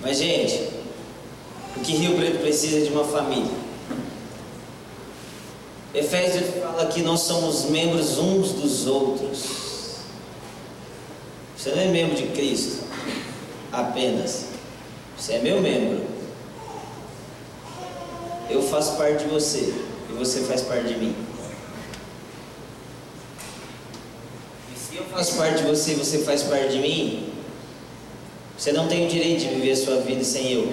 Mas, 0.00 0.18
gente, 0.18 0.70
o 1.76 1.80
que 1.80 1.92
Rio 1.92 2.16
Preto 2.16 2.40
precisa 2.40 2.78
é 2.78 2.80
de 2.82 2.90
uma 2.90 3.04
família. 3.04 3.68
Efésios 5.94 6.62
fala 6.62 6.86
que 6.86 7.02
nós 7.02 7.20
somos 7.20 7.64
membros 7.66 8.18
uns 8.18 8.52
dos 8.52 8.86
outros. 8.86 9.98
Você 11.56 11.70
não 11.70 11.82
é 11.82 11.86
membro 11.86 12.14
de 12.14 12.28
Cristo 12.28 12.84
apenas. 13.72 14.46
Você 15.18 15.34
é 15.34 15.38
meu 15.40 15.60
membro. 15.60 16.06
Eu 18.48 18.62
faço 18.62 18.96
parte 18.96 19.24
de 19.24 19.30
você 19.30 19.74
e 20.08 20.12
você 20.12 20.40
faz 20.40 20.62
parte 20.62 20.88
de 20.88 20.96
mim. 20.96 21.14
E 24.72 24.78
se 24.78 24.96
eu 24.96 25.04
faço 25.06 25.36
parte 25.36 25.58
de 25.58 25.64
você 25.64 25.92
e 25.92 25.94
você 25.96 26.18
faz 26.18 26.44
parte 26.44 26.72
de 26.72 26.78
mim, 26.78 27.27
você 28.58 28.72
não 28.72 28.88
tem 28.88 29.06
o 29.06 29.08
direito 29.08 29.42
de 29.42 29.48
viver 29.54 29.76
sua 29.76 30.00
vida 30.00 30.24
sem 30.24 30.52
eu. 30.52 30.72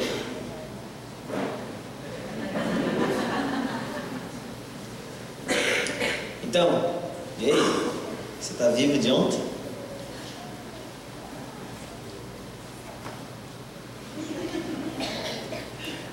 Então, 6.43 6.95
e 7.39 7.51
aí? 7.51 7.91
Você 8.41 8.53
está 8.53 8.69
vivo 8.69 8.97
de 8.97 9.11
ontem? 9.11 9.39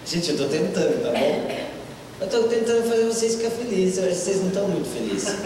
Gente, 0.04 0.28
eu 0.28 0.34
estou 0.34 0.48
tentando, 0.50 1.02
tá 1.02 1.18
bom? 1.18 1.48
Eu 2.20 2.26
estou 2.26 2.48
tentando 2.48 2.86
fazer 2.86 3.04
vocês 3.06 3.36
ficar 3.36 3.50
felizes. 3.50 3.96
Eu 3.96 4.10
acho 4.10 4.18
que 4.18 4.24
vocês 4.24 4.40
não 4.40 4.48
estão 4.48 4.68
muito 4.68 4.92
felizes. 4.92 5.36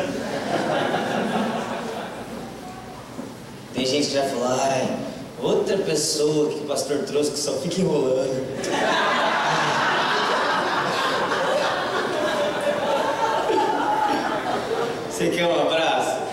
Tem 3.73 3.87
gente 3.87 4.09
que 4.09 4.15
já 4.15 4.25
falou, 4.25 4.49
ai, 4.49 5.06
outra 5.43 5.79
pessoa 5.79 6.51
que 6.51 6.61
o 6.61 6.67
pastor 6.67 6.99
trouxe 6.99 7.31
que 7.31 7.39
só 7.39 7.53
fica 7.55 7.81
enrolando. 7.81 8.47
Você 15.11 15.31
quer 15.31 15.47
um 15.47 15.63
abraço? 15.63 16.27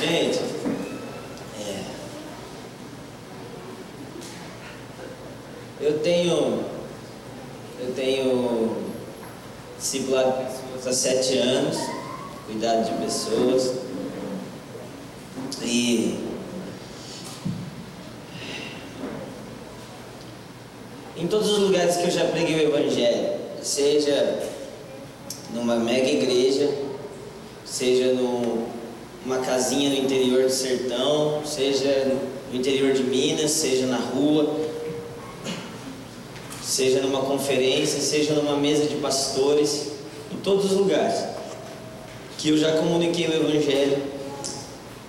Gente, 0.00 0.40
é. 1.60 1.82
eu 5.80 5.98
tenho, 6.00 6.64
eu 7.80 7.92
tenho 7.94 8.76
discipulado 9.78 10.34
há 10.86 10.92
sete 10.92 11.38
anos, 11.38 11.57
cuidado 12.58 12.90
de 12.90 13.04
pessoas. 13.04 13.72
E 15.62 16.26
Em 21.16 21.26
todos 21.26 21.50
os 21.50 21.58
lugares 21.58 21.96
que 21.96 22.04
eu 22.04 22.10
já 22.12 22.26
preguei 22.26 22.64
o 22.64 22.68
Evangelho, 22.68 23.30
seja 23.60 24.40
numa 25.52 25.74
mega 25.74 26.08
igreja, 26.08 26.72
seja 27.64 28.14
numa 28.14 29.38
casinha 29.38 29.90
no 29.90 29.96
interior 29.96 30.44
do 30.44 30.50
sertão, 30.50 31.42
seja 31.44 32.16
no 32.52 32.56
interior 32.56 32.92
de 32.92 33.02
Minas, 33.02 33.50
seja 33.50 33.86
na 33.86 33.96
rua, 33.96 34.48
seja 36.62 37.00
numa 37.00 37.22
conferência, 37.22 38.00
seja 38.00 38.34
numa 38.34 38.56
mesa 38.56 38.86
de 38.86 38.94
pastores, 38.96 39.88
em 40.32 40.36
todos 40.36 40.66
os 40.66 40.78
lugares 40.78 41.37
que 42.38 42.50
eu 42.50 42.56
já 42.56 42.78
comuniquei 42.78 43.26
o 43.26 43.34
Evangelho 43.34 44.00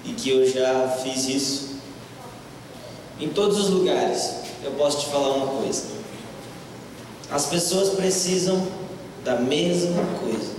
e 0.03 0.13
que 0.13 0.31
eu 0.31 0.49
já 0.51 0.89
fiz 1.03 1.29
isso. 1.29 1.69
Em 3.21 3.29
todos 3.29 3.59
os 3.59 3.69
lugares, 3.69 4.33
eu 4.63 4.71
posso 4.71 5.01
te 5.01 5.05
falar 5.11 5.35
uma 5.35 5.61
coisa. 5.61 5.83
As 7.29 7.45
pessoas 7.45 7.89
precisam 7.89 8.67
da 9.23 9.35
mesma 9.35 10.03
coisa. 10.19 10.55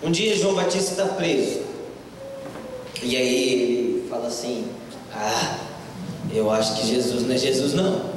Um 0.00 0.12
dia 0.12 0.36
João 0.36 0.54
Batista 0.54 0.92
está 0.92 1.06
preso. 1.14 1.62
E 3.02 3.16
aí 3.16 3.52
ele 3.52 4.08
fala 4.08 4.28
assim: 4.28 4.68
Ah, 5.12 5.58
eu 6.32 6.50
acho 6.50 6.76
que 6.76 6.86
Jesus 6.86 7.22
não 7.24 7.34
é 7.34 7.38
Jesus, 7.38 7.74
não. 7.74 8.14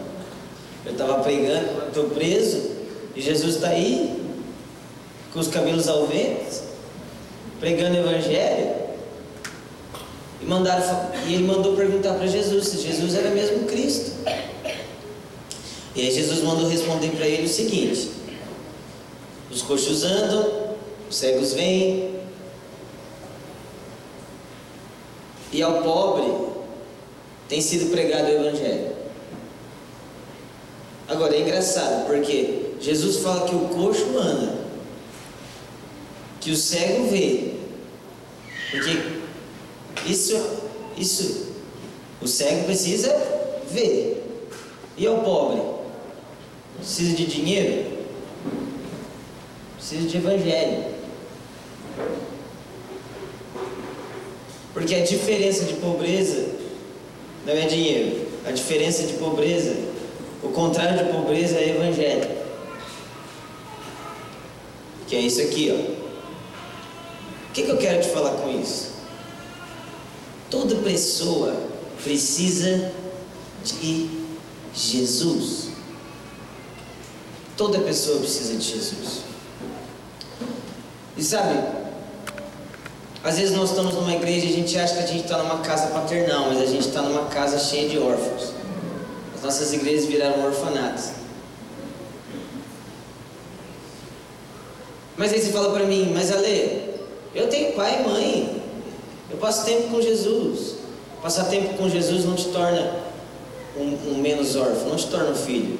Eu 0.85 0.91
estava 0.91 1.23
pregando, 1.23 1.87
estou 1.87 2.09
preso, 2.09 2.76
e 3.17 3.21
Jesus 3.21 3.55
está 3.55 3.69
aí, 3.69 4.15
com 5.33 5.39
os 5.39 5.47
cabelos 5.47 5.87
ao 5.87 6.05
vento, 6.05 6.61
pregando 7.59 7.95
o 7.95 7.99
Evangelho. 8.01 8.75
E, 10.39 10.45
mandaram, 10.45 11.11
e 11.25 11.33
ele 11.33 11.47
mandou 11.47 11.75
perguntar 11.75 12.13
para 12.13 12.27
Jesus 12.27 12.67
se 12.67 12.79
Jesus 12.79 13.15
era 13.15 13.31
mesmo 13.31 13.65
Cristo. 13.65 14.11
E 15.95 16.01
aí 16.01 16.11
Jesus 16.11 16.43
mandou 16.43 16.69
responder 16.69 17.09
para 17.09 17.27
ele 17.27 17.47
o 17.47 17.49
seguinte: 17.49 18.11
Os 19.49 19.63
coxos 19.63 20.03
andam, 20.03 20.75
os 21.09 21.15
cegos 21.15 21.53
vêm, 21.53 22.19
e 25.51 25.63
ao 25.63 25.81
pobre 25.81 26.31
tem 27.49 27.61
sido 27.61 27.89
pregado 27.89 28.27
o 28.27 28.45
Evangelho. 28.45 28.95
Agora 31.07 31.35
é 31.35 31.41
engraçado, 31.41 32.05
porque 32.05 32.66
Jesus 32.79 33.17
fala 33.17 33.47
que 33.47 33.55
o 33.55 33.67
coxo 33.69 34.17
anda, 34.17 34.55
que 36.39 36.51
o 36.51 36.55
cego 36.55 37.07
vê, 37.09 37.57
porque 38.71 38.97
isso, 40.05 40.39
isso, 40.97 41.47
o 42.21 42.27
cego 42.27 42.65
precisa 42.65 43.15
ver. 43.69 44.23
E 44.97 45.05
ao 45.05 45.19
pobre? 45.19 45.61
Precisa 46.77 47.15
de 47.15 47.25
dinheiro? 47.25 47.97
Precisa 49.77 50.07
de 50.07 50.17
evangelho. 50.17 50.85
Porque 54.73 54.95
a 54.95 55.03
diferença 55.03 55.65
de 55.65 55.73
pobreza 55.75 56.49
não 57.45 57.53
é 57.53 57.65
dinheiro. 57.65 58.27
A 58.45 58.51
diferença 58.51 59.03
de 59.03 59.13
pobreza, 59.13 59.75
o 60.43 60.49
contrário 60.49 61.05
de 61.05 61.11
pobreza 61.11 61.57
é 61.57 61.69
evangelho. 61.69 62.36
Que 65.07 65.15
é 65.15 65.21
isso 65.21 65.41
aqui, 65.41 65.71
ó. 65.71 65.97
O 67.49 67.53
que, 67.53 67.63
que 67.63 67.71
eu 67.71 67.77
quero 67.77 68.01
te 68.01 68.09
falar 68.09 68.31
com 68.31 68.51
isso? 68.59 68.91
Toda 70.49 70.75
pessoa 70.75 71.55
precisa 72.03 72.91
de 73.63 74.09
Jesus. 74.73 75.69
Toda 77.55 77.79
pessoa 77.79 78.19
precisa 78.19 78.55
de 78.55 78.63
Jesus. 78.63 79.21
E 81.17 81.23
sabe, 81.23 81.57
às 83.23 83.37
vezes 83.37 83.55
nós 83.55 83.71
estamos 83.71 83.95
numa 83.95 84.13
igreja 84.13 84.45
e 84.45 84.49
a 84.49 84.55
gente 84.55 84.77
acha 84.77 84.93
que 84.93 85.03
a 85.03 85.07
gente 85.07 85.23
está 85.23 85.37
numa 85.37 85.59
casa 85.59 85.87
paternal, 85.87 86.45
mas 86.49 86.61
a 86.61 86.65
gente 86.65 86.87
está 86.87 87.01
numa 87.01 87.25
casa 87.25 87.57
cheia 87.57 87.89
de 87.89 87.97
órfãos. 87.97 88.53
As 89.35 89.41
nossas 89.41 89.73
igrejas 89.73 90.05
viraram 90.05 90.45
orfanatos. 90.45 91.16
Mas 95.17 95.33
aí 95.33 95.41
você 95.41 95.51
fala 95.51 95.73
para 95.73 95.85
mim, 95.85 96.11
mas 96.13 96.31
Ale, 96.31 96.93
eu 97.33 97.47
tenho 97.49 97.73
pai 97.73 98.01
e 98.01 98.07
mãe, 98.07 98.61
eu 99.31 99.37
passo 99.37 99.65
tempo 99.65 99.89
com 99.89 100.01
Jesus. 100.01 100.77
Passar 101.21 101.45
tempo 101.45 101.73
com 101.73 101.89
Jesus 101.89 102.25
não 102.25 102.35
te 102.35 102.45
torna 102.49 102.95
um, 103.75 104.11
um 104.11 104.17
menos 104.21 104.55
órfão, 104.55 104.89
não 104.89 104.95
te 104.95 105.07
torna 105.07 105.31
um 105.31 105.35
filho. 105.35 105.79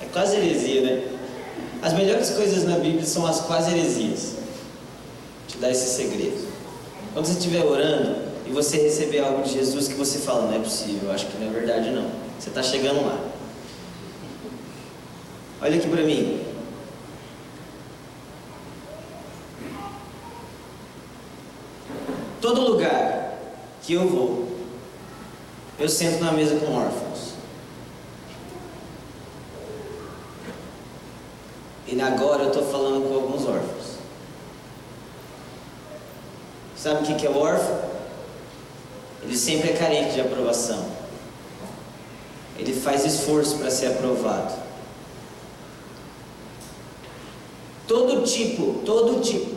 É 0.00 0.06
quase 0.12 0.36
heresia, 0.36 0.80
né? 0.82 1.08
As 1.82 1.92
melhores 1.92 2.30
coisas 2.30 2.64
na 2.64 2.78
Bíblia 2.78 3.04
são 3.04 3.26
as 3.26 3.40
quase 3.40 3.72
heresias. 3.72 4.36
Te 5.48 5.58
dar 5.58 5.70
esse 5.70 5.96
segredo. 5.96 6.48
Quando 7.12 7.26
você 7.26 7.32
estiver 7.32 7.64
orando 7.64 8.16
e 8.46 8.52
você 8.52 8.78
receber 8.78 9.20
algo 9.20 9.42
de 9.42 9.52
Jesus 9.52 9.88
que 9.88 9.94
você 9.94 10.18
fala, 10.18 10.46
não 10.46 10.54
é 10.54 10.58
possível, 10.60 11.10
acho 11.10 11.26
que 11.26 11.36
não 11.38 11.48
é 11.48 11.52
verdade 11.52 11.90
não. 11.90 12.10
Você 12.38 12.48
está 12.48 12.62
chegando 12.62 13.04
lá. 13.04 13.18
Olha 15.60 15.76
aqui 15.76 15.88
para 15.88 16.02
mim. 16.02 16.53
Todo 22.44 22.60
lugar 22.60 23.38
que 23.82 23.94
eu 23.94 24.06
vou, 24.06 24.46
eu 25.78 25.88
sento 25.88 26.22
na 26.22 26.30
mesa 26.30 26.56
com 26.56 26.74
órfãos. 26.74 27.32
E 31.86 31.98
agora 32.02 32.42
eu 32.42 32.48
estou 32.48 32.66
falando 32.66 33.08
com 33.08 33.14
alguns 33.14 33.46
órfãos. 33.48 33.94
Sabe 36.76 37.10
o 37.10 37.16
que 37.16 37.26
é 37.26 37.30
o 37.30 37.38
órfão? 37.38 37.80
Ele 39.22 39.38
sempre 39.38 39.70
é 39.70 39.72
carente 39.72 40.12
de 40.12 40.20
aprovação. 40.20 40.84
Ele 42.58 42.74
faz 42.78 43.06
esforço 43.06 43.56
para 43.56 43.70
ser 43.70 43.86
aprovado. 43.86 44.52
tipo, 48.24 48.82
todo 48.84 49.22
tipo 49.22 49.53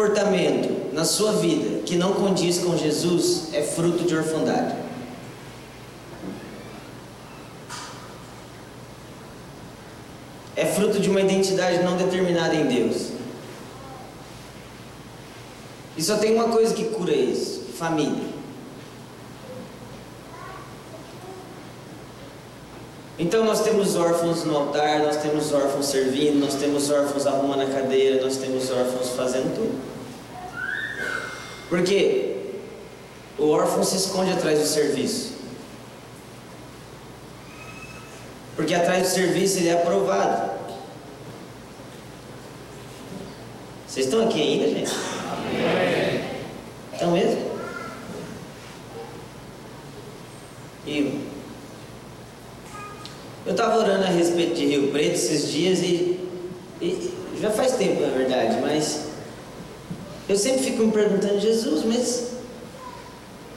comportamento 0.00 0.94
na 0.94 1.04
sua 1.04 1.32
vida 1.32 1.82
que 1.82 1.94
não 1.94 2.14
condiz 2.14 2.58
com 2.58 2.74
Jesus 2.74 3.52
é 3.52 3.62
fruto 3.62 4.04
de 4.04 4.16
orfandade. 4.16 4.74
É 10.56 10.64
fruto 10.64 10.98
de 10.98 11.10
uma 11.10 11.20
identidade 11.20 11.82
não 11.82 11.98
determinada 11.98 12.54
em 12.54 12.66
Deus. 12.66 13.08
E 15.98 16.02
só 16.02 16.16
tem 16.16 16.34
uma 16.34 16.48
coisa 16.48 16.72
que 16.72 16.84
cura 16.84 17.14
isso: 17.14 17.66
família. 17.78 18.30
Então 23.18 23.44
nós 23.44 23.62
temos 23.62 23.96
órfãos 23.96 24.44
no 24.44 24.56
altar, 24.56 25.00
nós 25.00 25.18
temos 25.18 25.52
órfãos 25.52 25.86
servindo, 25.86 26.40
nós 26.40 26.54
temos 26.54 26.90
órfãos 26.90 27.26
arrumando 27.26 27.62
a 27.62 27.66
cadeira, 27.66 28.22
nós 28.22 28.38
temos 28.38 28.70
órfãos 28.70 29.10
fazendo 29.10 29.54
tudo. 29.54 29.89
Porque 31.70 32.36
o 33.38 33.48
órfão 33.48 33.84
se 33.84 33.96
esconde 33.96 34.32
atrás 34.32 34.58
do 34.58 34.66
serviço. 34.66 35.34
Porque 38.56 38.74
atrás 38.74 39.04
do 39.04 39.14
serviço 39.14 39.58
ele 39.58 39.68
é 39.68 39.74
aprovado. 39.74 40.50
Vocês 43.86 44.06
estão 44.06 44.26
aqui 44.26 44.42
ainda, 44.42 44.68
gente? 44.68 44.92
Estão 46.92 47.12
mesmo? 47.12 47.50
E 50.86 51.24
eu 53.46 53.52
estava 53.52 53.78
orando 53.78 54.04
a 54.04 54.08
respeito 54.08 54.54
de 54.54 54.66
Rio 54.66 54.88
Preto 54.90 55.14
esses 55.14 55.50
dias 55.50 55.78
e, 55.80 56.18
e, 56.82 57.14
já 57.40 57.50
faz 57.50 57.72
tempo, 57.72 58.00
na 58.00 58.08
verdade, 58.08 58.60
mas 58.60 59.09
eu 60.30 60.36
sempre 60.36 60.62
fico 60.62 60.84
me 60.84 60.92
perguntando, 60.92 61.40
Jesus, 61.40 61.84
mas 61.84 62.34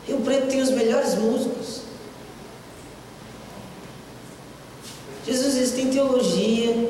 Rio 0.08 0.22
Preto 0.22 0.48
tem 0.48 0.60
os 0.60 0.72
melhores 0.72 1.14
músicos. 1.14 1.82
Jesus, 5.24 5.56
eles 5.56 5.72
têm 5.74 5.92
teologia. 5.92 6.90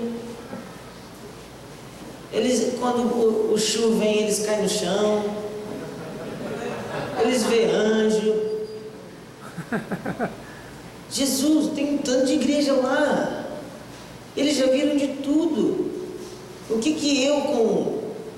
Eles, 2.31 2.79
quando 2.79 2.99
o, 2.99 3.53
o 3.53 3.59
chuva 3.59 3.97
vem, 3.97 4.19
eles 4.19 4.45
caem 4.45 4.63
no 4.63 4.69
chão. 4.69 5.35
Eles 7.21 7.43
vê 7.43 7.65
anjo. 7.65 8.35
Jesus, 11.11 11.73
tem 11.73 11.95
um 11.95 11.97
tanto 11.97 12.27
de 12.27 12.35
igreja 12.35 12.71
lá. 12.71 13.47
Eles 14.37 14.55
já 14.55 14.67
viram 14.67 14.95
de 14.95 15.09
tudo. 15.21 15.91
O 16.69 16.79
que 16.79 16.93
que 16.93 17.25
eu 17.25 17.41
com 17.41 17.92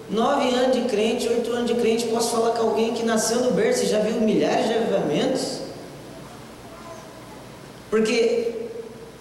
nove 0.10 0.50
anos 0.50 0.76
de 0.76 0.84
crente, 0.90 1.28
oito 1.28 1.52
anos 1.52 1.68
de 1.68 1.76
crente, 1.76 2.06
posso 2.08 2.32
falar 2.32 2.52
com 2.52 2.70
alguém 2.70 2.94
que 2.94 3.04
nasceu 3.04 3.42
no 3.42 3.52
berço 3.52 3.84
e 3.84 3.88
já 3.88 4.00
viu 4.00 4.22
milhares 4.22 4.68
de 4.68 4.74
avivamentos? 4.74 5.60
Porque 7.90 8.54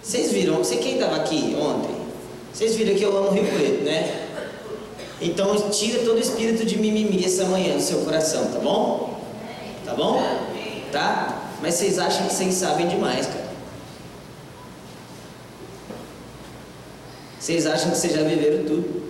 vocês 0.01 0.31
viram, 0.31 0.57
você 0.57 0.77
quem 0.77 0.95
estava 0.95 1.15
aqui 1.15 1.55
ontem? 1.59 1.95
Vocês 2.53 2.75
viram 2.75 2.95
que 2.95 3.03
eu 3.03 3.17
amo 3.17 3.31
Rio 3.31 3.45
Preto, 3.45 3.83
né? 3.83 4.27
Então 5.21 5.69
tira 5.69 6.03
todo 6.03 6.17
o 6.17 6.19
espírito 6.19 6.65
de 6.65 6.77
mimimi 6.77 7.23
essa 7.25 7.45
manhã 7.45 7.75
do 7.75 7.81
seu 7.81 7.99
coração, 7.99 8.51
tá 8.51 8.59
bom? 8.59 9.19
Tá 9.85 9.93
bom? 9.93 10.21
Tá? 10.91 11.51
Mas 11.61 11.75
vocês 11.75 11.97
acham 11.97 12.27
que 12.27 12.33
vocês 12.33 12.53
sabem 12.53 12.87
demais, 12.87 13.25
cara. 13.25 13.45
Vocês 17.39 17.65
acham 17.65 17.91
que 17.91 17.97
vocês 17.97 18.13
já 18.13 18.23
viveram 18.23 18.65
tudo. 18.65 19.04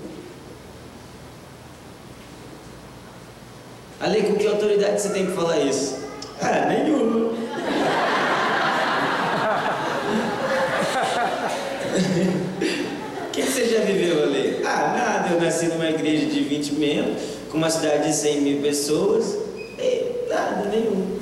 Ale, 4.06 4.22
com 4.22 4.36
que 4.36 4.46
autoridade 4.46 5.02
você 5.02 5.10
tem 5.10 5.26
que 5.26 5.32
falar 5.32 5.58
isso? 5.62 5.98
Ah, 6.40 6.68
nenhuma. 6.68 7.34
O 13.26 13.32
que 13.32 13.42
você 13.42 13.66
já 13.66 13.80
viveu, 13.80 14.22
Ale? 14.22 14.62
Ah, 14.64 14.94
nada. 14.96 15.34
Eu 15.34 15.42
nasci 15.42 15.66
numa 15.66 15.90
igreja 15.90 16.28
de 16.28 16.40
20 16.40 16.74
membros, 16.76 17.20
com 17.50 17.58
uma 17.58 17.72
cidade 17.72 18.08
de 18.08 18.14
100 18.14 18.42
mil 18.42 18.62
pessoas. 18.62 19.40
E, 19.80 20.30
nada, 20.30 20.70
nenhum. 20.70 21.18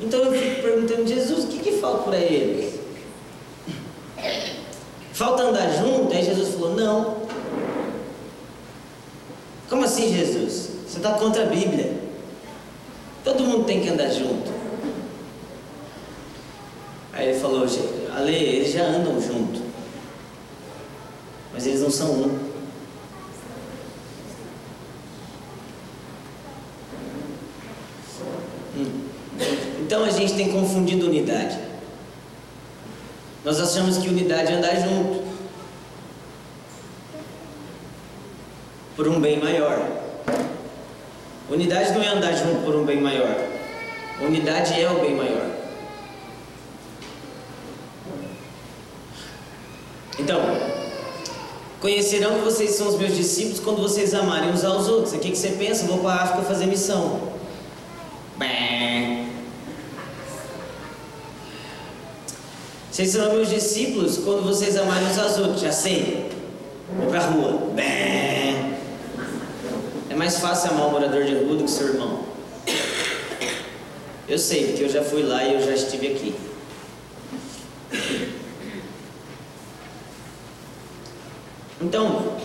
Então 0.00 0.20
eu 0.20 0.32
fico 0.32 0.62
perguntando, 0.62 1.06
Jesus, 1.06 1.44
o 1.44 1.48
que, 1.48 1.58
que 1.58 1.72
falta 1.72 2.04
para 2.04 2.16
eles? 2.16 2.76
Falta 5.16 5.44
andar 5.44 5.72
junto? 5.72 6.14
Aí 6.14 6.22
Jesus 6.22 6.50
falou, 6.50 6.74
não. 6.74 7.16
Como 9.66 9.82
assim, 9.82 10.14
Jesus? 10.14 10.68
Você 10.86 10.98
está 10.98 11.12
contra 11.14 11.44
a 11.44 11.46
Bíblia. 11.46 12.02
Todo 13.24 13.42
mundo 13.42 13.64
tem 13.64 13.80
que 13.80 13.88
andar 13.88 14.10
junto. 14.10 14.52
Aí 17.14 17.30
ele 17.30 17.40
falou, 17.40 17.66
Ale, 18.14 18.34
eles 18.34 18.72
já 18.74 18.82
andam 18.82 19.18
junto. 19.18 19.62
Mas 21.50 21.66
eles 21.66 21.80
não 21.80 21.90
são 21.90 22.10
um. 22.10 22.38
Hum. 28.76 29.00
Então 29.80 30.04
a 30.04 30.10
gente 30.10 30.34
tem 30.34 30.52
confundido 30.52 31.06
unidade. 31.06 31.66
Nós 33.46 33.60
achamos 33.60 33.96
que 33.98 34.08
unidade 34.08 34.52
é 34.52 34.56
andar 34.56 34.74
junto. 34.74 35.22
Por 38.96 39.06
um 39.06 39.20
bem 39.20 39.38
maior. 39.38 39.88
Unidade 41.48 41.92
não 41.92 42.02
é 42.02 42.08
andar 42.08 42.32
junto 42.32 42.64
por 42.64 42.74
um 42.74 42.84
bem 42.84 43.00
maior. 43.00 43.36
Unidade 44.20 44.80
é 44.80 44.90
o 44.90 44.98
bem 44.98 45.14
maior. 45.14 45.48
Então, 50.18 50.40
conhecerão 51.80 52.38
que 52.38 52.44
vocês 52.46 52.72
são 52.72 52.88
os 52.88 52.98
meus 52.98 53.14
discípulos 53.14 53.55
quando 53.66 53.82
vocês 53.82 54.14
amarem 54.14 54.50
uns 54.50 54.64
aos 54.64 54.86
outros. 54.86 55.12
O 55.12 55.18
que, 55.18 55.32
que 55.32 55.36
você 55.36 55.48
pensa? 55.48 55.86
Vou 55.86 55.98
para 55.98 56.12
a 56.12 56.22
África 56.22 56.42
fazer 56.42 56.66
missão. 56.66 57.32
Bem. 58.38 59.28
Vocês 62.92 63.10
serão 63.10 63.34
meus 63.34 63.50
discípulos 63.50 64.18
quando 64.18 64.44
vocês 64.44 64.76
amarem 64.76 65.08
uns 65.08 65.18
aos 65.18 65.38
outros. 65.38 65.62
Já 65.62 65.72
sei. 65.72 66.30
Vou 66.96 67.08
para 67.08 67.18
a 67.18 67.26
rua. 67.26 67.72
Bem. 67.74 68.76
É 70.10 70.14
mais 70.14 70.38
fácil 70.38 70.70
amar 70.70 70.86
um 70.86 70.90
morador 70.92 71.24
de 71.24 71.34
rua 71.34 71.56
do 71.56 71.64
que 71.64 71.70
seu 71.70 71.88
irmão. 71.88 72.20
Eu 74.28 74.38
sei, 74.38 74.68
porque 74.68 74.84
eu 74.84 74.88
já 74.88 75.02
fui 75.02 75.22
lá 75.24 75.42
e 75.42 75.54
eu 75.54 75.62
já 75.62 75.72
estive 75.72 76.06
aqui. 76.06 76.34
Então, 81.80 82.36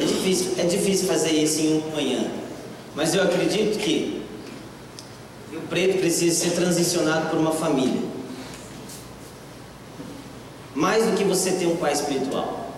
é 0.00 0.04
difícil, 0.04 0.52
é 0.58 0.64
difícil 0.64 1.06
fazer 1.58 1.62
isso 1.62 1.62
em 1.62 1.78
uma 1.78 1.96
manhã. 1.96 2.30
Mas 2.94 3.14
eu 3.14 3.22
acredito 3.22 3.78
que 3.78 4.22
o 5.52 5.60
preto 5.68 5.98
precisa 5.98 6.44
ser 6.44 6.54
transicionado 6.54 7.30
por 7.30 7.38
uma 7.38 7.52
família. 7.52 8.02
Mais 10.74 11.04
do 11.04 11.16
que 11.16 11.24
você 11.24 11.52
ter 11.52 11.66
um 11.66 11.76
pai 11.76 11.92
espiritual. 11.92 12.70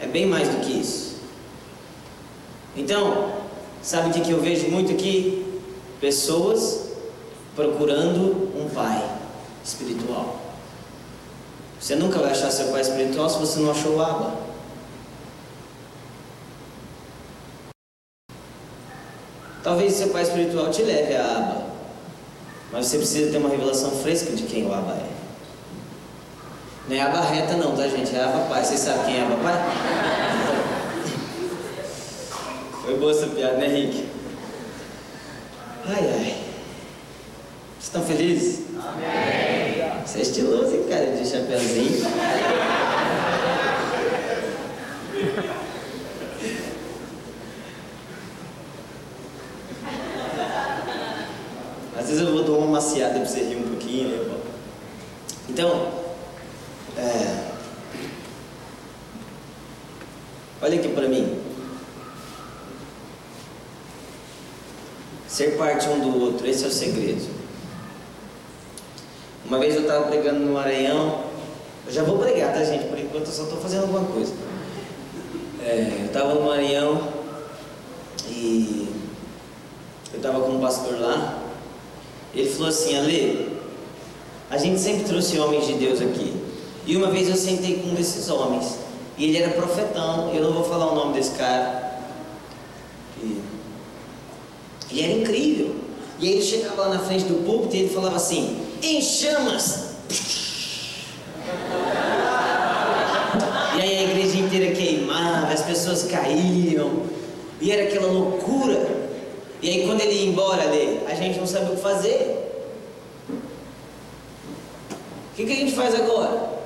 É 0.00 0.06
bem 0.06 0.26
mais 0.26 0.48
do 0.48 0.60
que 0.60 0.72
isso. 0.72 1.16
Então, 2.76 3.32
sabe 3.82 4.10
o 4.10 4.12
que, 4.12 4.20
que 4.20 4.30
eu 4.30 4.40
vejo 4.40 4.68
muito 4.68 4.92
aqui? 4.92 5.60
Pessoas 6.00 6.90
procurando 7.54 8.52
um 8.54 8.68
pai 8.68 9.02
espiritual. 9.64 10.40
Você 11.80 11.96
nunca 11.96 12.18
vai 12.18 12.32
achar 12.32 12.50
seu 12.50 12.68
pai 12.68 12.82
espiritual 12.82 13.28
se 13.28 13.38
você 13.38 13.58
não 13.60 13.70
achou 13.70 13.96
o 13.96 14.02
Abba. 14.02 14.45
Talvez 19.66 19.94
seu 19.94 20.10
pai 20.10 20.22
espiritual 20.22 20.70
te 20.70 20.82
leve 20.82 21.16
a 21.16 21.24
Abba, 21.24 21.66
mas 22.70 22.86
você 22.86 22.98
precisa 22.98 23.32
ter 23.32 23.38
uma 23.38 23.48
revelação 23.48 23.90
fresca 23.90 24.30
de 24.30 24.44
quem 24.44 24.64
o 24.64 24.72
Abba 24.72 24.92
é. 24.92 25.08
Não 26.88 26.94
é 26.94 27.00
Abba 27.00 27.20
reta 27.22 27.56
não, 27.56 27.74
tá 27.74 27.88
gente? 27.88 28.14
É 28.14 28.22
Abba 28.22 28.46
Pai. 28.48 28.64
Vocês 28.64 28.78
sabem 28.78 29.06
quem 29.06 29.18
é 29.18 29.22
Abba 29.22 29.34
Pai? 29.42 29.54
Foi 32.84 32.96
boa 32.96 33.10
essa 33.10 33.26
piada, 33.26 33.56
né, 33.56 33.66
Henrique? 33.66 34.08
Ai, 35.84 36.10
ai. 36.12 36.36
Vocês 37.72 37.86
estão 37.86 38.04
felizes? 38.04 38.66
Amém. 38.78 40.06
Você 40.06 40.18
é 40.18 40.22
estiloso, 40.22 40.76
hein, 40.76 40.86
cara, 40.88 41.06
de 41.06 41.26
balanceada 52.86 53.18
para 53.18 53.26
você 53.26 53.40
rir 53.40 53.56
um 53.56 53.68
pouquinho. 53.68 54.08
Né? 54.08 54.38
Então, 55.48 55.90
é, 56.96 57.44
olha 60.62 60.78
aqui 60.78 60.88
para 60.88 61.08
mim. 61.08 61.42
Ser 65.26 65.58
parte 65.58 65.88
um 65.88 66.00
do 66.00 66.22
outro, 66.22 66.46
esse 66.46 66.64
é 66.64 66.68
o 66.68 66.70
segredo. 66.70 67.28
Uma 69.44 69.58
vez 69.58 69.74
eu 69.74 69.82
estava 69.82 70.06
pregando 70.06 70.40
no 70.40 70.54
Maranhão, 70.54 71.24
eu 71.86 71.92
já 71.92 72.02
vou 72.02 72.18
pregar, 72.18 72.52
tá 72.52 72.64
gente? 72.64 72.88
Por 72.88 72.98
enquanto 72.98 73.26
eu 73.26 73.32
só 73.32 73.42
estou 73.44 73.60
fazendo 73.60 73.82
alguma 73.82 74.04
coisa. 74.06 74.32
É, 75.62 75.98
eu 76.00 76.06
estava 76.06 76.34
no 76.34 76.46
Maranhão 76.46 77.12
e 78.28 78.88
eu 80.12 80.16
estava 80.16 80.40
com 80.40 80.52
um 80.52 80.60
pastor 80.60 80.98
lá. 80.98 81.35
Ele 82.36 82.50
falou 82.50 82.68
assim, 82.68 82.94
Ale, 82.94 83.58
a 84.50 84.58
gente 84.58 84.78
sempre 84.78 85.04
trouxe 85.04 85.38
homens 85.38 85.66
de 85.66 85.72
Deus 85.72 86.02
aqui. 86.02 86.34
E 86.86 86.94
uma 86.94 87.10
vez 87.10 87.30
eu 87.30 87.34
sentei 87.34 87.78
com 87.78 87.88
um 87.88 87.94
desses 87.94 88.28
homens. 88.28 88.76
E 89.16 89.24
ele 89.24 89.38
era 89.38 89.54
profetão, 89.54 90.30
eu 90.34 90.42
não 90.44 90.52
vou 90.52 90.64
falar 90.64 90.92
o 90.92 90.94
nome 90.94 91.14
desse 91.14 91.30
cara. 91.30 91.98
E, 93.22 93.40
e 94.92 95.02
era 95.02 95.12
incrível. 95.14 95.74
E 96.20 96.28
aí 96.28 96.34
ele 96.34 96.42
chegava 96.42 96.82
lá 96.82 96.88
na 96.90 96.98
frente 96.98 97.24
do 97.24 97.42
púlpito 97.46 97.74
e 97.74 97.80
ele 97.80 97.88
falava 97.88 98.16
assim, 98.16 98.58
em 98.82 99.00
chamas. 99.00 99.86
E 103.76 103.80
aí 103.80 103.98
a 103.98 104.02
igreja 104.10 104.36
inteira 104.36 104.74
queimava, 104.74 105.52
as 105.52 105.62
pessoas 105.62 106.02
caíam, 106.04 107.02
e 107.60 107.72
era 107.72 107.84
aquela 107.84 108.12
loucura. 108.12 108.95
E 109.62 109.70
aí 109.70 109.86
quando 109.86 110.00
ele 110.00 110.14
ia 110.14 110.28
embora 110.28 110.62
ali, 110.62 111.00
a 111.06 111.14
gente 111.14 111.38
não 111.38 111.46
sabia 111.46 111.72
o 111.72 111.76
que 111.76 111.82
fazer. 111.82 112.42
O 115.32 115.36
que, 115.36 115.44
que 115.44 115.52
a 115.52 115.56
gente 115.56 115.72
faz 115.72 115.94
agora? 115.94 116.56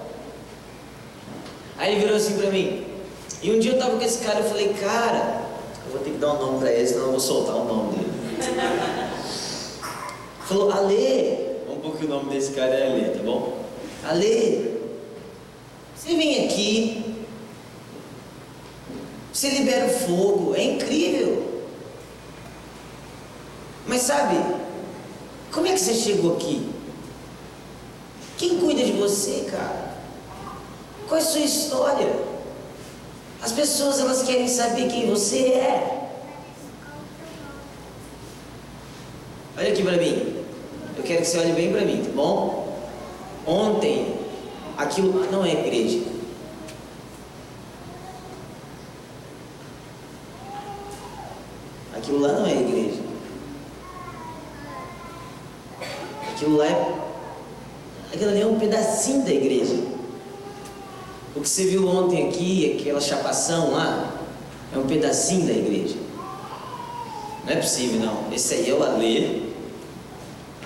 Aí 1.77 1.93
ele 1.93 2.01
virou 2.01 2.17
assim 2.17 2.37
pra 2.37 2.51
mim. 2.51 2.87
E 3.43 3.51
um 3.51 3.59
dia 3.59 3.73
eu 3.73 3.79
tava 3.79 3.97
com 3.97 4.03
esse 4.03 4.25
cara, 4.25 4.41
eu 4.41 4.49
falei, 4.49 4.75
cara, 4.75 5.43
eu 5.87 5.93
vou 5.93 6.01
ter 6.01 6.11
que 6.11 6.19
dar 6.19 6.35
um 6.35 6.39
nome 6.39 6.59
pra 6.59 6.73
ele, 6.73 6.87
senão 6.87 7.07
eu 7.07 7.11
vou 7.13 7.21
soltar 7.21 7.57
o 7.57 7.65
nome 7.65 7.97
dele. 7.97 8.11
Falou, 10.47 10.73
Ale, 10.73 11.39
vamos 11.67 11.83
pôr 11.83 11.97
que 11.97 12.05
o 12.05 12.09
nome 12.09 12.31
desse 12.31 12.53
cara 12.53 12.75
é 12.75 12.87
Ale, 12.87 13.17
tá 13.17 13.23
bom? 13.23 13.57
Ale, 14.05 14.79
você 15.95 16.15
vem 16.15 16.45
aqui, 16.45 17.17
você 19.33 19.49
libera 19.49 19.87
o 19.87 19.91
fogo, 19.91 20.55
é 20.55 20.63
incrível. 20.63 21.50
Mas 23.91 24.03
sabe, 24.03 24.37
como 25.51 25.67
é 25.67 25.73
que 25.73 25.81
você 25.81 25.95
chegou 25.95 26.37
aqui? 26.37 26.71
Quem 28.39 28.61
cuida 28.61 28.85
de 28.85 28.93
você, 28.93 29.49
cara? 29.51 29.97
Qual 31.09 31.19
é 31.19 31.23
a 31.25 31.27
sua 31.27 31.41
história? 31.41 32.09
As 33.43 33.51
pessoas 33.51 33.99
elas 33.99 34.23
querem 34.23 34.47
saber 34.47 34.89
quem 34.89 35.11
você 35.11 35.39
é. 35.55 36.09
Olha 39.59 39.73
aqui 39.73 39.83
para 39.83 39.97
mim. 39.97 40.37
Eu 40.97 41.03
quero 41.03 41.23
que 41.23 41.27
você 41.27 41.39
olhe 41.39 41.53
bem 41.53 41.73
para 41.73 41.81
mim, 41.81 42.05
tá 42.05 42.13
bom? 42.15 42.79
Ontem, 43.45 44.15
aquilo 44.79 45.29
não 45.33 45.45
é 45.45 45.53
igreja. 45.53 46.05
Aquilo 51.97 52.21
lá 52.21 52.33
não 52.35 52.47
é 52.47 52.53
igreja. 52.53 53.11
Aquilo 56.51 56.57
lá 56.57 56.67
é 56.67 57.01
Aquilo 58.13 58.31
ali 58.31 58.41
é 58.41 58.47
um 58.47 58.59
pedacinho 58.59 59.25
da 59.25 59.31
igreja. 59.31 59.77
O 61.37 61.41
que 61.41 61.49
você 61.49 61.67
viu 61.67 61.87
ontem 61.87 62.29
aqui, 62.29 62.77
aquela 62.77 63.01
chapação 63.01 63.71
lá, 63.71 64.21
é 64.75 64.79
um 64.79 64.85
pedacinho 64.85 65.47
da 65.47 65.53
igreja. 65.53 65.95
Não 67.45 67.53
é 67.53 67.57
possível, 67.57 68.01
não. 68.01 68.33
Esse 68.33 68.55
aí 68.55 68.71
é 68.71 68.75
o 68.75 68.83
Alê. 68.83 69.43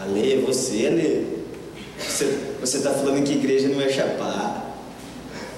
Alê, 0.00 0.38
você, 0.38 0.86
Alê. 0.86 1.24
Você 2.60 2.78
está 2.78 2.90
falando 2.92 3.22
que 3.22 3.34
igreja 3.34 3.68
não 3.68 3.80
é 3.82 3.90
chapar. 3.90 4.74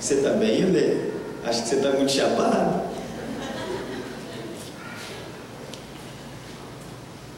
Você 0.01 0.15
está 0.15 0.31
bem, 0.31 0.65
Alê? 0.65 1.11
Acho 1.45 1.63
que 1.63 1.69
você 1.69 1.77
está 1.77 1.91
muito 1.91 2.11
chapado. 2.11 2.83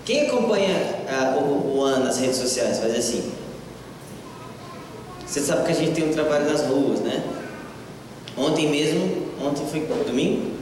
Quem 0.07 0.23
acompanha 0.27 0.88
o, 1.37 1.79
o 1.79 1.99
nas 1.99 2.19
redes 2.19 2.37
sociais 2.37 2.79
faz 2.79 2.95
assim. 2.97 3.33
Você 5.27 5.41
sabe 5.41 5.67
que 5.67 5.73
a 5.73 5.75
gente 5.75 5.93
tem 5.93 6.09
um 6.09 6.13
trabalho 6.13 6.51
nas 6.51 6.63
ruas, 6.63 7.01
né? 7.01 7.23
Ontem 8.37 8.71
mesmo, 8.71 9.27
ontem 9.43 9.67
foi 9.67 9.81
domingo? 10.05 10.59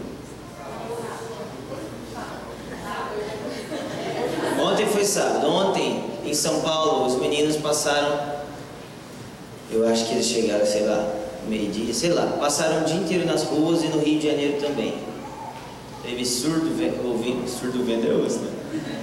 Ontem 4.61 4.87
foi 4.87 5.05
sábado. 5.05 5.47
Ontem, 5.49 6.03
em 6.25 6.35
São 6.35 6.61
Paulo, 6.61 7.07
os 7.07 7.21
meninos 7.21 7.57
passaram. 7.57 8.37
Eu 9.71 9.87
acho 9.89 10.07
que 10.07 10.15
eles 10.15 10.27
chegaram, 10.27 10.67
sei 10.67 10.83
lá, 10.83 11.13
meio-dia, 11.49 11.95
sei 11.95 12.11
lá. 12.11 12.27
Passaram 12.39 12.83
o 12.83 12.85
dia 12.85 12.97
inteiro 12.97 13.27
nas 13.27 13.45
ruas 13.45 13.83
e 13.85 13.89
no 13.89 14.01
Rio 14.01 14.19
de 14.19 14.27
Janeiro 14.27 14.61
também. 14.61 14.95
Teve 16.03 16.25
surdo 16.25 16.71
ouvindo, 17.05 17.49
surdo 17.49 17.85
vendo 17.85 18.07
é 18.07 18.13
né? 18.41 18.51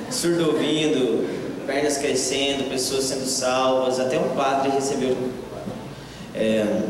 Surdo 0.10 0.48
ouvindo, 0.48 1.43
pernas 1.66 1.98
crescendo, 1.98 2.70
pessoas 2.70 3.06
sendo 3.06 3.26
salvas, 3.26 4.00
até 4.00 4.18
um 4.20 4.30
padre 4.36 4.70
recebeu 4.72 5.16
é, 6.36 6.82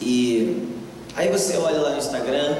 e 0.00 0.66
aí 1.14 1.28
você 1.30 1.56
olha 1.58 1.78
lá 1.78 1.90
no 1.90 1.98
Instagram, 1.98 2.56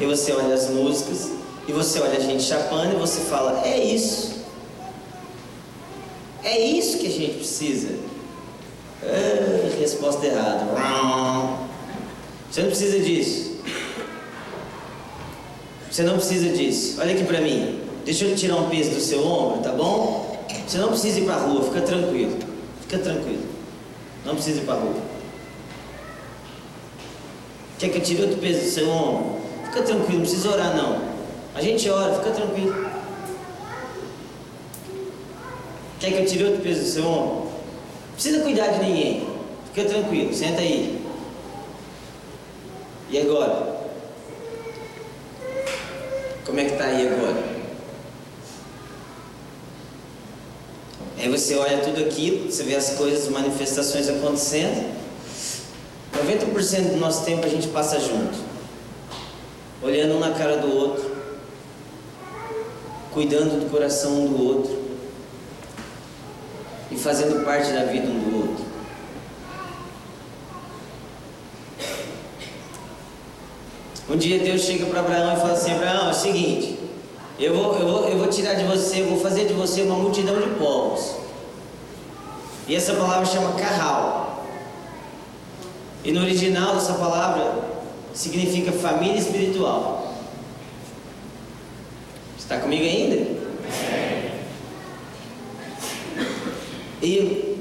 e 0.00 0.04
você 0.04 0.32
olha 0.32 0.54
as 0.54 0.70
músicas, 0.70 1.30
e 1.66 1.72
você 1.72 2.00
olha 2.00 2.16
a 2.16 2.20
gente 2.20 2.42
chapando, 2.42 2.94
e 2.94 2.96
você 2.96 3.22
fala: 3.22 3.66
é 3.66 3.78
isso. 3.78 4.36
É 6.44 6.58
isso 6.60 6.98
que 6.98 7.08
a 7.08 7.10
gente 7.10 7.34
precisa. 7.38 7.96
É, 9.02 9.76
resposta 9.80 10.24
errada. 10.24 10.64
Você 12.50 12.60
não 12.60 12.68
precisa 12.68 13.00
disso. 13.00 13.56
Você 15.90 16.02
não 16.02 16.16
precisa 16.16 16.50
disso. 16.50 17.00
Olha 17.00 17.14
aqui 17.14 17.24
pra 17.24 17.40
mim. 17.40 17.85
Deixa 18.06 18.24
eu 18.24 18.36
tirar 18.36 18.54
um 18.54 18.70
peso 18.70 18.90
do 18.90 19.00
seu 19.00 19.26
ombro, 19.26 19.62
tá 19.62 19.72
bom? 19.72 20.38
Você 20.64 20.78
não 20.78 20.90
precisa 20.90 21.18
ir 21.18 21.24
pra 21.24 21.34
rua, 21.34 21.64
fica 21.64 21.80
tranquilo. 21.80 22.38
Fica 22.82 22.98
tranquilo. 22.98 23.42
Não 24.24 24.34
precisa 24.34 24.60
ir 24.60 24.64
para 24.64 24.74
a 24.74 24.78
rua. 24.78 24.94
Quer 27.80 27.88
que 27.88 27.98
eu 27.98 28.02
tire 28.02 28.22
outro 28.22 28.38
peso 28.38 28.60
do 28.60 28.70
seu 28.70 28.88
ombro? 28.88 29.40
Fica 29.64 29.82
tranquilo, 29.82 30.12
não 30.12 30.20
precisa 30.20 30.48
orar 30.48 30.76
não. 30.76 31.00
A 31.52 31.60
gente 31.60 31.90
ora, 31.90 32.14
fica 32.14 32.30
tranquilo. 32.30 32.90
Quer 35.98 36.12
que 36.12 36.18
eu 36.18 36.26
tire 36.26 36.44
outro 36.44 36.62
peso 36.62 36.82
do 36.82 36.88
seu 36.88 37.04
ombro? 37.04 37.46
Não 37.46 38.12
precisa 38.12 38.40
cuidar 38.40 38.68
de 38.68 38.84
ninguém. 38.84 39.28
Fica 39.74 39.88
tranquilo, 39.88 40.32
senta 40.32 40.60
aí. 40.60 41.04
E 43.10 43.18
agora? 43.18 43.80
Como 46.44 46.60
é 46.60 46.64
que 46.66 46.72
está 46.72 46.84
aí 46.84 47.08
agora? 47.08 47.56
Aí 51.18 51.28
você 51.46 51.54
olha 51.54 51.78
tudo 51.78 52.00
aquilo, 52.00 52.50
você 52.50 52.64
vê 52.64 52.74
as 52.74 52.94
coisas, 52.94 53.26
as 53.26 53.28
manifestações 53.28 54.08
acontecendo. 54.08 54.96
90% 56.12 56.90
do 56.90 56.96
nosso 56.96 57.24
tempo 57.24 57.46
a 57.46 57.48
gente 57.48 57.68
passa 57.68 58.00
junto, 58.00 58.36
olhando 59.80 60.14
um 60.14 60.18
na 60.18 60.32
cara 60.32 60.56
do 60.56 60.74
outro, 60.74 61.08
cuidando 63.12 63.60
do 63.60 63.70
coração 63.70 64.24
um 64.24 64.26
do 64.26 64.44
outro 64.44 64.86
e 66.90 66.96
fazendo 66.96 67.44
parte 67.44 67.70
da 67.72 67.84
vida 67.84 68.08
um 68.08 68.18
do 68.18 68.36
outro. 68.38 68.64
Um 74.10 74.16
dia 74.16 74.40
Deus 74.40 74.62
chega 74.62 74.86
para 74.86 74.98
Abraão 74.98 75.36
e 75.36 75.40
fala 75.40 75.52
assim: 75.52 75.72
Abraão, 75.72 76.08
é 76.08 76.10
o 76.10 76.14
seguinte, 76.14 76.76
eu 77.38 77.54
vou, 77.54 77.78
eu, 77.78 77.86
vou, 77.86 78.08
eu 78.08 78.18
vou 78.18 78.26
tirar 78.28 78.54
de 78.54 78.64
você, 78.64 79.02
vou 79.02 79.20
fazer 79.20 79.46
de 79.46 79.52
você 79.52 79.82
uma 79.82 79.96
multidão 79.96 80.40
de 80.40 80.48
povos. 80.58 81.25
E 82.66 82.74
essa 82.74 82.94
palavra 82.94 83.26
chama 83.26 83.52
carral. 83.52 84.44
E 86.04 86.12
no 86.12 86.20
original 86.20 86.76
essa 86.76 86.94
palavra 86.94 87.64
significa 88.14 88.72
família 88.72 89.18
espiritual. 89.18 90.14
Está 92.38 92.58
comigo 92.58 92.84
ainda? 92.84 93.36
E 97.02 97.56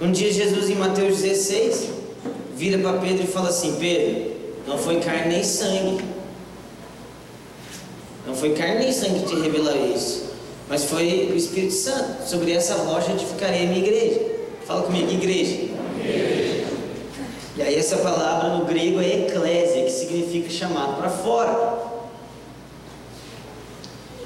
um 0.00 0.12
dia 0.12 0.32
Jesus 0.32 0.70
em 0.70 0.74
Mateus 0.74 1.20
16 1.20 1.90
vira 2.54 2.78
para 2.78 2.98
Pedro 2.98 3.24
e 3.24 3.26
fala 3.26 3.48
assim: 3.48 3.76
Pedro, 3.76 4.32
não 4.66 4.78
foi 4.78 5.00
carne 5.00 5.28
nem 5.28 5.44
sangue 5.44 6.14
não 8.26 8.34
foi 8.34 8.54
carne 8.54 8.80
nem 8.80 8.92
sangue 8.92 9.20
que 9.20 9.26
te 9.26 9.40
revelou 9.40 9.94
isso, 9.94 10.23
Mas 10.68 10.84
foi 10.84 11.30
o 11.32 11.36
Espírito 11.36 11.74
Santo. 11.74 12.28
Sobre 12.28 12.52
essa 12.52 12.74
rocha 12.74 13.12
edificarei 13.12 13.64
a 13.64 13.66
minha 13.66 13.78
igreja. 13.78 14.20
Fala 14.66 14.82
comigo, 14.82 15.10
igreja. 15.10 15.52
igreja. 15.52 16.64
E 17.56 17.62
aí 17.62 17.76
essa 17.76 17.98
palavra 17.98 18.48
no 18.56 18.64
grego 18.64 19.00
é 19.00 19.26
eclésia, 19.26 19.84
que 19.84 19.90
significa 19.90 20.50
chamado 20.50 20.96
para 20.96 21.08
fora. 21.08 21.84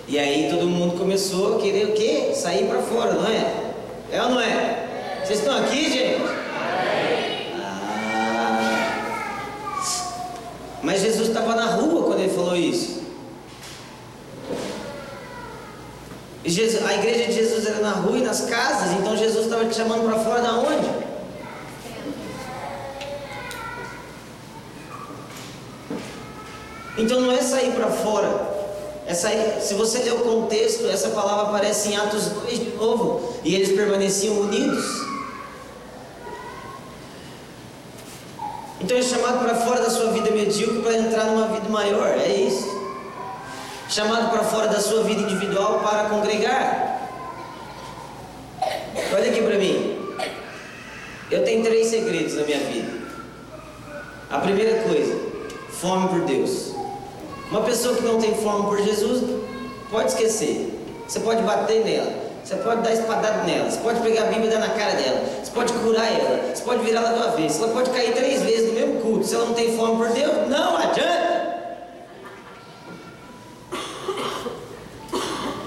E 0.07 0.19
aí 0.19 0.49
todo 0.49 0.67
mundo 0.67 0.97
começou 0.97 1.57
a 1.57 1.61
querer 1.61 1.89
o 1.89 1.93
quê? 1.93 2.31
Sair 2.35 2.67
para 2.67 2.81
fora, 2.81 3.13
não 3.13 3.27
é? 3.27 3.75
É 4.11 4.23
ou 4.23 4.31
não 4.31 4.41
é? 4.41 5.21
Vocês 5.23 5.41
estão 5.41 5.59
aqui, 5.59 5.91
gente? 5.91 6.23
Ah. 6.25 7.99
Mas 10.83 11.03
Jesus 11.03 11.29
estava 11.29 11.55
na 11.55 11.67
rua 11.67 12.05
quando 12.05 12.21
ele 12.21 12.33
falou 12.33 12.57
isso. 12.57 12.98
Jesus, 16.49 16.85
a 16.85 16.95
igreja 16.95 17.27
de 17.27 17.33
Jesus 17.33 17.67
era 17.67 17.81
na 17.81 17.91
rua 17.91 18.19
e 18.19 18.23
nas 18.23 18.43
casas, 18.43 18.93
então 18.99 19.17
Jesus 19.17 19.45
estava 19.45 19.67
te 19.67 19.75
chamando 19.75 20.09
para 20.09 20.19
fora 20.19 20.41
da 20.41 20.55
onde? 20.55 20.89
Então 26.97 27.21
não 27.21 27.33
é 27.33 27.43
sair 27.43 27.73
para 27.73 27.89
fora. 27.89 28.57
É 29.07 29.15
sair, 29.15 29.61
se 29.61 29.75
você 29.75 29.99
ler 29.99 30.15
o 30.15 30.21
contexto, 30.21 30.87
essa 30.87 31.11
palavra 31.11 31.49
aparece 31.49 31.91
em 31.91 31.97
Atos 31.97 32.25
2 32.27 32.59
de 32.59 32.71
novo. 32.77 33.35
E 33.45 33.55
eles 33.55 33.73
permaneciam 33.73 34.35
unidos. 34.41 34.85
Então 38.81 38.97
é 38.97 39.03
chamado 39.03 39.45
para 39.45 39.55
fora 39.55 39.81
da 39.81 39.91
sua 39.91 40.13
vida 40.13 40.31
medíocre 40.31 40.83
para 40.83 40.95
entrar 40.95 41.25
numa 41.27 41.49
vida 41.49 41.69
maior. 41.69 42.09
É 42.19 42.29
isso 42.29 42.78
chamado 43.89 44.31
para 44.31 44.45
fora 44.45 44.69
da 44.69 44.81
sua 44.81 45.03
vida 45.03 45.23
individual 45.23 45.81
para 45.81 46.09
congregar. 46.09 47.11
Olha 49.13 49.31
aqui 49.31 49.43
para 49.43 49.57
mim. 49.57 49.99
Eu 51.31 51.45
tenho 51.45 51.65
três 51.65 51.89
segredos 51.89 52.35
na 52.35 52.43
minha 52.43 52.59
vida. 52.59 52.99
A 54.31 54.39
primeira 54.39 54.83
coisa, 54.83 55.19
fome 55.71 56.09
por 56.09 56.21
Deus. 56.21 56.73
Uma 57.51 57.63
pessoa 57.63 57.97
que 57.97 58.03
não 58.03 58.21
tem 58.21 58.35
fome 58.35 58.65
por 58.65 58.83
Jesus, 58.83 59.23
pode 59.91 60.09
esquecer. 60.09 60.75
Você 61.07 61.21
pode 61.21 61.43
bater 61.43 61.85
nela. 61.85 62.29
Você 62.45 62.57
pode 62.57 62.81
dar 62.81 62.93
espadada 62.95 63.43
nela, 63.43 63.71
você 63.71 63.79
pode 63.81 64.01
pegar 64.01 64.23
a 64.23 64.27
Bíblia 64.29 64.47
e 64.47 64.51
dar 64.51 64.61
na 64.61 64.71
cara 64.71 64.93
dela, 64.93 65.21
você 65.45 65.51
pode 65.51 65.71
curar 65.71 66.11
ela, 66.11 66.55
você 66.55 66.63
pode 66.63 66.83
virar 66.83 67.01
ela 67.01 67.19
do 67.19 67.25
avesso, 67.29 67.63
ela 67.63 67.75
pode 67.75 67.91
cair 67.91 68.15
três 68.15 68.41
vezes 68.41 68.69
no 68.69 68.73
mesmo 68.73 69.03
culto. 69.03 69.27
Se 69.27 69.35
ela 69.35 69.45
não 69.45 69.53
tem 69.53 69.77
fome 69.77 69.97
por 69.99 70.09
Deus, 70.09 70.49
não 70.49 70.79
adianta. 70.79 71.59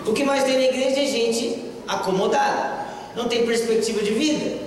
O 0.07 0.13
que 0.13 0.20
mais 0.31 0.45
tem 0.45 0.57
na 0.57 0.63
igreja 0.63 1.01
é 1.01 1.05
gente 1.05 1.61
acomodada, 1.85 2.85
não 3.17 3.27
tem 3.27 3.45
perspectiva 3.45 4.01
de 4.01 4.11
vida 4.11 4.59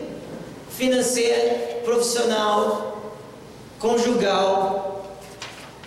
financeira, 0.69 1.81
profissional, 1.85 3.03
conjugal, 3.79 5.07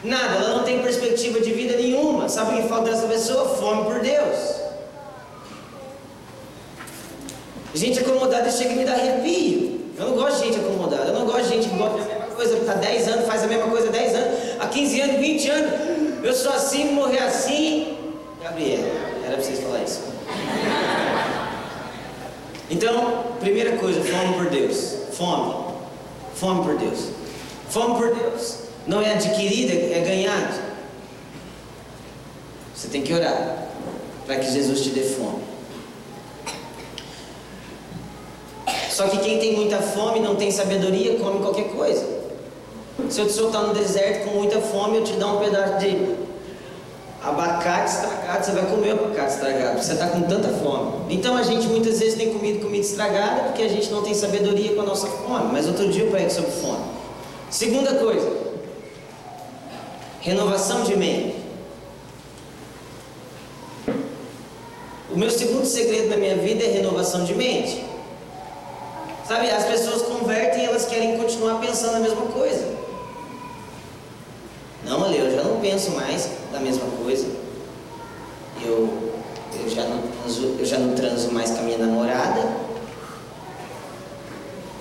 nada, 0.03 0.37
ela 0.37 0.55
não 0.55 0.63
tem 0.63 0.81
perspectiva 0.81 1.39
de 1.39 1.51
vida 1.51 1.75
nenhuma. 1.77 2.27
Sabe 2.27 2.57
o 2.57 2.61
que 2.63 2.69
falta 2.69 2.89
dessa 2.89 3.07
pessoa? 3.07 3.55
Fome 3.57 3.83
por 3.83 3.99
Deus. 3.99 4.55
Gente 7.75 7.99
acomodada 7.99 8.49
chega 8.49 8.71
e 8.71 8.77
me 8.77 8.85
dá 8.85 8.93
arrepio. 8.93 9.91
Eu 9.99 10.09
não 10.09 10.15
gosto 10.15 10.39
de 10.39 10.45
gente 10.45 10.59
acomodada, 10.59 11.05
eu 11.05 11.13
não 11.13 11.25
gosto 11.25 11.43
de 11.43 11.49
gente 11.49 11.69
que 11.69 11.75
gosta 11.75 11.97
da 11.97 12.05
mesma 12.05 12.35
coisa, 12.35 12.57
está 12.57 12.73
10 12.73 13.07
anos, 13.09 13.25
faz 13.25 13.43
a 13.43 13.47
mesma 13.47 13.67
coisa 13.67 13.89
há 13.89 13.91
10 13.91 14.15
anos, 14.15 14.39
há 14.59 14.67
15 14.67 15.01
anos, 15.01 15.15
20 15.17 15.49
anos, 15.49 15.71
eu 16.23 16.33
sou 16.33 16.53
assim, 16.53 16.93
morrer 16.93 17.19
assim. 17.19 17.97
Gabriela. 18.41 19.16
Então, 22.69 23.23
primeira 23.39 23.77
coisa, 23.77 24.01
fome 24.01 24.33
por 24.33 24.49
Deus. 24.49 24.95
Fome. 25.13 25.53
Fome 26.35 26.63
por 26.63 26.77
Deus. 26.77 27.09
Fome 27.69 27.95
por 27.95 28.15
Deus 28.15 28.67
não 28.87 29.01
é 29.01 29.13
adquirida, 29.13 29.73
é 29.73 29.99
ganhada. 29.99 30.77
Você 32.73 32.87
tem 32.87 33.01
que 33.01 33.13
orar 33.13 33.67
para 34.25 34.37
que 34.37 34.49
Jesus 34.49 34.81
te 34.81 34.89
dê 34.91 35.01
fome. 35.01 35.43
Só 38.89 39.07
que 39.09 39.19
quem 39.19 39.37
tem 39.37 39.55
muita 39.55 39.79
fome 39.79 40.21
não 40.21 40.35
tem 40.35 40.49
sabedoria, 40.49 41.19
come 41.19 41.39
qualquer 41.39 41.69
coisa. 41.69 42.17
Se 43.09 43.19
eu 43.19 43.27
te 43.27 43.33
soltar 43.33 43.63
no 43.63 43.73
deserto 43.73 44.25
com 44.25 44.37
muita 44.37 44.59
fome, 44.59 44.97
eu 44.97 45.03
te 45.03 45.13
dar 45.13 45.27
um 45.27 45.39
pedaço 45.39 45.77
de 45.79 46.15
abacate 47.27 47.91
estragado, 47.91 48.45
você 48.45 48.51
vai 48.51 48.65
comer 48.65 48.91
abacate 48.91 49.33
estragado, 49.33 49.83
você 49.83 49.93
está 49.93 50.07
com 50.07 50.21
tanta 50.21 50.49
fome. 50.49 51.13
Então 51.13 51.35
a 51.35 51.43
gente 51.43 51.67
muitas 51.67 51.99
vezes 51.99 52.15
tem 52.15 52.33
comido 52.33 52.61
comida 52.61 52.85
estragada 52.85 53.43
porque 53.43 53.63
a 53.63 53.67
gente 53.67 53.91
não 53.91 54.01
tem 54.01 54.13
sabedoria 54.13 54.75
com 54.75 54.81
a 54.81 54.85
nossa 54.85 55.07
fome. 55.07 55.51
Mas 55.51 55.67
outro 55.67 55.89
dia 55.89 56.03
eu 56.05 56.11
prego 56.11 56.29
sobre 56.29 56.51
fome. 56.51 56.85
Segunda 57.49 57.95
coisa, 57.95 58.31
renovação 60.21 60.83
de 60.83 60.95
mente. 60.95 61.35
O 65.11 65.17
meu 65.17 65.29
segundo 65.29 65.65
segredo 65.65 66.09
da 66.09 66.17
minha 66.17 66.35
vida 66.35 66.63
é 66.63 66.67
renovação 66.67 67.23
de 67.23 67.33
mente. 67.33 67.83
Sabe, 69.27 69.49
as 69.49 69.65
pessoas 69.65 70.03
convertem 70.03 70.63
e 70.63 70.65
elas 70.67 70.85
querem 70.85 71.17
continuar 71.17 71.59
pensando 71.59 71.95
a 71.95 71.99
mesma 71.99 72.27
coisa. 72.27 72.76
Não, 74.87 75.03
Ale, 75.03 75.17
eu 75.17 75.35
já 75.35 75.43
não 75.43 75.59
penso 75.59 75.91
mais 75.91 76.29
da 76.51 76.59
mesma 76.61 76.85
coisa. 77.03 77.27
Eu, 78.63 79.11
eu, 79.61 79.69
já 79.69 79.83
não 79.83 80.01
transo, 80.01 80.55
eu 80.57 80.65
já 80.65 80.79
não 80.79 80.95
transo 80.95 81.31
mais 81.31 81.51
com 81.51 81.59
a 81.59 81.61
minha 81.63 81.77
namorada. 81.77 82.41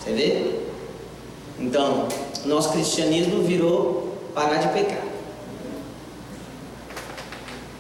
Você 0.00 0.12
vê? 0.12 0.60
Então, 1.58 2.06
nosso 2.44 2.70
cristianismo 2.70 3.42
virou 3.42 4.16
parar 4.32 4.58
de 4.58 4.68
pecar. 4.68 5.02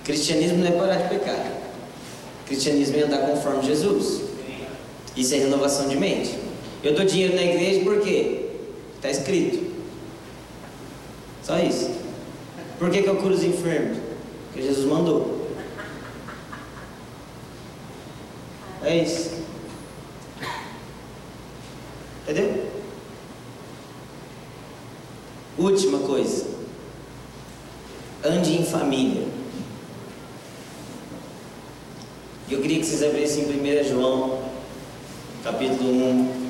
Cristianismo 0.04 0.58
não 0.58 0.66
é 0.66 0.70
parar 0.72 0.96
de 0.96 1.08
pecar. 1.08 1.52
Cristianismo 2.46 2.96
é 2.96 3.02
andar 3.02 3.18
conforme 3.18 3.62
Jesus. 3.62 4.22
Isso 5.16 5.34
é 5.34 5.38
renovação 5.38 5.88
de 5.88 5.96
mente. 5.96 6.36
Eu 6.82 6.94
dou 6.94 7.04
dinheiro 7.04 7.36
na 7.36 7.42
igreja 7.42 7.84
porque 7.84 8.46
está 8.96 9.10
escrito. 9.10 9.64
Só 11.42 11.58
isso. 11.58 12.05
Por 12.78 12.90
que, 12.90 13.02
que 13.02 13.08
eu 13.08 13.16
curo 13.16 13.34
os 13.34 13.42
enfermos? 13.42 13.98
Porque 14.46 14.62
Jesus 14.62 14.86
mandou. 14.86 15.48
É 18.82 18.96
isso. 18.98 19.30
Entendeu? 22.22 22.70
Última 25.58 26.00
coisa. 26.00 26.46
Ande 28.22 28.58
em 28.58 28.64
família. 28.64 29.26
Eu 32.48 32.60
queria 32.60 32.78
que 32.78 32.86
vocês 32.86 33.02
abrissem 33.02 33.44
em 33.44 33.80
1 33.80 33.88
João, 33.88 34.42
capítulo 35.42 35.90
1. 35.90 36.46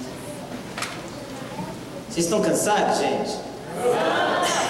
Vocês 2.11 2.27
estão 2.27 2.43
cansados, 2.43 2.99
gente? 2.99 3.39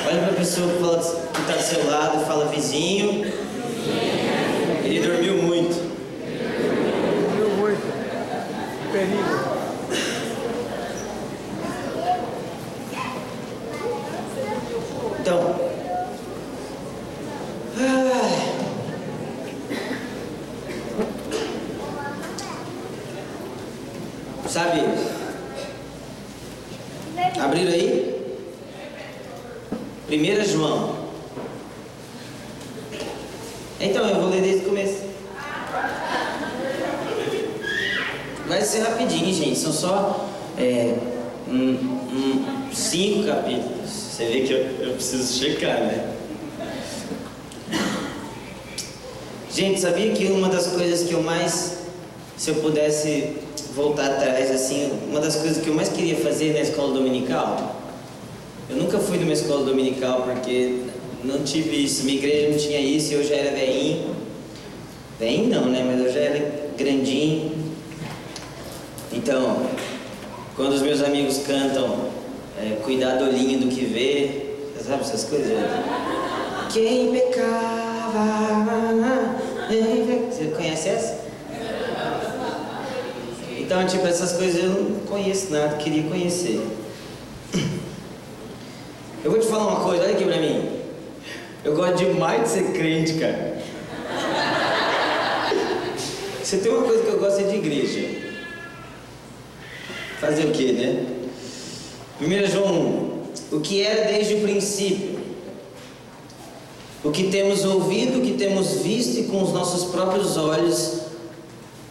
Olha 0.08 0.20
para 0.20 0.30
a 0.30 0.34
pessoa 0.34 0.68
que 0.68 1.40
está 1.40 1.52
do 1.56 1.62
seu 1.62 1.90
lado 1.90 2.22
e 2.22 2.24
fala 2.26 2.46
vizinho. 2.46 3.24
Ele 4.84 5.00
dormiu 5.00 5.42
muito. 5.42 5.74
Dormiu 7.36 7.56
muito. 7.56 7.82
Perigo. 8.92 9.46
Então. 15.20 15.66
Sabe? 24.48 24.82
Abriram 27.40 27.72
aí? 27.72 28.16
1 30.08 30.44
João. 30.44 30.94
Então, 33.80 34.08
eu 34.08 34.20
vou 34.20 34.30
ler 34.30 34.40
desde 34.40 34.64
o 34.64 34.68
começo. 34.68 35.02
Vai 38.46 38.62
ser 38.62 38.82
rapidinho, 38.82 39.34
gente. 39.34 39.58
São 39.58 39.72
só 39.72 40.28
é, 40.56 40.94
um, 41.48 41.52
um, 41.52 42.70
cinco 42.72 43.26
capítulos. 43.26 43.90
Você 43.90 44.26
vê 44.26 44.40
que 44.42 44.52
eu, 44.52 44.58
eu 44.86 44.92
preciso 44.94 45.38
checar, 45.38 45.80
né? 45.80 46.14
Gente, 49.50 49.80
sabia 49.80 50.12
que 50.12 50.26
uma 50.26 50.48
das 50.48 50.68
coisas 50.68 51.08
que 51.08 51.14
eu 51.14 51.22
mais, 51.22 51.78
se 52.46 52.52
eu 52.52 52.62
pudesse 52.62 53.32
voltar 53.74 54.06
atrás, 54.06 54.52
assim, 54.52 54.92
uma 55.10 55.18
das 55.18 55.34
coisas 55.34 55.60
que 55.60 55.68
eu 55.68 55.74
mais 55.74 55.88
queria 55.88 56.14
fazer 56.14 56.52
na 56.52 56.60
escola 56.60 56.94
dominical 56.94 57.82
eu 58.70 58.76
nunca 58.76 59.00
fui 59.00 59.18
numa 59.18 59.32
escola 59.32 59.64
dominical 59.64 60.22
porque 60.22 60.82
não 61.24 61.42
tive 61.42 61.84
isso, 61.84 62.04
minha 62.04 62.18
igreja 62.18 62.50
não 62.50 62.56
tinha 62.56 62.80
isso 62.80 63.12
e 63.12 63.14
eu 63.14 63.24
já 63.24 63.34
era 63.34 63.50
velhinho. 63.50 64.14
Bem 65.18 65.48
não, 65.48 65.66
né? 65.66 65.84
Mas 65.84 66.06
eu 66.06 66.12
já 66.12 66.20
era 66.20 66.70
grandinho. 66.78 67.52
Então, 69.12 69.66
quando 70.54 70.74
os 70.74 70.82
meus 70.82 71.02
amigos 71.02 71.38
cantam 71.46 72.06
é, 72.60 72.76
Cuidar 72.82 73.16
do 73.16 73.24
olhinho 73.24 73.58
do 73.58 73.68
que 73.68 73.84
vê, 73.84 74.54
sabe 74.84 75.00
essas 75.00 75.24
coisas? 75.24 75.52
Quem 76.72 77.10
pecava. 77.10 77.86
Você 80.30 80.44
conhece 80.56 80.88
essa? 80.88 81.25
Então, 83.66 83.84
tipo, 83.84 84.06
essas 84.06 84.34
coisas 84.34 84.62
eu 84.62 84.70
não 84.70 85.00
conheço 85.00 85.50
nada, 85.50 85.76
queria 85.76 86.04
conhecer. 86.04 86.64
Eu 89.24 89.30
vou 89.32 89.40
te 89.40 89.46
falar 89.48 89.66
uma 89.66 89.80
coisa, 89.80 90.04
olha 90.04 90.12
aqui 90.12 90.24
pra 90.24 90.36
mim. 90.36 90.70
Eu 91.64 91.74
gosto 91.74 91.96
demais 91.96 92.44
de 92.44 92.48
ser 92.48 92.72
crente, 92.72 93.14
cara. 93.14 93.60
Você 96.40 96.58
tem 96.58 96.70
uma 96.70 96.84
coisa 96.84 97.02
que 97.02 97.08
eu 97.08 97.18
gosto 97.18 97.40
é 97.40 97.42
de 97.42 97.56
igreja. 97.56 98.08
Fazer 100.20 100.44
o 100.44 100.52
que, 100.52 100.70
né? 100.70 101.04
1 102.20 102.46
João 102.46 102.72
1. 103.50 103.56
O 103.56 103.60
que 103.60 103.82
era 103.82 104.12
desde 104.12 104.34
o 104.34 104.42
princípio. 104.42 105.18
O 107.02 107.10
que 107.10 107.32
temos 107.32 107.64
ouvido, 107.64 108.20
o 108.20 108.22
que 108.22 108.34
temos 108.34 108.74
visto 108.82 109.18
e 109.18 109.24
com 109.24 109.42
os 109.42 109.52
nossos 109.52 109.90
próprios 109.90 110.36
olhos. 110.36 111.05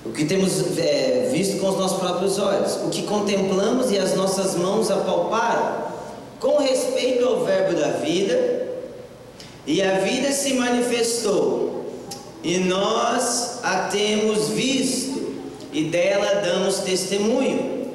O 0.06 0.12
que 0.12 0.26
temos 0.26 0.78
é, 0.78 1.30
visto 1.32 1.60
com 1.60 1.70
os 1.70 1.78
nossos 1.78 1.98
próprios 1.98 2.38
olhos. 2.38 2.76
O 2.86 2.90
que 2.90 3.04
contemplamos 3.04 3.92
e 3.92 3.98
as 3.98 4.16
nossas 4.16 4.56
mãos 4.56 4.92
apalparam. 4.92 5.86
Com 6.40 6.58
respeito 6.58 7.26
ao 7.26 7.44
Verbo 7.44 7.80
da 7.80 7.90
vida. 7.92 8.68
E 9.66 9.82
a 9.82 10.00
vida 10.00 10.32
se 10.32 10.54
manifestou 10.54 11.76
e 12.46 12.60
nós 12.60 13.60
a 13.64 13.88
temos 13.92 14.50
visto, 14.50 15.34
e 15.74 15.86
dela 15.86 16.42
damos 16.42 16.78
testemunho, 16.78 17.90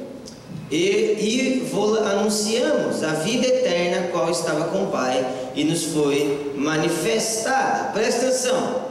e, 0.69 0.77
e 0.77 1.71
anunciamos 2.11 3.05
a 3.05 3.15
vida 3.15 3.47
eterna, 3.47 4.09
qual 4.09 4.29
estava 4.29 4.65
com 4.65 4.85
o 4.85 4.87
Pai, 4.89 5.25
e 5.55 5.63
nos 5.63 5.85
foi 5.85 6.53
manifestada. 6.57 7.93
Presta 7.93 8.27
atenção. 8.27 8.87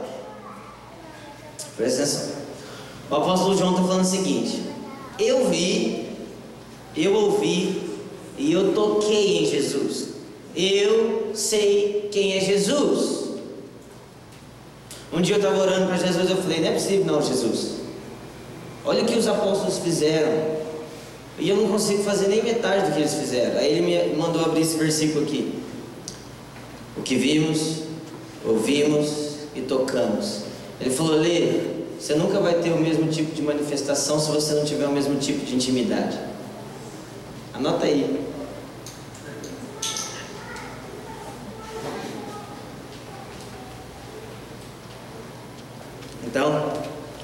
Presta 1.76 2.02
atenção. 2.02 2.39
O 3.10 3.14
apóstolo 3.16 3.56
João 3.56 3.70
está 3.72 3.82
falando 3.82 4.02
o 4.02 4.08
seguinte: 4.08 4.62
Eu 5.18 5.48
vi, 5.48 6.06
eu 6.96 7.12
ouvi 7.14 7.82
e 8.38 8.52
eu 8.52 8.72
toquei 8.72 9.42
em 9.42 9.46
Jesus. 9.46 10.10
Eu 10.54 11.30
sei 11.34 12.08
quem 12.12 12.34
é 12.36 12.40
Jesus. 12.40 13.30
Um 15.12 15.20
dia 15.20 15.34
eu 15.34 15.38
estava 15.40 15.60
orando 15.60 15.86
para 15.86 15.96
Jesus, 15.96 16.30
eu 16.30 16.36
falei, 16.36 16.60
não 16.60 16.68
é 16.68 16.72
possível 16.72 17.04
não, 17.04 17.20
Jesus. 17.20 17.80
Olha 18.84 19.02
o 19.02 19.06
que 19.06 19.18
os 19.18 19.26
apóstolos 19.26 19.78
fizeram. 19.78 20.60
E 21.38 21.48
eu 21.48 21.56
não 21.56 21.68
consigo 21.68 22.02
fazer 22.04 22.28
nem 22.28 22.42
metade 22.42 22.86
do 22.86 22.94
que 22.94 23.00
eles 23.00 23.14
fizeram. 23.14 23.58
Aí 23.58 23.72
ele 23.72 23.80
me 23.80 24.16
mandou 24.16 24.44
abrir 24.44 24.60
esse 24.60 24.76
versículo 24.76 25.24
aqui. 25.24 25.54
O 26.96 27.02
que 27.02 27.16
vimos, 27.16 27.82
ouvimos 28.44 29.36
e 29.54 29.62
tocamos. 29.62 30.42
Ele 30.80 30.90
falou, 30.90 31.16
Lê, 31.16 31.79
você 32.00 32.14
nunca 32.14 32.40
vai 32.40 32.54
ter 32.54 32.72
o 32.72 32.78
mesmo 32.78 33.10
tipo 33.12 33.34
de 33.34 33.42
manifestação 33.42 34.18
se 34.18 34.30
você 34.30 34.54
não 34.54 34.64
tiver 34.64 34.86
o 34.86 34.90
mesmo 34.90 35.18
tipo 35.18 35.44
de 35.44 35.54
intimidade. 35.54 36.18
Anota 37.52 37.84
aí. 37.84 38.26
Então, 46.24 46.72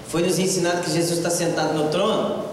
foi 0.09 0.23
nos 0.23 0.39
ensinado 0.39 0.83
que 0.83 0.91
Jesus 0.91 1.19
está 1.19 1.31
sentado 1.31 1.73
no 1.73 1.89
trono, 1.89 2.45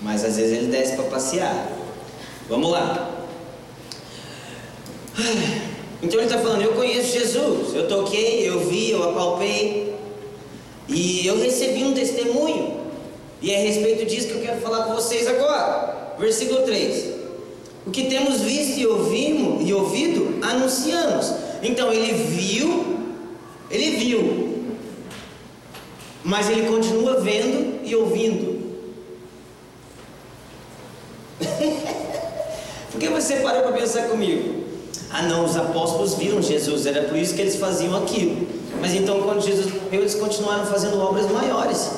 mas 0.00 0.24
às 0.24 0.36
vezes 0.36 0.56
ele 0.56 0.72
desce 0.72 0.96
para 0.96 1.04
passear. 1.04 1.68
Vamos 2.48 2.70
lá. 2.70 3.10
Então 6.04 6.20
ele 6.20 6.26
está 6.26 6.38
falando: 6.38 6.62
Eu 6.62 6.72
conheço 6.72 7.12
Jesus, 7.12 7.74
eu 7.74 7.88
toquei, 7.88 8.48
eu 8.48 8.60
vi, 8.60 8.90
eu 8.90 9.02
apalpei, 9.02 9.94
e 10.88 11.26
eu 11.26 11.38
recebi 11.38 11.84
um 11.84 11.94
testemunho, 11.94 12.80
e 13.42 13.50
é 13.50 13.56
a 13.56 13.60
respeito 13.60 14.06
disso 14.06 14.28
que 14.28 14.34
eu 14.34 14.42
quero 14.42 14.60
falar 14.60 14.84
com 14.84 14.94
vocês 14.94 15.26
agora. 15.26 16.14
Versículo 16.18 16.62
3: 16.62 17.06
O 17.86 17.90
que 17.90 18.04
temos 18.04 18.40
visto 18.40 18.78
e 18.78 18.86
ouvimos 18.86 19.68
e 19.68 19.72
ouvido, 19.74 20.38
anunciamos. 20.42 21.32
Então 21.62 21.92
ele 21.92 22.12
viu 22.12 22.94
ele 23.70 23.96
viu, 23.96 24.64
mas 26.22 26.48
ele 26.48 26.68
continua 26.68 27.20
vendo 27.20 27.80
e 27.84 27.96
ouvindo. 27.96 28.62
Por 32.92 33.00
que 33.00 33.08
você 33.08 33.36
parou 33.36 33.62
para 33.62 33.72
pensar 33.72 34.08
comigo? 34.08 34.63
Ah, 35.16 35.22
não, 35.22 35.44
os 35.44 35.56
apóstolos 35.56 36.14
viram 36.14 36.42
Jesus, 36.42 36.86
era 36.86 37.02
por 37.02 37.16
isso 37.16 37.36
que 37.36 37.40
eles 37.40 37.54
faziam 37.54 37.96
aquilo. 37.96 38.48
Mas 38.80 38.92
então, 38.94 39.22
quando 39.22 39.40
Jesus 39.40 39.72
morreu, 39.72 40.00
eles 40.00 40.16
continuaram 40.16 40.66
fazendo 40.66 41.00
obras 41.00 41.30
maiores. 41.30 41.88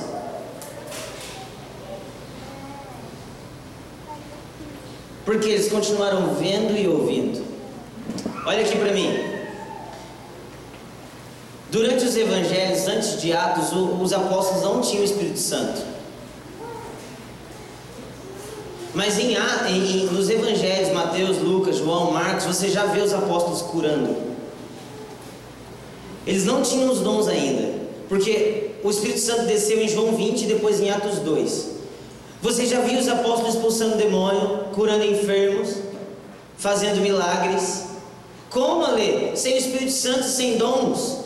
Porque 5.24 5.48
eles 5.48 5.70
continuaram 5.70 6.35
vendo 6.35 6.76
e 6.76 6.87
ouvindo. 6.87 7.42
Olha 8.44 8.61
aqui 8.61 8.76
para 8.76 8.92
mim. 8.92 9.11
Durante 11.70 12.05
os 12.05 12.14
evangelhos, 12.18 12.87
antes 12.87 13.18
de 13.18 13.33
Atos, 13.33 13.72
os 13.72 14.12
apóstolos 14.12 14.62
não 14.62 14.83
tinham 14.83 15.00
o 15.00 15.05
Espírito 15.07 15.38
Santo. 15.38 15.81
Mas 18.96 19.18
em, 19.18 19.35
em, 19.35 20.06
nos 20.06 20.30
evangelhos, 20.30 20.90
Mateus, 20.90 21.37
Lucas, 21.37 21.76
João, 21.76 22.12
Marcos, 22.12 22.46
você 22.46 22.70
já 22.70 22.87
vê 22.87 23.02
os 23.02 23.12
apóstolos 23.12 23.61
curando. 23.61 24.16
Eles 26.26 26.46
não 26.46 26.62
tinham 26.62 26.90
os 26.90 27.00
dons 27.00 27.28
ainda, 27.28 27.74
porque 28.09 28.70
o 28.82 28.88
Espírito 28.88 29.20
Santo 29.20 29.42
desceu 29.42 29.82
em 29.82 29.87
João 29.87 30.16
20 30.16 30.40
e 30.40 30.46
depois 30.46 30.80
em 30.80 30.88
Atos 30.88 31.18
2. 31.18 31.72
Você 32.40 32.64
já 32.64 32.80
viu 32.80 32.98
os 32.98 33.06
apóstolos 33.06 33.56
expulsando 33.56 33.98
demônio, 33.98 34.64
curando 34.74 35.04
enfermos, 35.04 35.76
fazendo 36.56 37.02
milagres? 37.02 37.88
Como, 38.48 38.82
Ale? 38.82 39.32
Sem 39.37 39.56
o 39.56 39.59
Espírito 39.59 39.92
Santo, 39.92 40.24
sem 40.24 40.56
dons. 40.56 41.18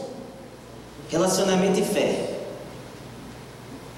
Relacionamento 1.08 1.78
e 1.78 1.84
fé. 1.84 2.30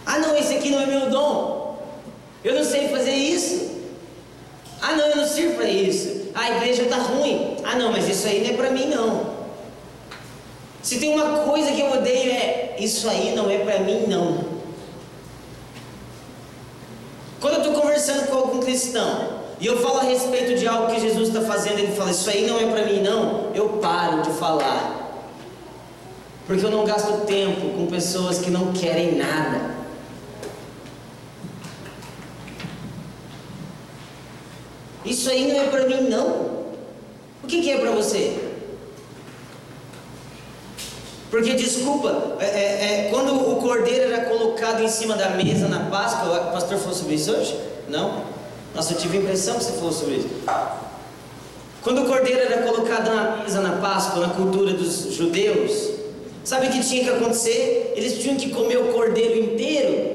Ah, 0.04 0.18
não, 0.18 0.36
esse 0.36 0.52
aqui 0.52 0.68
não 0.68 0.78
é 0.78 0.84
meu 0.84 1.08
dom. 1.08 1.62
Eu 2.44 2.56
não 2.56 2.64
sei 2.64 2.88
fazer. 2.88 3.11
Ah, 4.82 4.96
não, 4.96 5.06
eu 5.06 5.16
não 5.16 5.26
sirvo 5.26 5.54
para 5.54 5.68
isso. 5.68 6.30
Ah, 6.34 6.40
a 6.40 6.56
igreja 6.56 6.82
está 6.82 6.96
ruim. 6.96 7.56
Ah, 7.62 7.76
não, 7.76 7.92
mas 7.92 8.08
isso 8.08 8.26
aí 8.26 8.42
não 8.42 8.50
é 8.50 8.56
para 8.56 8.70
mim, 8.70 8.86
não. 8.86 9.32
Se 10.82 10.98
tem 10.98 11.14
uma 11.14 11.44
coisa 11.44 11.70
que 11.70 11.80
eu 11.80 11.92
odeio 11.92 12.32
é 12.32 12.74
isso 12.78 13.08
aí 13.08 13.34
não 13.36 13.48
é 13.48 13.58
para 13.58 13.78
mim, 13.78 14.06
não. 14.08 14.52
Quando 17.40 17.54
eu 17.54 17.60
estou 17.60 17.80
conversando 17.80 18.26
com 18.26 18.36
algum 18.36 18.60
cristão 18.60 19.42
e 19.60 19.66
eu 19.66 19.80
falo 19.80 20.00
a 20.00 20.02
respeito 20.02 20.58
de 20.58 20.66
algo 20.66 20.92
que 20.92 21.00
Jesus 21.00 21.28
está 21.28 21.40
fazendo, 21.42 21.78
ele 21.78 21.94
fala 21.94 22.10
isso 22.10 22.28
aí 22.28 22.46
não 22.46 22.58
é 22.58 22.66
para 22.66 22.84
mim, 22.84 23.00
não. 23.00 23.52
Eu 23.54 23.68
paro 23.80 24.22
de 24.22 24.30
falar 24.30 25.02
porque 26.46 26.66
eu 26.66 26.70
não 26.70 26.84
gasto 26.84 27.24
tempo 27.24 27.78
com 27.78 27.86
pessoas 27.86 28.38
que 28.38 28.50
não 28.50 28.72
querem 28.72 29.14
nada. 29.14 29.71
Isso 35.12 35.28
aí 35.28 35.52
não 35.52 35.60
é 35.60 35.66
para 35.66 35.86
mim, 35.86 36.08
não. 36.08 36.26
O 37.44 37.46
que, 37.46 37.60
que 37.60 37.70
é 37.70 37.76
para 37.76 37.90
você? 37.90 38.34
Porque, 41.30 41.52
desculpa, 41.52 42.38
é, 42.40 42.46
é, 42.46 43.06
é, 43.06 43.08
quando 43.10 43.34
o 43.50 43.56
cordeiro 43.56 44.10
era 44.10 44.24
colocado 44.24 44.82
em 44.82 44.88
cima 44.88 45.14
da 45.14 45.28
mesa 45.30 45.68
na 45.68 45.90
Páscoa, 45.90 46.48
o 46.48 46.52
pastor 46.52 46.78
falou 46.78 46.94
sobre 46.94 47.16
isso 47.16 47.30
hoje? 47.30 47.54
Não? 47.90 48.24
Nossa, 48.74 48.94
eu 48.94 48.98
tive 48.98 49.18
a 49.18 49.20
impressão 49.20 49.58
que 49.58 49.64
você 49.64 49.72
falou 49.72 49.92
sobre 49.92 50.14
isso. 50.14 50.28
Quando 51.82 52.04
o 52.04 52.06
cordeiro 52.06 52.40
era 52.40 52.62
colocado 52.62 53.14
na 53.14 53.36
mesa 53.42 53.60
na 53.60 53.82
Páscoa, 53.82 54.26
na 54.26 54.32
cultura 54.32 54.72
dos 54.72 55.12
judeus, 55.12 55.92
Sabe 56.44 56.66
o 56.66 56.70
que 56.70 56.80
tinha 56.80 57.04
que 57.04 57.10
acontecer? 57.10 57.92
Eles 57.94 58.18
tinham 58.18 58.36
que 58.36 58.50
comer 58.50 58.76
o 58.76 58.92
cordeiro 58.92 59.38
inteiro. 59.38 60.12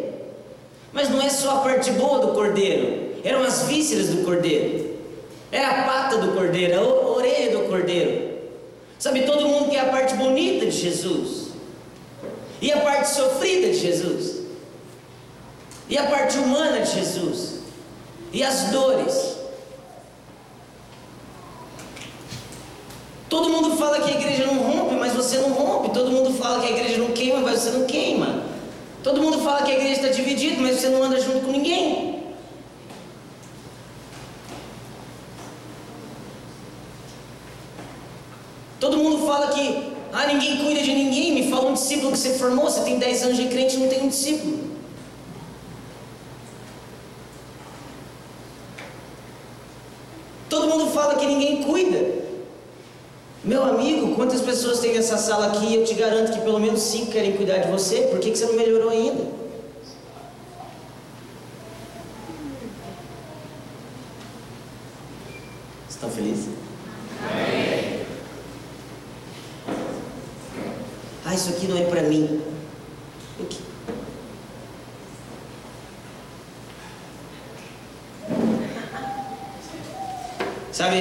Mas 0.91 1.09
não 1.09 1.21
é 1.21 1.29
só 1.29 1.51
a 1.51 1.59
parte 1.59 1.89
boa 1.91 2.19
do 2.19 2.33
cordeiro, 2.33 3.07
eram 3.23 3.43
as 3.43 3.63
vísceras 3.63 4.07
do 4.07 4.23
cordeiro, 4.23 4.86
era 5.51 5.69
a 5.69 5.83
pata 5.83 6.17
do 6.17 6.33
cordeiro, 6.33 6.79
a 6.79 7.07
orelha 7.09 7.57
do 7.57 7.69
cordeiro. 7.69 8.37
Sabe, 8.99 9.23
todo 9.23 9.47
mundo 9.47 9.69
quer 9.69 9.81
a 9.81 9.89
parte 9.89 10.15
bonita 10.15 10.65
de 10.65 10.71
Jesus, 10.71 11.49
e 12.61 12.71
a 12.71 12.81
parte 12.81 13.09
sofrida 13.09 13.67
de 13.67 13.79
Jesus, 13.79 14.41
e 15.87 15.97
a 15.97 16.07
parte 16.07 16.37
humana 16.37 16.81
de 16.81 16.91
Jesus, 16.91 17.59
e 18.33 18.43
as 18.43 18.71
dores. 18.71 19.37
Todo 23.29 23.49
mundo 23.49 23.75
fala 23.77 23.99
que 24.01 24.11
a 24.11 24.19
igreja 24.19 24.45
não 24.45 24.57
rompe, 24.57 24.95
mas 24.95 25.13
você 25.13 25.37
não 25.37 25.51
rompe. 25.51 25.93
Todo 25.93 26.11
mundo 26.11 26.33
fala 26.33 26.61
que 26.61 26.67
a 26.67 26.71
igreja 26.71 26.97
não 26.97 27.11
queima, 27.11 27.39
mas 27.41 27.59
você 27.59 27.71
não 27.71 27.85
queima. 27.85 28.43
Todo 29.03 29.21
mundo 29.21 29.39
fala 29.39 29.63
que 29.63 29.71
a 29.71 29.75
igreja 29.75 30.01
está 30.01 30.07
dividida, 30.09 30.61
mas 30.61 30.77
você 30.77 30.89
não 30.89 31.03
anda 31.03 31.19
junto 31.19 31.41
com 31.41 31.51
ninguém. 31.51 32.17
Todo 38.79 38.97
mundo 38.97 39.16
fala 39.27 39.47
que 39.49 39.93
ah, 40.13 40.25
ninguém 40.25 40.57
cuida 40.63 40.81
de 40.81 40.93
ninguém. 40.93 41.33
Me 41.33 41.49
fala 41.51 41.69
um 41.69 41.73
discípulo 41.73 42.13
que 42.13 42.17
você 42.17 42.33
formou, 42.35 42.65
você 42.65 42.81
tem 42.81 42.97
10 42.97 43.23
anos 43.23 43.37
de 43.37 43.47
crente 43.49 43.77
não 43.77 43.89
tem 43.89 44.03
um 44.03 44.07
discípulo. 44.07 44.77
Todo 50.49 50.69
mundo 50.69 50.91
fala 50.91 51.15
que 51.15 51.25
ninguém 51.25 51.61
cuida. 51.63 52.25
Meu 53.43 53.63
amigo, 53.63 54.15
quantas 54.15 54.41
pessoas 54.41 54.79
tem 54.79 54.93
nessa 54.93 55.17
sala 55.17 55.47
aqui? 55.47 55.75
Eu 55.75 55.83
te 55.85 55.93
garanto 55.93 56.31
que 56.31 56.39
pelo 56.39 56.59
menos 56.59 56.81
cinco 56.81 57.11
querem 57.11 57.35
cuidar 57.35 57.57
de 57.57 57.71
você. 57.71 58.03
Por 58.03 58.19
que, 58.19 58.31
que 58.31 58.37
você 58.37 58.45
não 58.45 58.55
melhorou 58.55 58.89
ainda? 58.89 59.25
Estão 65.89 66.09
felizes? 66.09 66.56
Isso 71.37 71.49
aqui 71.49 71.67
não 71.67 71.77
é 71.77 71.83
para 71.83 72.01
mim. 72.01 72.41
Sabe, 80.71 80.97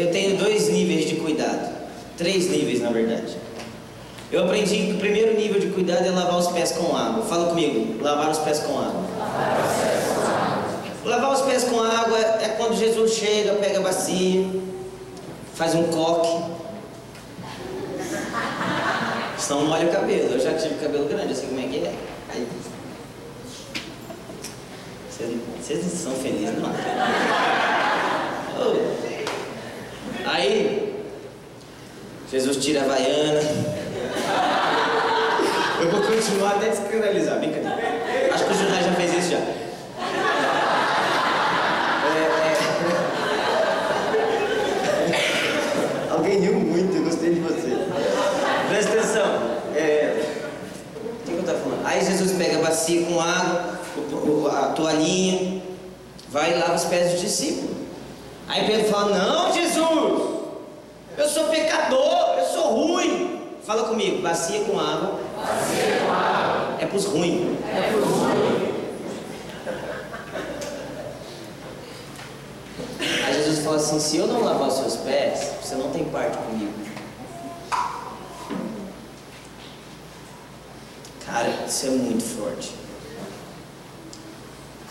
eu 0.00 0.10
tenho 0.12 0.36
dois 0.36 0.68
níveis 0.68 1.08
de 1.08 1.16
cuidado. 1.16 1.70
Três 2.16 2.50
níveis, 2.50 2.80
na 2.80 2.90
verdade. 2.90 3.36
Eu 4.30 4.44
aprendi 4.44 4.86
que 4.86 4.92
o 4.92 4.98
primeiro 4.98 5.36
nível 5.36 5.58
de 5.58 5.68
cuidado 5.68 6.06
é 6.06 6.10
lavar 6.10 6.38
os 6.38 6.48
pés 6.48 6.72
com 6.72 6.94
água. 6.94 7.24
Fala 7.24 7.48
comigo. 7.48 8.02
Lavar 8.02 8.30
os 8.30 8.38
pés 8.38 8.60
com 8.60 8.78
água. 8.78 9.02
Lavar 11.04 11.32
os 11.32 11.40
pés 11.40 11.64
com 11.64 11.80
água 11.80 12.18
é 12.18 12.54
quando 12.56 12.76
Jesus 12.76 13.14
chega, 13.14 13.54
pega 13.54 13.78
a 13.78 13.82
bacia, 13.82 14.46
faz 15.54 15.74
um 15.74 15.84
coque. 15.84 16.49
Senão 19.50 19.66
molha 19.66 19.88
o 19.88 19.90
cabelo. 19.90 20.32
Eu 20.34 20.38
já 20.38 20.54
tive 20.54 20.76
cabelo 20.76 21.06
grande, 21.08 21.34
sei 21.34 21.48
como 21.48 21.58
é 21.58 21.64
que 21.64 21.78
é. 21.84 21.92
Aí, 22.28 22.46
vocês 25.60 25.82
não 25.82 25.90
são 25.90 26.12
felizes, 26.22 26.56
não? 26.56 26.70
Oh. 28.60 28.76
Aí, 30.24 31.04
Jesus 32.30 32.58
tira 32.58 32.82
a 32.82 32.84
vaiana. 32.84 33.40
Eu 35.80 35.90
vou 35.90 36.00
continuar 36.00 36.50
até 36.50 36.68
descanalizar, 36.68 37.40
brincadeira. 37.40 37.76
Acho 38.32 38.44
que 38.44 38.52
o 38.52 38.54
Junai 38.54 38.84
já 38.84 38.92
fez 38.92 39.14
isso 39.14 39.32
já. 39.32 39.38
É, 39.38 39.50
é... 46.06 46.12
Alguém 46.12 46.38
riu 46.38 46.54
muito, 46.54 46.96
eu 46.96 47.02
gostei 47.02 47.34
de 47.34 47.40
você. 47.40 47.76
Presta 48.68 48.92
atenção. 48.92 49.50
É... 49.74 50.22
O 51.02 51.24
que 51.24 51.32
eu 51.32 51.40
estava 51.40 51.58
falando? 51.58 51.84
Aí 51.84 52.04
Jesus 52.04 52.32
pega 52.32 52.58
a 52.58 52.62
bacia 52.62 53.04
com 53.04 53.20
água, 53.20 53.80
a 54.52 54.69
toalhinha, 54.80 55.62
vai 56.28 56.52
e 56.52 56.58
lava 56.58 56.74
os 56.74 56.84
pés 56.84 57.12
dos 57.12 57.20
discípulos. 57.20 57.76
Aí 58.48 58.66
Pedro 58.66 58.90
fala: 58.90 59.16
Não, 59.16 59.52
Jesus, 59.52 60.30
eu 61.16 61.28
sou 61.28 61.44
pecador, 61.44 62.38
eu 62.38 62.46
sou 62.46 62.74
ruim. 62.74 63.38
Fala 63.64 63.84
comigo, 63.84 64.22
bacia 64.22 64.64
com 64.64 64.78
água. 64.80 65.20
Bacia 65.36 66.00
com 66.00 66.12
água. 66.12 66.76
É 66.80 66.86
pros 66.86 67.04
ruins. 67.04 67.58
É 67.64 67.92
pros 67.92 68.04
ruins. 68.08 68.70
Aí 73.26 73.34
Jesus 73.34 73.58
fala 73.60 73.76
assim: 73.76 74.00
Se 74.00 74.16
eu 74.16 74.26
não 74.26 74.42
lavar 74.42 74.68
os 74.68 74.74
seus 74.74 74.96
pés, 74.96 75.52
você 75.62 75.74
não 75.76 75.90
tem 75.90 76.04
parte 76.04 76.36
comigo. 76.38 76.72
Cara, 81.24 81.48
isso 81.68 81.86
é 81.86 81.90
muito 81.90 82.24
forte. 82.24 82.79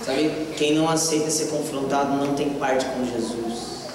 Sabe, 0.09 0.31
quem 0.57 0.73
não 0.73 0.89
aceita 0.89 1.29
ser 1.29 1.49
confrontado 1.49 2.17
não 2.17 2.33
tem 2.33 2.55
parte 2.55 2.83
com 2.85 3.05
Jesus. 3.05 3.85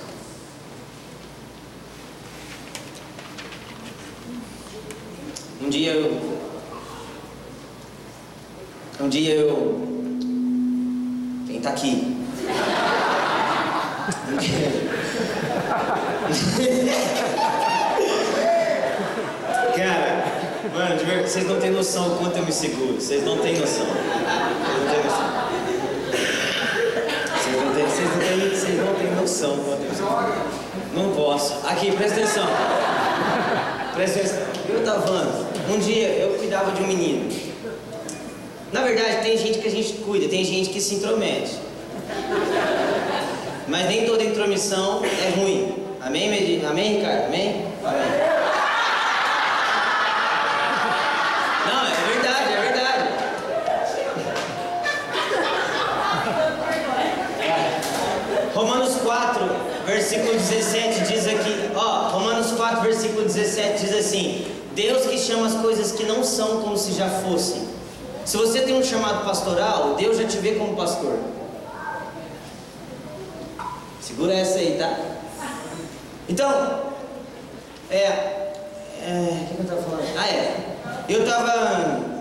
Um 5.61 5.69
dia 5.69 5.93
eu. 5.93 6.39
Um 9.01 9.09
dia 9.09 9.35
eu. 9.35 9.89
Quem 11.49 11.61
tá 11.61 11.71
aqui? 11.71 12.17
Um 14.31 14.37
dia. 14.37 14.71
Cara, 19.77 20.25
mano, 20.73 20.95
vocês 21.27 21.45
não 21.45 21.59
têm 21.59 21.73
noção 21.73 22.15
o 22.15 22.19
quanto 22.19 22.37
eu 22.37 22.45
me 22.45 22.53
seguro. 22.53 23.01
Vocês 23.01 23.25
não 23.25 23.39
têm 23.39 23.59
noção. 23.59 23.87
Vocês 23.87 24.79
não 24.79 24.87
têm 24.93 25.03
noção. 25.03 25.35
Vocês 27.45 27.57
não 27.57 27.75
têm, 27.75 28.51
vocês 28.51 28.77
não 28.79 28.95
têm, 28.95 29.14
Não 30.95 31.15
posso. 31.15 31.55
Aqui, 31.67 31.93
presta 31.93 32.21
atenção. 32.21 32.47
Presta 33.95 34.19
atenção. 34.21 34.39
Eu 34.69 34.85
tava 34.85 35.03
falando, 35.03 35.47
um 35.73 35.79
dia 35.79 36.09
eu 36.09 36.39
cuidava 36.39 36.73
de 36.73 36.83
um 36.83 36.87
menino. 36.87 37.31
Na 38.73 38.83
verdade, 38.83 39.23
tem 39.23 39.39
gente 39.39 39.61
que 39.61 39.69
a 39.69 39.71
gente 39.71 39.93
cuida, 40.05 40.29
tem 40.29 40.45
gente 40.45 40.71
que 40.71 40.81
se 40.81 40.97
intromete. 40.97 41.53
Mas 43.69 43.87
nem 43.87 44.05
toda 44.05 44.23
intromissão 44.25 45.03
é 45.05 45.41
ruim. 45.41 45.75
Amém, 46.01 46.29
Medina? 46.29 46.71
Amém, 46.71 46.97
Ricardo? 46.97 47.27
Amém? 47.27 47.67
Amém. 47.85 48.34
Versículo 60.15 60.39
17 60.39 61.13
diz 61.13 61.27
aqui, 61.27 61.71
ó, 61.75 62.09
Romanos 62.11 62.53
4, 62.53 62.83
versículo 62.83 63.23
17 63.25 63.85
diz 63.85 63.95
assim: 63.95 64.47
Deus 64.75 65.07
que 65.07 65.19
chama 65.19 65.47
as 65.47 65.55
coisas 65.55 65.93
que 65.93 66.05
não 66.05 66.23
são 66.23 66.63
como 66.63 66.77
se 66.77 66.93
já 66.93 67.09
fossem. 67.09 67.69
Se 68.25 68.37
você 68.37 68.61
tem 68.61 68.75
um 68.75 68.83
chamado 68.83 69.25
pastoral, 69.25 69.95
Deus 69.97 70.17
já 70.17 70.25
te 70.25 70.39
vê 70.39 70.53
como 70.53 70.77
pastor. 70.77 71.19
Segura 74.01 74.35
essa 74.35 74.59
aí, 74.59 74.77
tá? 74.79 74.99
Então, 76.29 76.81
é. 77.91 77.97
é 78.05 79.47
o 79.51 79.57
que, 79.57 79.61
eu 79.61 79.67
tava 79.67 79.83
falando? 79.83 80.07
Ah, 80.17 80.29
é. 80.29 80.77
Eu 81.09 81.27
tava. 81.27 82.15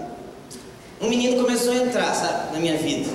Um 1.00 1.10
menino 1.10 1.42
começou 1.42 1.74
a 1.74 1.76
entrar, 1.76 2.14
sabe, 2.14 2.54
na 2.54 2.60
minha 2.60 2.78
vida. 2.78 3.10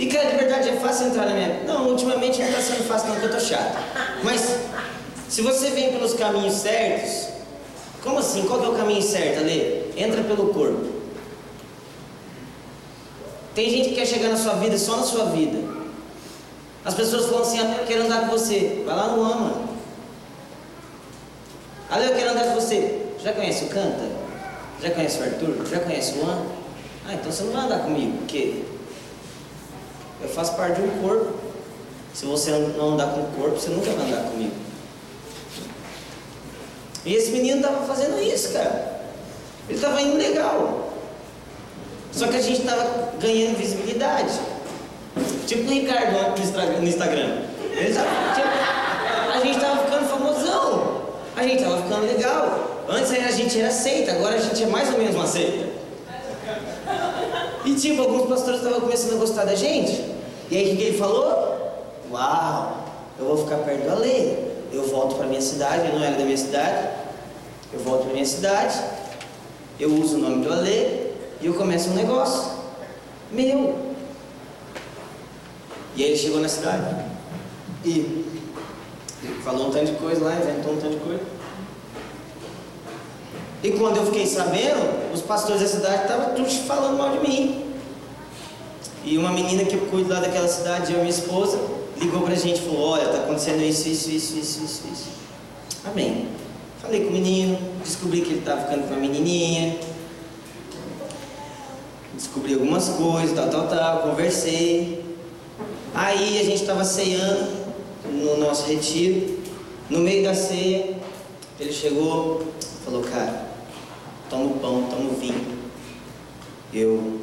E, 0.00 0.06
cara, 0.06 0.30
de 0.30 0.36
verdade 0.38 0.70
é 0.70 0.76
fácil 0.76 1.08
entrar 1.08 1.26
na 1.26 1.34
minha. 1.34 1.62
Não, 1.66 1.90
ultimamente 1.90 2.40
não 2.40 2.50
tá 2.50 2.58
sendo 2.62 2.88
fácil, 2.88 3.08
não, 3.08 3.16
porque 3.16 3.26
eu 3.26 3.38
tô 3.38 3.44
chato. 3.44 3.76
Mas, 4.24 4.56
se 5.28 5.42
você 5.42 5.68
vem 5.68 5.92
pelos 5.92 6.14
caminhos 6.14 6.54
certos. 6.54 7.28
Como 8.02 8.18
assim? 8.18 8.46
Qual 8.46 8.64
é 8.64 8.68
o 8.68 8.72
caminho 8.72 9.02
certo, 9.02 9.40
Ale? 9.40 9.92
Entra 9.94 10.24
pelo 10.24 10.54
corpo. 10.54 10.86
Tem 13.54 13.68
gente 13.68 13.90
que 13.90 13.96
quer 13.96 14.06
chegar 14.06 14.30
na 14.30 14.38
sua 14.38 14.54
vida 14.54 14.78
só 14.78 14.96
na 14.96 15.02
sua 15.02 15.26
vida. 15.26 15.58
As 16.82 16.94
pessoas 16.94 17.26
falam 17.26 17.42
assim, 17.42 17.58
ah, 17.58 17.76
eu 17.80 17.86
quero 17.86 18.04
andar 18.04 18.22
com 18.22 18.28
você. 18.28 18.82
Vai 18.86 18.96
lá 18.96 19.08
no 19.08 19.22
ama. 19.22 19.68
Ale, 21.90 22.06
eu 22.06 22.14
quero 22.14 22.30
andar 22.30 22.44
com 22.44 22.54
você. 22.54 23.02
Já 23.22 23.34
conhece 23.34 23.66
o 23.66 23.68
Canta? 23.68 24.08
Já 24.82 24.92
conhece 24.92 25.20
o 25.20 25.24
Arthur? 25.24 25.66
Já 25.70 25.80
conhece 25.80 26.18
o 26.18 26.24
An? 26.24 26.46
Ah, 27.06 27.12
então 27.12 27.30
você 27.30 27.42
não 27.42 27.52
vai 27.52 27.64
andar 27.66 27.80
comigo, 27.80 28.16
porque 28.16 28.69
eu 30.22 30.28
faço 30.28 30.54
parte 30.54 30.80
de 30.80 30.88
um 30.88 31.02
corpo. 31.02 31.34
Se 32.12 32.26
você 32.26 32.50
não 32.50 32.92
andar 32.92 33.08
com 33.12 33.20
o 33.20 33.26
corpo, 33.36 33.58
você 33.58 33.70
nunca 33.70 33.90
vai 33.92 34.06
andar 34.06 34.30
comigo. 34.30 34.52
E 37.04 37.14
esse 37.14 37.30
menino 37.30 37.60
estava 37.60 37.86
fazendo 37.86 38.20
isso, 38.20 38.52
cara. 38.52 39.00
Ele 39.68 39.76
estava 39.78 40.02
indo 40.02 40.16
legal. 40.16 40.90
Só 42.12 42.26
que 42.26 42.36
a 42.36 42.42
gente 42.42 42.60
estava 42.60 43.12
ganhando 43.20 43.56
visibilidade. 43.56 44.38
Tipo 45.46 45.70
o 45.70 45.72
Ricardo 45.72 46.36
no 46.80 46.88
Instagram. 46.88 47.42
Ele 47.72 47.94
tava, 47.94 48.34
tipo, 48.34 48.48
a 49.32 49.40
gente 49.44 49.56
estava 49.56 49.84
ficando 49.84 50.08
famosão. 50.08 51.02
A 51.36 51.42
gente 51.42 51.62
estava 51.62 51.82
ficando 51.82 52.06
legal. 52.06 52.84
Antes 52.88 53.12
a 53.12 53.30
gente 53.30 53.60
era 53.60 53.70
seita, 53.70 54.12
agora 54.12 54.34
a 54.34 54.40
gente 54.40 54.62
é 54.62 54.66
mais 54.66 54.92
ou 54.92 54.98
menos 54.98 55.14
uma 55.14 55.26
seita. 55.26 55.69
E 57.64 57.74
tipo, 57.74 58.02
alguns 58.02 58.28
pastores 58.28 58.60
estavam 58.60 58.80
começando 58.80 59.14
a 59.14 59.18
gostar 59.18 59.44
da 59.44 59.54
gente. 59.54 60.04
E 60.50 60.56
aí 60.56 60.72
o 60.72 60.76
que, 60.76 60.82
ele 60.82 60.98
falou? 60.98 61.26
Uau, 62.10 62.84
eu 63.18 63.26
vou 63.26 63.36
ficar 63.36 63.58
perto 63.58 63.84
do 63.84 63.90
Alê. 63.90 64.50
Eu 64.72 64.86
volto 64.88 65.16
para 65.16 65.26
minha 65.26 65.40
cidade, 65.40 65.88
eu 65.88 65.98
não 65.98 66.04
era 66.04 66.16
da 66.16 66.24
minha 66.24 66.36
cidade. 66.36 66.88
Eu 67.72 67.80
volto 67.80 68.04
para 68.04 68.12
minha 68.12 68.26
cidade, 68.26 68.80
eu 69.78 69.92
uso 69.94 70.16
o 70.16 70.18
nome 70.18 70.44
do 70.44 70.52
Alê 70.52 71.10
e 71.40 71.46
eu 71.46 71.54
começo 71.54 71.90
um 71.90 71.94
negócio. 71.94 72.50
Meu. 73.30 73.78
E 75.94 76.02
aí 76.02 76.10
ele 76.10 76.18
chegou 76.18 76.40
na 76.40 76.48
cidade 76.48 77.04
e 77.84 78.24
falou 79.44 79.68
um 79.68 79.70
tanto 79.70 79.92
de 79.92 79.98
coisa 79.98 80.24
lá, 80.24 80.36
inventou 80.36 80.72
um 80.72 80.80
tanto 80.80 80.94
de 80.94 81.00
coisa. 81.00 81.22
E 83.62 83.70
quando 83.72 83.98
eu 83.98 84.06
fiquei 84.06 84.26
sabendo, 84.26 85.12
os 85.12 85.20
pastores 85.20 85.60
da 85.60 85.68
cidade 85.68 86.02
estavam 86.02 86.34
todos 86.34 86.54
falando 86.58 86.96
mal 86.96 87.10
de 87.10 87.28
mim. 87.28 87.64
E 89.04 89.18
uma 89.18 89.30
menina 89.32 89.64
que 89.64 89.74
eu 89.74 89.80
cuido 89.86 90.10
lá 90.10 90.20
daquela 90.20 90.48
cidade, 90.48 90.92
eu 90.92 90.98
e 90.98 91.02
minha 91.02 91.10
esposa, 91.10 91.58
ligou 92.00 92.22
pra 92.22 92.34
gente 92.34 92.60
e 92.60 92.64
falou, 92.64 92.90
olha, 92.90 93.08
tá 93.08 93.18
acontecendo 93.18 93.62
isso, 93.62 93.88
isso, 93.88 94.10
isso, 94.10 94.38
isso, 94.38 94.64
isso, 94.64 94.82
isso. 94.90 95.08
Amém. 95.84 96.28
Falei 96.80 97.04
com 97.04 97.10
o 97.10 97.12
menino, 97.12 97.58
descobri 97.84 98.22
que 98.22 98.30
ele 98.30 98.38
estava 98.38 98.62
ficando 98.62 98.88
com 98.88 98.94
a 98.94 98.96
menininha. 98.96 99.78
Descobri 102.14 102.54
algumas 102.54 102.88
coisas, 102.88 103.36
tal, 103.36 103.48
tal, 103.48 103.68
tal, 103.68 103.98
conversei. 104.02 105.04
Aí 105.94 106.38
a 106.38 106.44
gente 106.44 106.62
estava 106.62 106.84
ceando 106.84 107.50
no 108.04 108.38
nosso 108.38 108.66
retiro. 108.66 109.38
No 109.90 109.98
meio 109.98 110.24
da 110.24 110.34
ceia, 110.34 110.96
ele 111.58 111.72
chegou, 111.72 112.42
falou, 112.84 113.02
cara, 113.02 113.49
toma 114.30 114.44
o 114.46 114.60
pão, 114.60 114.86
toma 114.88 115.10
o 115.10 115.16
vinho. 115.16 115.58
Eu, 116.72 117.20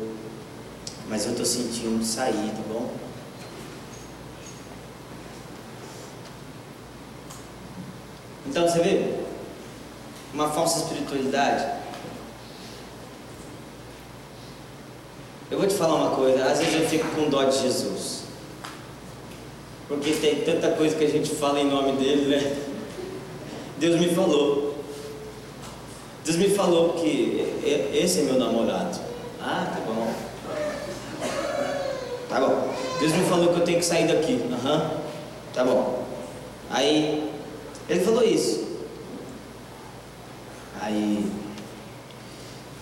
mas 1.07 1.25
eu 1.25 1.31
estou 1.31 1.45
sentindo 1.45 2.03
sair, 2.03 2.51
tá 2.51 2.61
bom? 2.67 2.91
Então 8.45 8.67
você 8.67 8.79
vê, 8.79 9.13
uma 10.33 10.49
falsa 10.49 10.79
espiritualidade. 10.79 11.77
Eu 15.49 15.57
vou 15.57 15.67
te 15.67 15.75
falar 15.75 15.95
uma 15.95 16.15
coisa, 16.15 16.45
às 16.45 16.59
vezes 16.59 16.75
eu 16.75 16.87
fico 16.87 17.07
com 17.15 17.29
dó 17.29 17.45
de 17.45 17.57
Jesus. 17.61 18.23
Porque 19.87 20.11
tem 20.11 20.41
tanta 20.41 20.71
coisa 20.71 20.95
que 20.95 21.05
a 21.05 21.09
gente 21.09 21.33
fala 21.35 21.61
em 21.61 21.69
nome 21.69 21.93
dele, 21.93 22.35
né? 22.35 22.57
Deus 23.79 23.99
me 23.99 24.13
falou. 24.13 24.76
Deus 26.27 26.35
me 26.39 26.49
falou 26.49 26.89
que 26.95 27.41
esse 27.93 28.19
é 28.19 28.23
meu 28.23 28.37
namorado. 28.37 28.99
Ah, 29.41 29.65
tá 29.73 29.79
bom. 29.87 30.13
Tá 32.27 32.41
bom. 32.41 32.73
Deus 32.99 33.13
me 33.13 33.23
falou 33.23 33.53
que 33.53 33.59
eu 33.61 33.63
tenho 33.63 33.79
que 33.79 33.85
sair 33.85 34.09
daqui. 34.09 34.43
Aham. 34.51 34.73
Uhum. 34.75 34.89
Tá 35.53 35.63
bom. 35.63 36.03
Aí 36.69 37.31
ele 37.87 38.01
falou 38.01 38.25
isso. 38.25 38.67
Aí 40.81 41.31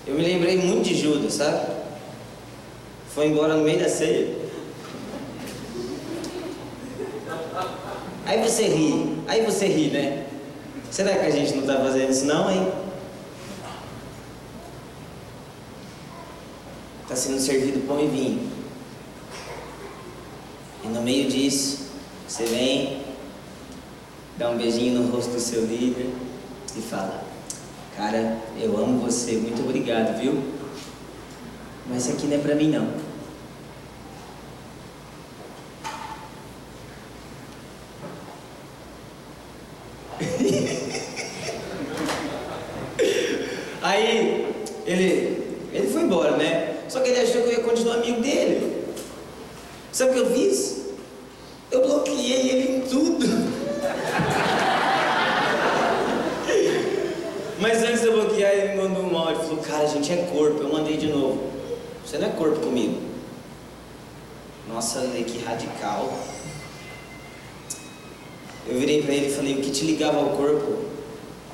eu 0.08 0.16
me 0.16 0.24
lembrei 0.24 0.58
muito 0.58 0.86
de 0.86 0.96
Judas, 0.96 1.36
sabe? 1.36 1.68
Foi 3.14 3.28
embora 3.28 3.54
no 3.54 3.64
meio 3.64 3.78
da 3.78 3.88
ceia. 3.88 4.38
Aí 8.26 8.42
você 8.42 8.64
ri, 8.64 9.20
aí 9.28 9.46
você 9.46 9.68
ri, 9.68 9.92
né? 9.92 10.26
Será 10.90 11.14
que 11.14 11.28
a 11.28 11.30
gente 11.30 11.54
não 11.54 11.62
está 11.62 11.76
fazendo 11.76 12.10
isso 12.10 12.26
não, 12.26 12.50
hein? 12.50 12.85
Está 17.16 17.30
sendo 17.30 17.40
servido 17.40 17.88
pão 17.88 18.04
e 18.04 18.08
vinho. 18.08 18.52
E 20.84 20.88
no 20.90 21.02
meio 21.02 21.30
disso, 21.30 21.86
você 22.28 22.44
vem, 22.44 23.04
dá 24.38 24.50
um 24.50 24.58
beijinho 24.58 25.02
no 25.02 25.10
rosto 25.10 25.32
do 25.32 25.40
seu 25.40 25.66
líder 25.66 26.10
e 26.76 26.82
fala: 26.82 27.24
Cara, 27.96 28.38
eu 28.60 28.78
amo 28.78 29.00
você, 29.00 29.38
muito 29.38 29.62
obrigado, 29.62 30.20
viu? 30.20 30.44
Mas 31.88 32.06
isso 32.06 32.18
aqui 32.18 32.28
não 32.28 32.36
é 32.36 32.40
para 32.40 32.54
mim 32.54 32.70
não. 32.70 32.86
Aí 43.82 44.54
ele 44.86 45.90
foi 45.94 46.02
embora, 46.02 46.36
né? 46.36 46.76
Só 46.96 47.02
que 47.02 47.10
ele 47.10 47.20
achou 47.20 47.42
que 47.42 47.50
eu 47.50 47.54
ia 47.54 47.60
continuar 47.60 47.96
amigo 47.96 48.22
dele. 48.22 48.86
Sabe 49.92 50.12
o 50.12 50.14
que 50.14 50.20
eu 50.20 50.32
fiz? 50.32 50.86
Eu 51.70 51.82
bloqueei 51.82 52.50
ele 52.50 52.78
em 52.78 52.82
tudo. 52.82 53.28
Mas 57.60 57.84
antes 57.84 58.00
de 58.00 58.08
eu 58.08 58.14
bloquear, 58.14 58.54
ele 58.54 58.70
me 58.70 58.88
mandou 58.88 59.04
um 59.04 59.18
áudio. 59.18 59.44
Falou, 59.44 59.58
cara, 59.58 59.84
a 59.84 59.88
gente 59.88 60.10
é 60.10 60.30
corpo. 60.32 60.62
Eu 60.62 60.72
mandei 60.72 60.96
de 60.96 61.08
novo. 61.08 61.44
Você 62.06 62.20
não 62.20 62.28
é 62.28 62.32
corpo 62.32 62.60
comigo. 62.60 63.02
Nossa, 64.70 65.02
que 65.02 65.44
radical. 65.44 66.14
Eu 68.68 68.80
virei 68.80 69.02
para 69.02 69.14
ele 69.14 69.28
e 69.28 69.34
falei: 69.34 69.56
o 69.56 69.62
que 69.62 69.72
te 69.72 69.86
ligava 69.86 70.20
ao 70.20 70.30
corpo 70.30 70.86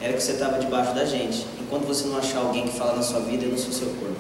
era 0.02 0.14
que 0.14 0.22
você 0.22 0.34
estava 0.34 0.60
debaixo 0.60 0.94
da 0.94 1.06
gente. 1.06 1.46
Enquanto 1.60 1.86
você 1.86 2.08
não 2.08 2.18
achar 2.18 2.40
alguém 2.40 2.68
que 2.68 2.78
fala 2.78 2.96
na 2.96 3.02
sua 3.02 3.22
vida, 3.22 3.46
eu 3.46 3.52
não 3.52 3.58
sou 3.58 3.72
seu 3.72 3.88
corpo. 3.96 4.20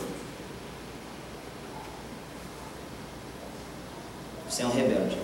Você 4.49 4.63
é 4.63 4.65
um 4.65 4.71
rebelde. 4.71 5.17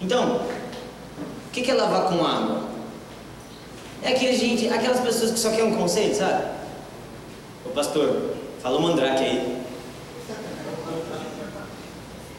Então, 0.00 0.36
o 0.36 1.50
que 1.50 1.70
é 1.70 1.74
lavar 1.74 2.08
com 2.08 2.24
água? 2.24 2.65
É 4.06 4.10
aquele 4.10 4.36
gente, 4.36 4.68
aquelas 4.68 5.00
pessoas 5.00 5.32
que 5.32 5.38
só 5.40 5.50
querem 5.50 5.72
um 5.72 5.76
conselho, 5.76 6.14
sabe? 6.14 6.44
Ô 7.64 7.70
pastor, 7.70 8.36
fala 8.62 8.78
o 8.78 8.80
mandrake 8.80 9.24
aí. 9.24 9.62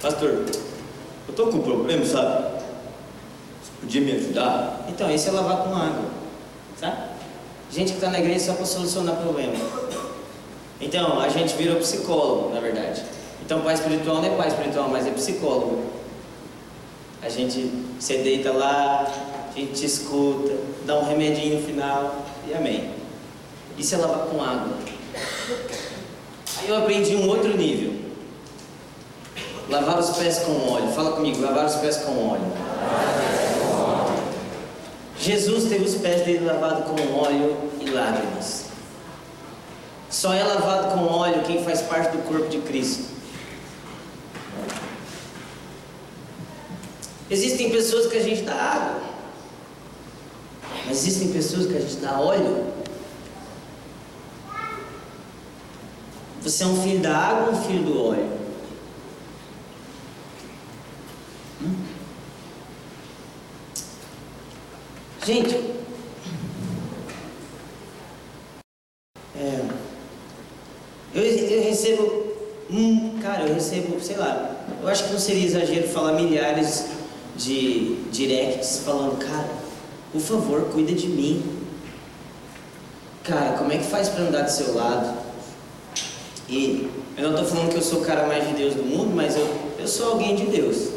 Pastor, 0.01 0.45
eu 1.27 1.35
tô 1.35 1.47
com 1.47 1.57
um 1.57 1.61
problema, 1.61 2.05
sabe? 2.05 2.61
Você 3.61 3.71
podia 3.81 3.99
me 3.99 4.13
ajudar? 4.13 4.85
Então, 4.87 5.11
esse 5.11 5.27
é 5.27 5.31
lavar 5.33 5.65
com 5.65 5.75
água, 5.75 6.05
sabe? 6.79 6.95
Gente 7.69 7.89
que 7.89 7.97
está 7.97 8.11
na 8.11 8.19
igreja 8.19 8.45
só 8.45 8.53
para 8.53 8.65
solucionar 8.65 9.17
problema. 9.17 9.55
Então, 10.79 11.19
a 11.19 11.27
gente 11.27 11.53
virou 11.55 11.75
psicólogo, 11.79 12.53
na 12.53 12.61
verdade. 12.61 13.03
Então, 13.45 13.59
pai 13.59 13.73
espiritual 13.73 14.21
não 14.21 14.25
é 14.25 14.37
pai 14.37 14.47
espiritual, 14.47 14.87
mas 14.87 15.05
é 15.05 15.11
psicólogo. 15.11 15.83
A 17.21 17.27
gente 17.27 17.69
se 17.99 18.17
deita 18.19 18.53
lá, 18.53 19.05
a 19.57 19.59
gente 19.59 19.85
escuta, 19.85 20.55
dá 20.85 20.99
um 20.99 21.05
remedinho 21.07 21.59
no 21.59 21.65
final 21.65 22.23
e 22.47 22.53
amém. 22.53 22.91
Isso 23.75 23.95
é 23.95 23.97
lavar 23.97 24.27
com 24.27 24.39
água. 24.39 24.77
Aí 26.59 26.69
eu 26.69 26.77
aprendi 26.77 27.15
um 27.15 27.27
outro 27.27 27.57
nível. 27.57 27.93
Lavar 29.67 29.97
os 29.97 30.11
pés 30.11 30.39
com 30.39 30.71
óleo. 30.71 30.91
Fala 30.93 31.13
comigo, 31.13 31.41
lavar 31.41 31.65
os 31.65 31.75
pés 31.75 31.97
com 31.97 32.29
óleo. 32.29 32.45
Jesus 35.19 35.63
teve 35.65 35.85
os 35.85 35.95
pés 35.95 36.23
dele 36.23 36.45
lavados 36.45 36.85
com 36.85 37.17
óleo 37.17 37.57
e 37.81 37.89
lágrimas. 37.89 38.65
Só 40.07 40.33
é 40.33 40.43
lavado 40.43 40.93
com 40.93 41.05
óleo 41.05 41.41
quem 41.43 41.63
faz 41.63 41.81
parte 41.81 42.15
do 42.15 42.23
corpo 42.23 42.47
de 42.47 42.59
Cristo. 42.59 43.17
Existem 47.29 47.71
pessoas 47.71 48.05
que 48.05 48.17
a 48.17 48.23
gente 48.23 48.43
dá 48.43 48.53
água, 48.53 49.06
mas 50.87 50.99
existem 50.99 51.33
pessoas 51.33 51.67
que 51.67 51.75
a 51.75 51.81
gente 51.81 51.97
dá 51.97 52.17
óleo. 52.17 52.65
Você 56.41 56.63
é 56.63 56.67
um 56.67 56.81
filho 56.81 57.01
da 57.01 57.17
água 57.17 57.47
ou 57.47 57.51
um 57.51 57.61
filho 57.61 57.83
do 57.83 58.01
óleo? 58.01 58.29
Hum? 61.61 61.75
Gente, 65.25 65.55
é, 69.35 69.65
eu, 71.13 71.63
recebo, 71.63 72.33
hum, 72.69 73.19
cara, 73.21 73.45
eu 73.45 73.55
recebo, 73.55 73.99
sei 74.01 74.15
lá, 74.15 74.55
eu 74.81 74.87
acho 74.87 75.03
que 75.03 75.11
não 75.11 75.19
seria 75.19 75.45
exagero 75.45 75.89
falar 75.89 76.13
milhares 76.13 76.85
de 77.35 77.95
directs 78.09 78.83
falando, 78.85 79.17
cara, 79.17 79.56
por 80.17 80.41
favor, 80.41 80.61
cuida 80.71 80.93
de 80.93 81.07
mim. 81.07 81.43
Cara, 83.23 83.57
como 83.57 83.71
é 83.71 83.77
que 83.77 83.85
faz 83.85 84.09
para 84.09 84.23
andar 84.23 84.43
do 84.43 84.51
seu 84.51 84.73
lado? 84.73 85.17
E 86.49 86.89
eu 87.17 87.23
não 87.23 87.31
estou 87.31 87.45
falando 87.45 87.71
que 87.71 87.77
eu 87.77 87.81
sou 87.81 88.01
o 88.01 88.05
cara 88.05 88.25
mais 88.25 88.47
de 88.47 88.53
Deus 88.53 88.73
do 88.73 88.83
mundo, 88.83 89.15
mas 89.15 89.35
eu, 89.35 89.47
eu 89.77 89.87
sou 89.87 90.13
alguém 90.13 90.35
de 90.35 90.45
Deus. 90.45 90.89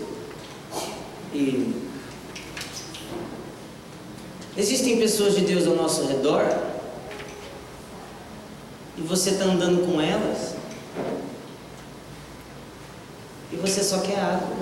E 1.34 1.74
existem 4.56 4.98
pessoas 4.98 5.34
de 5.34 5.42
Deus 5.42 5.66
ao 5.66 5.74
nosso 5.74 6.06
redor 6.06 6.44
e 8.96 9.00
você 9.02 9.30
está 9.30 9.44
andando 9.44 9.86
com 9.86 10.00
elas 10.00 10.54
e 13.52 13.56
você 13.56 13.82
só 13.82 13.98
quer 14.00 14.18
água. 14.18 14.56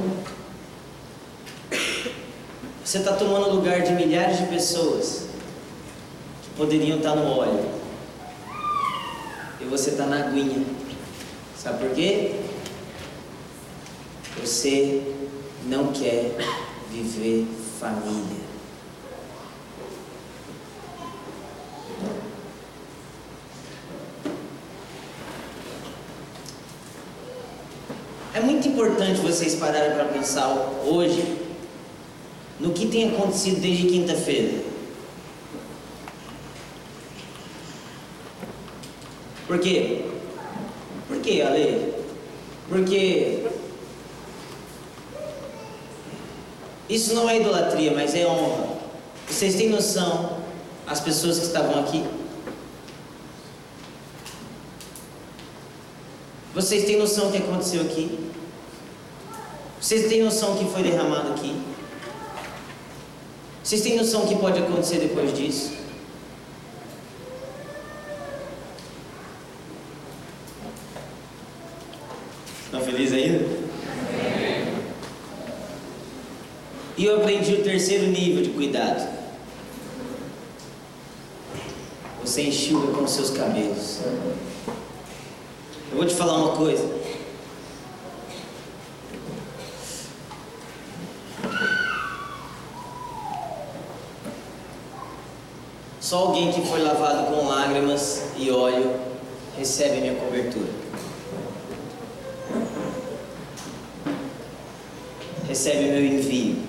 Você 2.89 3.01
está 3.01 3.12
tomando 3.12 3.51
o 3.51 3.55
lugar 3.57 3.82
de 3.82 3.93
milhares 3.93 4.39
de 4.39 4.47
pessoas 4.47 5.26
que 6.43 6.49
poderiam 6.57 6.97
estar 6.97 7.14
no 7.14 7.36
óleo. 7.36 7.68
E 9.61 9.64
você 9.64 9.91
está 9.91 10.07
na 10.07 10.20
aguinha. 10.20 10.64
Sabe 11.55 11.86
por 11.86 11.95
quê? 11.95 12.34
Você 14.41 15.03
não 15.66 15.93
quer 15.93 16.34
viver 16.91 17.47
família. 17.78 18.49
É 28.32 28.41
muito 28.41 28.66
importante 28.66 29.20
vocês 29.20 29.57
pararem 29.57 29.91
para 29.91 30.07
pensar 30.07 30.49
hoje 30.86 31.47
no 32.61 32.72
que 32.72 32.86
tem 32.86 33.11
acontecido 33.11 33.61
desde 33.61 33.86
quinta-feira. 33.86 34.62
Por 39.46 39.59
quê? 39.59 40.04
Por 41.06 41.20
quê, 41.20 41.40
Ale? 41.40 41.94
Porque 42.68 43.46
isso 46.88 47.14
não 47.14 47.28
é 47.28 47.40
idolatria, 47.40 47.92
mas 47.94 48.14
é 48.14 48.26
honra. 48.26 48.76
Vocês 49.28 49.54
têm 49.54 49.68
noção, 49.68 50.38
as 50.86 51.00
pessoas 51.00 51.38
que 51.38 51.46
estavam 51.46 51.80
aqui? 51.80 52.04
Vocês 56.54 56.84
têm 56.84 56.98
noção 56.98 57.26
do 57.26 57.32
que 57.32 57.38
aconteceu 57.38 57.82
aqui? 57.82 58.18
Vocês 59.80 60.09
têm 60.09 60.22
noção 60.22 60.54
do 60.54 60.59
que 60.59 60.72
foi 60.72 60.82
derramado 60.82 61.30
aqui? 61.30 61.54
Vocês 63.68 63.82
têm 63.82 63.98
noção 63.98 64.22
do 64.22 64.28
que 64.28 64.36
pode 64.36 64.58
acontecer 64.58 64.98
depois 64.98 65.30
disso? 65.36 65.72
Estão 72.64 72.80
felizes 72.80 73.12
ainda? 73.12 73.46
E 76.96 77.04
eu 77.04 77.16
aprendi 77.16 77.56
o 77.56 77.62
terceiro 77.62 78.06
nível 78.06 78.42
de 78.42 78.48
cuidado. 78.52 79.06
Você 82.24 82.44
enxuga 82.44 82.94
com 82.94 83.06
seus 83.06 83.28
cabelos. 83.28 83.98
Eu 85.90 85.98
vou 85.98 86.06
te 86.06 86.14
falar 86.14 86.38
uma 86.38 86.56
coisa. 86.56 86.97
Só 96.09 96.20
alguém 96.20 96.50
que 96.50 96.66
foi 96.66 96.80
lavado 96.80 97.26
com 97.26 97.46
lágrimas 97.48 98.22
e 98.34 98.50
óleo 98.50 98.98
recebe 99.59 100.00
minha 100.00 100.14
cobertura. 100.14 100.70
Recebe 105.46 105.84
meu 105.84 106.02
envio. 106.02 106.62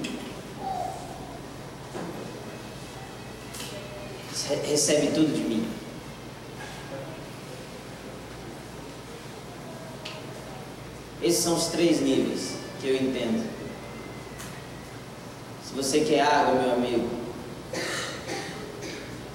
Recebe 4.68 5.08
tudo 5.14 5.34
de 5.34 5.42
mim. 5.42 5.72
Esses 11.24 11.42
são 11.42 11.56
os 11.56 11.68
três 11.68 12.02
níveis 12.02 12.56
que 12.82 12.90
eu 12.90 12.96
entendo. 12.98 13.50
Se 15.64 15.74
você 15.74 16.02
quer 16.02 16.24
água, 16.24 16.62
meu 16.62 16.74
amigo, 16.74 17.20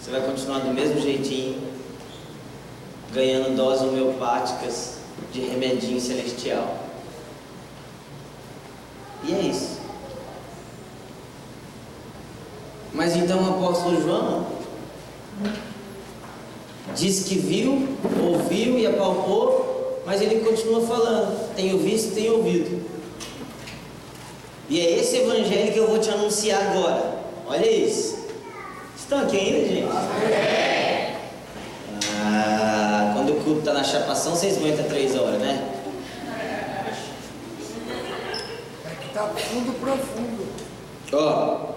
você 0.05 0.11
vai 0.11 0.21
continuar 0.21 0.59
do 0.59 0.75
mesmo 0.75 1.01
jeitinho, 1.01 1.63
ganhando 3.15 3.57
doses 3.57 3.83
homeopáticas 3.83 4.97
de 5.33 5.41
remedinho 5.41 6.01
celestial. 6.01 6.77
E 9.23 9.33
é 9.33 9.41
isso. 9.41 9.79
Mas 12.93 13.17
então 13.17 13.43
o 13.43 13.55
apóstolo 13.55 14.03
João 14.03 14.47
diz 16.95 17.25
que 17.25 17.37
viu, 17.37 17.89
ouviu 18.23 18.79
e 18.79 18.87
apalpou, 18.87 20.03
mas 20.05 20.21
ele 20.21 20.45
continua 20.45 20.87
falando: 20.87 21.55
tenho 21.55 21.79
visto, 21.79 22.15
tenho 22.15 22.37
ouvido. 22.39 22.85
E 24.69 24.81
é 24.81 24.99
esse 24.99 25.19
evangelho 25.19 25.73
que 25.73 25.79
eu 25.79 25.89
vou 25.89 25.99
te 25.99 26.11
anunciar 26.11 26.61
agora. 26.69 27.19
Olha 27.47 27.71
isso. 27.71 28.25
Estão 28.97 29.21
aqui 29.21 29.39
ainda, 29.39 29.69
gente? 29.69 29.89
Ah, 29.91 30.84
culto 33.45 33.61
está 33.61 33.73
na 33.75 33.85
chapação, 33.85 34.35
vocês 34.35 34.57
aguentam 34.57 34.87
três 34.87 35.15
horas, 35.15 35.41
né? 35.41 35.73
É 38.87 38.95
que 39.01 39.07
está 39.09 39.29
fundo 39.29 39.79
profundo. 39.79 40.49
Ó. 41.13 41.75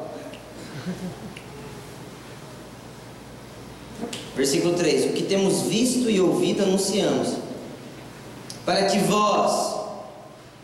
Versículo 4.36 4.76
3: 4.76 5.12
O 5.12 5.14
que 5.14 5.24
temos 5.24 5.64
visto 5.64 6.10
e 6.10 6.22
ouvido 6.22 6.64
anunciamos, 6.64 7.34
para 8.66 8.86
que 8.86 9.00
vós 9.00 9.76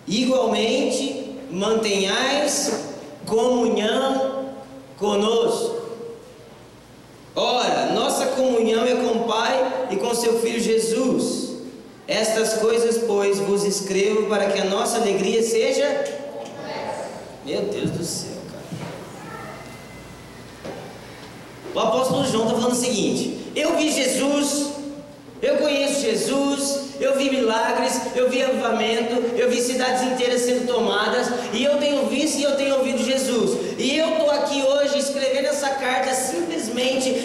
igualmente 0.07 1.35
mantenhais 1.51 2.93
comunhão 3.25 4.53
conosco. 4.97 5.83
Ora, 7.35 7.82
nossa 8.23 8.35
comunhão 8.35 8.85
é 8.85 8.95
com 8.95 9.19
o 9.19 9.23
Pai 9.25 9.87
e 9.91 9.97
com 9.97 10.13
seu 10.15 10.39
Filho 10.39 10.59
Jesus. 10.59 11.51
Estas 12.07 12.55
coisas, 12.55 13.03
pois, 13.05 13.39
vos 13.39 13.63
escrevo 13.63 14.27
para 14.27 14.47
que 14.47 14.59
a 14.59 14.65
nossa 14.65 14.97
alegria 14.97 15.41
seja. 15.41 16.03
Meu 17.45 17.61
Deus 17.63 17.91
do 17.91 18.03
céu, 18.03 18.37
cara. 18.51 20.73
O 21.73 21.79
apóstolo 21.79 22.25
João 22.25 22.45
está 22.45 22.55
falando 22.55 22.73
o 22.73 22.75
seguinte: 22.75 23.51
eu 23.55 23.75
vi 23.75 23.91
Jesus, 23.91 24.73
eu 25.41 25.57
conheço 25.57 26.01
Jesus, 26.01 26.79
eu 26.99 27.17
vi 27.17 27.29
milagres, 27.29 28.01
eu 28.15 28.29
vi 28.29 28.43
avivamento, 28.43 29.35
eu 29.35 29.49
vi 29.49 29.61
cidades 29.61 30.03
inteiras 30.03 30.41
sendo 30.41 30.67
tomadas, 30.67 31.27
e 31.53 31.63
eu 31.63 31.77
tenho 31.77 32.05
visto 32.07 32.37
e 32.37 32.43
eu 32.43 32.55
tenho 32.55 32.77
ouvido 32.77 33.03
Jesus. 33.03 33.57
E 33.77 33.97
eu 33.97 34.09
estou 34.09 34.31
aqui 34.31 34.61
hoje 34.61 34.99
escrevendo 34.99 35.47
essa 35.47 35.69
carta 35.69 36.13
simplesmente 36.13 36.52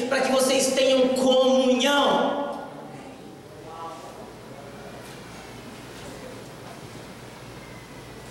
para 0.08 0.20
que 0.20 0.32
vocês 0.32 0.72
tenham 0.74 1.08
comunhão. 1.08 2.58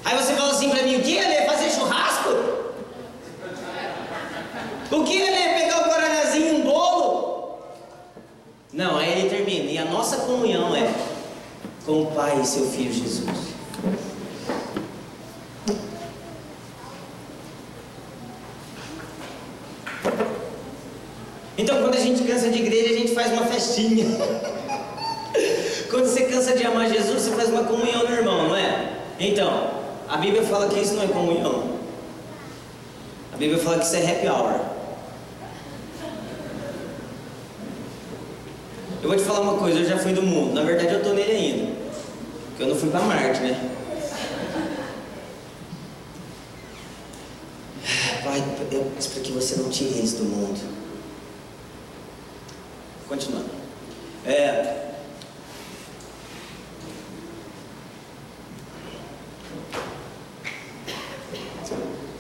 Aí 0.06 0.16
você 0.16 0.34
fala 0.34 0.52
assim 0.52 0.70
para 0.70 0.84
mim: 0.84 0.96
o 0.96 1.02
que 1.02 1.18
é 1.18 1.46
fazer 1.46 1.70
churrasco? 1.70 2.30
O 4.92 5.04
que 5.04 5.22
é 5.22 5.60
pegar 5.60 5.82
o 5.82 5.90
guaranazinho 5.90 6.56
um 6.56 6.62
bolo? 6.62 7.60
Não, 8.72 8.98
aí 8.98 9.20
ele 9.20 9.30
termina. 9.30 9.70
E 9.70 9.78
a 9.78 9.86
nossa 9.86 10.18
comunhão 10.18 10.76
é 10.76 10.94
com 11.86 12.04
o 12.04 12.12
Pai 12.12 12.40
e 12.42 12.46
seu 12.46 12.70
Filho 12.70 12.94
Jesus. 12.94 13.47
Então, 21.68 21.82
quando 21.82 21.96
a 21.96 22.00
gente 22.00 22.24
cansa 22.24 22.50
de 22.50 22.60
igreja, 22.60 22.94
a 22.94 22.98
gente 22.98 23.14
faz 23.14 23.34
uma 23.34 23.46
festinha. 23.46 24.06
quando 25.92 26.06
você 26.06 26.24
cansa 26.24 26.56
de 26.56 26.66
amar 26.66 26.90
Jesus, 26.90 27.24
você 27.24 27.32
faz 27.32 27.50
uma 27.50 27.66
comunhão 27.66 28.08
no 28.08 28.16
irmão, 28.16 28.48
não 28.48 28.56
é? 28.56 29.00
Então, 29.20 29.72
a 30.08 30.16
Bíblia 30.16 30.44
fala 30.44 30.70
que 30.70 30.80
isso 30.80 30.94
não 30.94 31.04
é 31.04 31.08
comunhão. 31.08 31.78
A 33.34 33.36
Bíblia 33.36 33.60
fala 33.60 33.80
que 33.80 33.86
isso 33.86 33.98
é 33.98 34.12
happy 34.12 34.28
hour. 34.30 34.62
Eu 39.04 39.10
vou 39.10 39.18
te 39.18 39.24
falar 39.26 39.42
uma 39.42 39.58
coisa, 39.58 39.80
eu 39.80 39.90
já 39.90 39.98
fui 39.98 40.14
do 40.14 40.24
mundo. 40.24 40.54
Na 40.54 40.64
verdade, 40.64 40.94
eu 40.94 41.04
tô 41.04 41.10
nele 41.10 41.32
ainda. 41.34 41.74
Porque 42.48 42.64
eu 42.64 42.68
não 42.70 42.78
fui 42.78 42.90
para 42.90 43.02
Marte, 43.02 43.42
né? 43.42 43.72
Pai, 48.24 48.42
eu 48.72 48.90
peço 48.96 49.10
para 49.10 49.22
que 49.22 49.34
você 49.34 49.58
não 49.58 49.70
tire 49.70 49.98
eles 49.98 50.14
do 50.14 50.24
mundo. 50.24 50.77
Continuando. 53.08 53.50
É, 54.26 54.88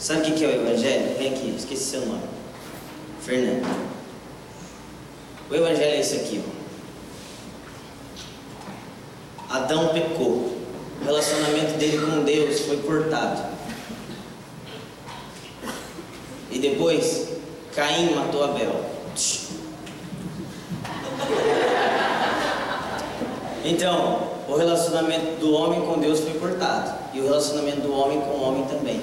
Sabe 0.07 0.31
o 0.31 0.35
que 0.35 0.45
é 0.45 0.47
o 0.47 0.51
Evangelho? 0.51 1.17
Vem 1.17 1.33
aqui, 1.33 1.53
esqueci 1.57 1.83
seu 1.83 2.05
nome. 2.05 2.23
Fernando. 3.19 3.67
O 5.49 5.53
Evangelho 5.53 5.95
é 5.95 5.99
isso 5.99 6.15
aqui. 6.15 6.41
Ó. 9.49 9.53
Adão 9.53 9.89
pecou. 9.89 10.55
O 11.01 11.03
relacionamento 11.03 11.77
dele 11.77 11.97
com 11.97 12.23
Deus 12.23 12.61
foi 12.61 12.77
cortado. 12.77 13.47
E 16.51 16.59
depois, 16.59 17.27
Caim 17.75 18.15
matou 18.15 18.45
Abel. 18.45 18.86
Então, 23.68 24.30
o 24.47 24.55
relacionamento 24.55 25.41
do 25.41 25.53
homem 25.53 25.82
com 25.82 25.99
Deus 25.99 26.22
foi 26.22 26.39
cortado. 26.39 26.97
E 27.13 27.20
o 27.20 27.24
relacionamento 27.24 27.82
do 27.82 27.93
homem 27.93 28.22
com 28.22 28.30
o 28.30 28.41
homem 28.41 28.63
também. 28.65 29.01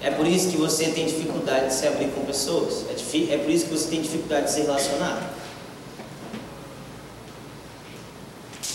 É 0.00 0.12
por 0.12 0.24
isso 0.24 0.50
que 0.50 0.56
você 0.56 0.86
tem 0.90 1.06
dificuldade 1.06 1.68
de 1.68 1.74
se 1.74 1.88
abrir 1.88 2.12
com 2.14 2.24
pessoas. 2.24 2.84
É, 2.88 3.34
é 3.34 3.38
por 3.38 3.50
isso 3.50 3.64
que 3.66 3.72
você 3.72 3.88
tem 3.88 4.00
dificuldade 4.00 4.46
de 4.46 4.52
se 4.52 4.60
relacionar. 4.60 5.34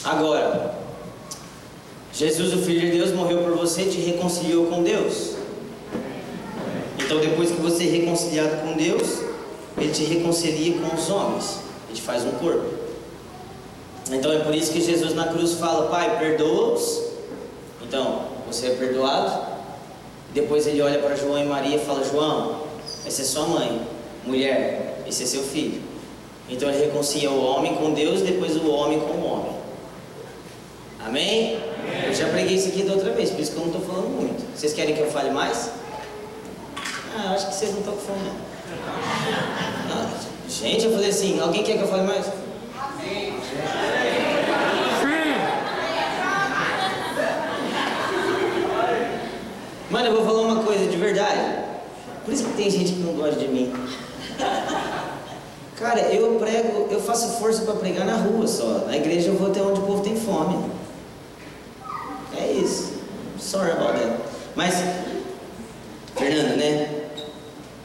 Agora, 0.03 0.75
Jesus, 2.11 2.53
o 2.53 2.57
Filho 2.57 2.81
de 2.81 2.97
Deus, 2.97 3.11
morreu 3.11 3.43
por 3.43 3.55
você 3.55 3.83
e 3.83 3.89
te 3.89 3.99
reconciliou 3.99 4.65
com 4.65 4.83
Deus. 4.83 5.35
Então, 6.97 7.21
depois 7.21 7.51
que 7.51 7.61
você 7.61 7.85
é 7.85 7.91
reconciliado 7.91 8.57
com 8.63 8.73
Deus, 8.75 9.19
Ele 9.77 9.93
te 9.93 10.03
reconcilia 10.03 10.77
com 10.79 10.93
os 10.93 11.09
homens. 11.09 11.59
Ele 11.87 11.95
te 11.95 12.01
faz 12.01 12.25
um 12.25 12.31
corpo. 12.31 12.78
Então, 14.11 14.31
é 14.31 14.39
por 14.39 14.55
isso 14.55 14.71
que 14.71 14.81
Jesus 14.81 15.13
na 15.13 15.27
cruz 15.27 15.53
fala: 15.53 15.87
Pai, 15.89 16.17
perdoa-os. 16.17 17.03
Então, 17.81 18.23
você 18.47 18.67
é 18.67 18.69
perdoado. 18.71 19.49
Depois 20.33 20.67
ele 20.67 20.81
olha 20.81 20.99
para 20.99 21.15
João 21.15 21.37
e 21.39 21.45
Maria 21.45 21.77
e 21.77 21.79
fala: 21.79 22.03
João, 22.03 22.63
essa 23.05 23.21
é 23.21 23.25
sua 23.25 23.45
mãe. 23.47 23.81
Mulher, 24.25 25.03
esse 25.07 25.23
é 25.23 25.25
seu 25.25 25.43
filho. 25.43 25.81
Então 26.49 26.69
ele 26.69 26.85
reconcilia 26.85 27.29
o 27.29 27.43
homem 27.43 27.75
com 27.75 27.93
Deus, 27.93 28.21
depois 28.21 28.55
o 28.55 28.69
homem 28.69 28.99
com 28.99 29.13
o 29.13 29.25
homem. 29.25 29.51
Amém? 31.05 31.57
Amém? 31.57 32.07
Eu 32.07 32.13
já 32.13 32.27
preguei 32.29 32.55
isso 32.55 32.69
aqui 32.69 32.83
da 32.83 32.93
outra 32.93 33.11
vez, 33.11 33.29
por 33.29 33.39
isso 33.39 33.51
que 33.51 33.57
eu 33.57 33.65
não 33.65 33.71
estou 33.71 33.85
falando 33.85 34.09
muito. 34.09 34.57
Vocês 34.57 34.73
querem 34.73 34.95
que 34.95 35.01
eu 35.01 35.11
fale 35.11 35.29
mais? 35.29 35.71
Ah, 37.15 37.33
acho 37.33 37.47
que 37.47 37.55
vocês 37.55 37.71
não 37.71 37.79
estão 37.79 37.93
com 37.93 37.99
fome, 37.99 38.19
não. 38.23 40.09
Gente, 40.49 40.85
eu 40.85 40.91
falei 40.91 41.09
assim: 41.09 41.39
alguém 41.39 41.63
quer 41.63 41.77
que 41.77 41.83
eu 41.83 41.87
fale 41.87 42.03
mais? 42.03 42.25
Amém. 42.75 43.33
Mano, 49.89 50.07
eu 50.07 50.15
vou 50.15 50.25
falar 50.25 50.41
uma 50.41 50.63
coisa 50.63 50.85
de 50.85 50.97
verdade. 50.97 51.65
Por 52.23 52.31
isso 52.33 52.43
que 52.43 52.53
tem 52.53 52.69
gente 52.69 52.93
que 52.93 52.99
não 52.99 53.13
gosta 53.13 53.39
de 53.39 53.47
mim. 53.47 53.73
Cara, 55.77 56.01
eu 56.13 56.37
prego, 56.37 56.87
eu 56.91 57.01
faço 57.01 57.39
força 57.39 57.63
para 57.63 57.73
pregar 57.75 58.05
na 58.05 58.17
rua 58.17 58.45
só. 58.45 58.85
Na 58.85 58.95
igreja 58.95 59.29
eu 59.29 59.35
vou 59.35 59.49
até 59.49 59.61
onde 59.61 59.79
o 59.79 59.83
povo 59.83 60.03
tem 60.03 60.15
fome. 60.15 60.69
É 62.37 62.51
isso. 62.51 62.99
Sorry 63.39 63.71
about 63.71 63.93
that. 63.93 64.21
Mas, 64.55 64.75
Fernanda, 66.15 66.55
né? 66.55 67.05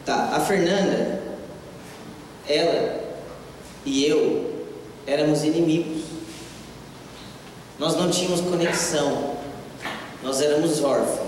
Tá, 0.04 0.30
a 0.34 0.40
Fernanda, 0.40 1.22
ela 2.46 3.00
e 3.86 4.06
eu 4.06 4.66
éramos 5.06 5.42
inimigos. 5.42 6.02
Nós 7.78 7.96
não 7.96 8.10
tínhamos 8.10 8.42
conexão. 8.42 9.36
Nós 10.22 10.42
éramos 10.42 10.82
órfãos. 10.82 11.23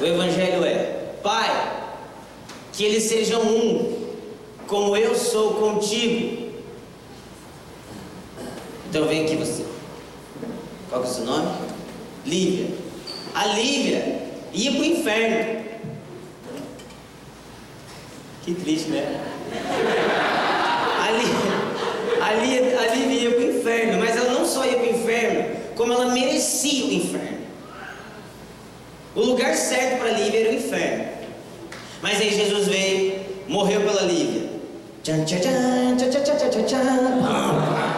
O 0.00 0.04
Evangelho 0.04 0.64
é: 0.64 1.14
Pai, 1.22 1.88
que 2.72 2.84
eles 2.84 3.04
sejam 3.04 3.42
um, 3.42 4.08
como 4.66 4.96
eu 4.96 5.14
sou 5.14 5.54
contigo. 5.54 6.48
Então 8.88 9.06
vem 9.06 9.24
aqui 9.24 9.36
você. 9.36 9.64
Qual 10.88 11.02
que 11.02 11.08
é 11.08 11.10
o 11.10 11.14
seu 11.14 11.24
nome? 11.24 11.48
Lívia. 12.24 12.68
A 13.34 13.46
Lívia 13.46 14.22
ia 14.52 14.70
para 14.72 14.80
o 14.80 14.84
inferno. 14.84 15.64
Que 18.44 18.54
triste, 18.54 18.88
né? 18.88 19.20
A 21.00 21.10
Lívia, 21.12 22.80
a 22.80 22.94
Lívia, 22.94 23.20
ia 23.20 23.30
para 23.30 23.40
o 23.40 23.58
inferno, 23.58 23.98
mas 23.98 24.16
ela 24.16 24.32
não 24.32 24.46
só 24.46 24.64
ia 24.64 24.76
para 24.76 24.86
o 24.86 24.90
inferno, 24.90 25.56
como 25.76 25.92
ela 25.92 26.12
merecia. 26.12 26.77
O 29.18 29.20
lugar 29.20 29.52
certo 29.56 29.98
para 29.98 30.10
Lívia 30.12 30.42
era 30.42 30.50
o 30.50 30.54
inferno. 30.54 31.04
Mas 32.00 32.20
aí 32.20 32.30
Jesus 32.30 32.68
veio, 32.68 33.18
morreu 33.48 33.80
pela 33.80 34.02
Lívia. 34.02 34.48
Tchan, 35.02 35.24
tchan, 35.24 35.40
tchan, 35.40 35.96
tchan, 35.96 36.22
tchan, 36.22 36.36
tchan, 36.36 36.50
tchan, 36.50 36.64
tchan. 36.64 37.97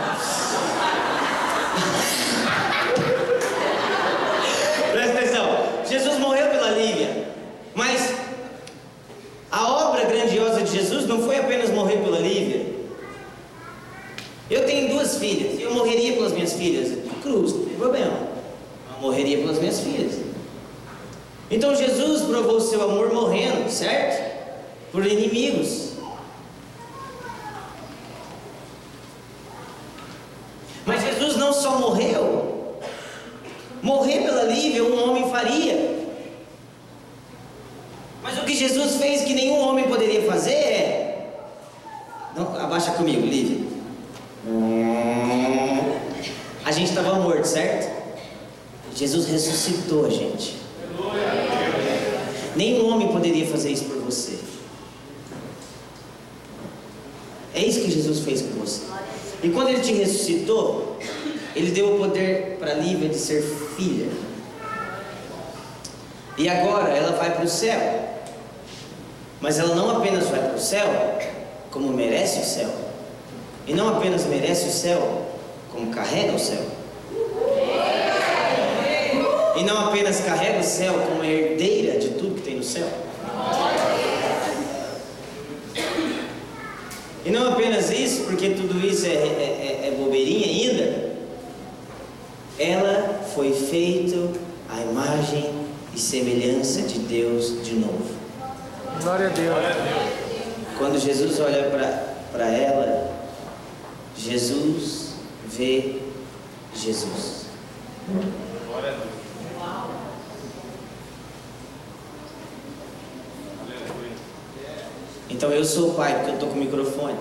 Então 115.30 115.50
eu 115.50 115.64
sou 115.64 115.90
o 115.90 115.94
pai 115.94 116.14
porque 116.14 116.30
eu 116.30 116.34
estou 116.34 116.48
com 116.48 116.56
o 116.56 116.58
microfone. 116.58 117.16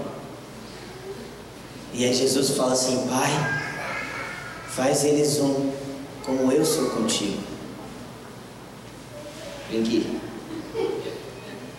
E 1.93 2.05
aí 2.05 2.13
Jesus 2.13 2.51
fala 2.51 2.73
assim: 2.73 3.07
Pai, 3.07 3.29
faz 4.67 5.03
eles 5.03 5.39
um 5.39 5.71
como 6.25 6.51
eu 6.51 6.65
sou 6.65 6.89
contigo. 6.89 7.37
Vem 9.69 9.81
aqui. 9.81 10.19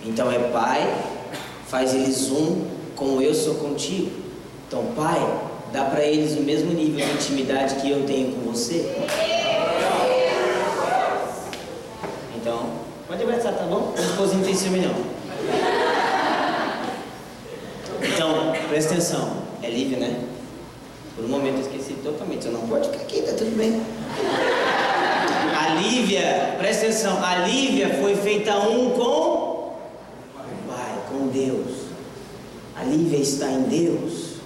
Então 0.05 0.31
é 0.31 0.39
Pai, 0.51 1.05
faz 1.67 1.95
eles 1.95 2.31
um 2.31 2.65
como 2.97 3.21
eu 3.21 3.35
sou 3.35 3.57
contigo. 3.57 4.11
Então, 4.67 4.93
Pai, 4.95 5.19
dá 5.73 5.85
para 5.87 6.05
eles 6.05 6.39
o 6.39 6.43
mesmo 6.43 6.73
nível 6.73 7.05
de 7.05 7.13
intimidade 7.13 7.77
que 7.77 7.91
eu 7.91 8.07
tenho 8.07 8.33
com 8.33 8.53
você. 8.53 9.07
Então, 12.37 12.71
pode 13.09 13.23
abraçar, 13.23 13.55
tá 13.55 13.65
bom? 13.65 13.95
Esposa 13.99 14.35
não 14.35 14.45
tem 14.45 14.55
ciúme 14.55 14.81
não. 14.81 14.95
Então, 18.03 18.53
presta 18.81 18.95
atenção. 18.95 19.43
É 19.63 19.69
livre, 19.69 19.97
né? 19.97 20.25
Por 21.15 21.27
um 21.27 21.29
momento 21.29 21.57
eu 21.57 21.61
esqueci 21.61 21.93
totalmente. 22.03 22.45
Você 22.45 22.51
não 22.51 22.67
pode 22.67 22.89
ficar 22.89 23.03
aqui, 23.03 23.21
tá 23.23 23.33
tudo 23.35 23.55
bem. 23.57 23.83
A 25.59 25.75
Lívia, 25.75 26.57
presta 26.59 26.87
atenção, 26.87 27.23
a 27.23 27.47
Lívia 27.47 27.99
foi 28.01 28.17
feita 28.17 28.57
um 28.59 28.91
com 28.91 29.03
o 29.03 29.77
Pai, 30.67 30.99
com 31.11 31.27
Deus. 31.29 31.89
A 32.75 32.85
Lívia 32.85 33.19
está 33.19 33.51
em 33.51 33.63
Deus. 33.65 34.37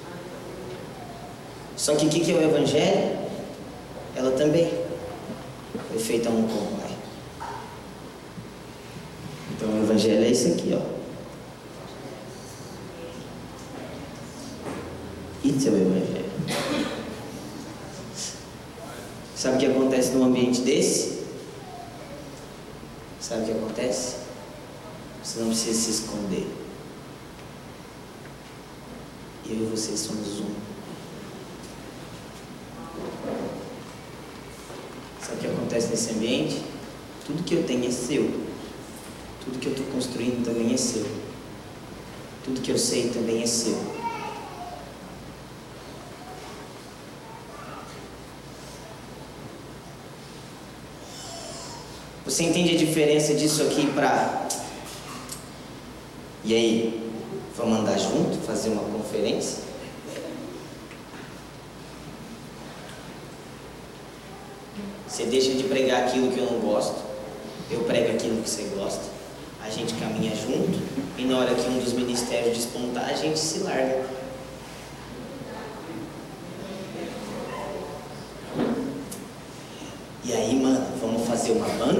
Só 1.76 1.94
que 1.94 2.06
o 2.06 2.08
que, 2.08 2.20
que 2.20 2.32
é 2.32 2.34
o 2.34 2.42
Evangelho? 2.42 3.18
Ela 4.16 4.32
também 4.32 4.72
foi 5.90 5.98
feita 6.00 6.28
um 6.30 6.42
com 6.48 6.58
o 6.58 6.78
Pai. 6.80 6.90
Então 9.52 9.68
o 9.68 9.84
Evangelho 9.84 10.24
é 10.24 10.28
isso 10.28 10.48
aqui, 10.48 10.76
ó. 10.76 10.94
Isso 15.44 15.68
é 15.68 15.72
o 15.72 15.76
Evangelho. 15.76 16.24
Sabe 19.36 19.56
o 19.56 19.58
que 19.58 19.66
acontece 19.66 20.12
num 20.12 20.24
ambiente 20.24 20.62
desse? 20.62 21.18
Sabe 23.20 23.42
o 23.42 23.44
que 23.44 23.52
acontece? 23.52 24.16
Se 25.74 25.90
esconder. 25.90 26.46
Eu 29.44 29.56
e 29.56 29.68
você 29.70 29.96
somos 29.96 30.38
um. 30.38 30.54
Sabe 35.20 35.34
o 35.34 35.40
que 35.40 35.46
acontece 35.48 35.88
nesse 35.88 36.12
ambiente? 36.12 36.62
Tudo 37.26 37.42
que 37.42 37.56
eu 37.56 37.64
tenho 37.64 37.88
é 37.88 37.90
seu. 37.90 38.22
Tudo 39.44 39.58
que 39.58 39.66
eu 39.66 39.72
estou 39.72 39.86
construindo 39.86 40.44
também 40.44 40.72
é 40.72 40.76
seu. 40.76 41.04
Tudo 42.44 42.60
que 42.60 42.70
eu 42.70 42.78
sei 42.78 43.10
também 43.10 43.42
é 43.42 43.46
seu. 43.46 43.76
Você 52.24 52.44
entende 52.44 52.76
a 52.76 52.78
diferença 52.78 53.34
disso 53.34 53.60
aqui 53.64 53.88
para. 53.88 54.43
E 56.44 56.54
aí? 56.54 57.10
Vamos 57.56 57.78
andar 57.78 57.98
junto, 57.98 58.36
fazer 58.44 58.70
uma 58.70 58.82
conferência? 58.82 59.62
Você 65.08 65.24
deixa 65.24 65.52
de 65.52 65.64
pregar 65.64 66.02
aquilo 66.02 66.32
que 66.32 66.38
eu 66.38 66.46
não 66.46 66.58
gosto, 66.58 66.96
eu 67.70 67.84
prego 67.84 68.16
aquilo 68.16 68.42
que 68.42 68.50
você 68.50 68.64
gosta, 68.76 69.04
a 69.64 69.70
gente 69.70 69.94
caminha 69.94 70.34
junto 70.34 70.82
e 71.16 71.24
na 71.24 71.38
hora 71.38 71.54
que 71.54 71.68
um 71.68 71.78
dos 71.78 71.92
ministérios 71.92 72.56
despontar, 72.56 73.08
a 73.08 73.14
gente 73.14 73.38
se 73.38 73.60
larga. 73.60 74.04
E 80.24 80.32
aí, 80.32 80.56
mano, 80.60 80.84
vamos 81.00 81.28
fazer 81.28 81.52
uma 81.52 81.68
banda? 81.68 81.93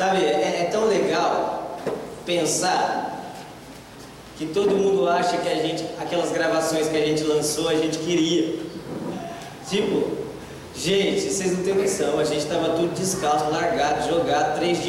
Sabe, 0.00 0.24
é, 0.24 0.62
é, 0.62 0.68
tão 0.72 0.86
legal 0.86 1.78
pensar 2.24 3.36
que 4.38 4.46
todo 4.46 4.74
mundo 4.74 5.06
acha 5.06 5.36
que 5.36 5.46
a 5.46 5.56
gente, 5.56 5.84
aquelas 6.00 6.32
gravações 6.32 6.88
que 6.88 6.96
a 6.96 7.04
gente 7.04 7.22
lançou, 7.22 7.68
a 7.68 7.74
gente 7.74 7.98
queria. 7.98 8.60
Tipo, 9.68 10.10
gente, 10.74 11.20
vocês 11.20 11.54
não 11.54 11.62
têm 11.62 11.74
noção, 11.74 12.18
a 12.18 12.24
gente 12.24 12.38
estava 12.38 12.70
tudo 12.76 12.94
descalço, 12.94 13.50
largado, 13.50 14.08
jogado, 14.08 14.56
três 14.58 14.78
dias 14.78 14.88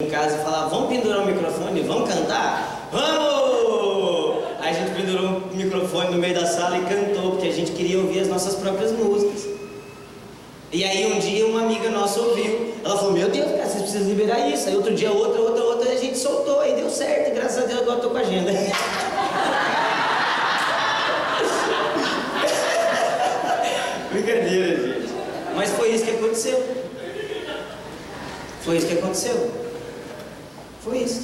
em 0.00 0.08
casa 0.08 0.38
e 0.38 0.42
falava, 0.42 0.70
vamos 0.70 0.88
pendurar 0.88 1.20
o 1.20 1.26
microfone, 1.26 1.82
vamos 1.82 2.08
cantar? 2.08 2.88
Vamos! 2.90 4.42
Aí 4.60 4.70
a 4.70 4.72
gente 4.72 4.96
pendurou 4.96 5.50
o 5.52 5.54
microfone 5.54 6.12
no 6.12 6.18
meio 6.18 6.34
da 6.34 6.46
sala 6.46 6.78
e 6.78 6.84
cantou, 6.86 7.32
porque 7.32 7.48
a 7.48 7.52
gente 7.52 7.72
queria 7.72 7.98
ouvir 7.98 8.20
as 8.20 8.28
nossas 8.28 8.54
próprias 8.54 8.90
músicas. 8.90 9.54
E 10.72 10.82
aí 10.82 11.12
um 11.12 11.18
dia 11.18 11.46
uma 11.46 11.62
amiga 11.62 11.90
nossa 11.90 12.20
ouviu, 12.20 12.74
ela 12.84 12.96
falou, 12.96 13.12
meu 13.12 13.28
Deus, 13.28 13.50
cara, 13.50 13.66
vocês 13.66 13.82
precisam 13.82 14.06
isso. 14.66 14.68
Aí 14.68 14.76
outro 14.76 14.94
dia 14.94 15.10
outra, 15.12 15.40
outra, 15.40 15.62
outra, 15.62 15.92
a 15.92 15.96
gente 15.96 16.18
soltou, 16.18 16.60
aí 16.60 16.74
deu 16.74 16.90
certo, 16.90 17.30
e 17.30 17.34
graças 17.34 17.62
a 17.62 17.66
Deus 17.66 17.80
agora 17.80 17.96
estou 17.96 18.10
com 18.10 18.16
a 18.16 18.20
agenda. 18.20 18.50
Brincadeira, 24.10 24.76
gente. 24.76 25.08
Mas 25.54 25.70
foi 25.70 25.90
isso 25.90 26.04
que 26.04 26.10
aconteceu. 26.10 26.62
Foi 28.62 28.76
isso 28.76 28.86
que 28.86 28.94
aconteceu. 28.94 29.50
Foi 30.82 30.98
isso. 30.98 31.22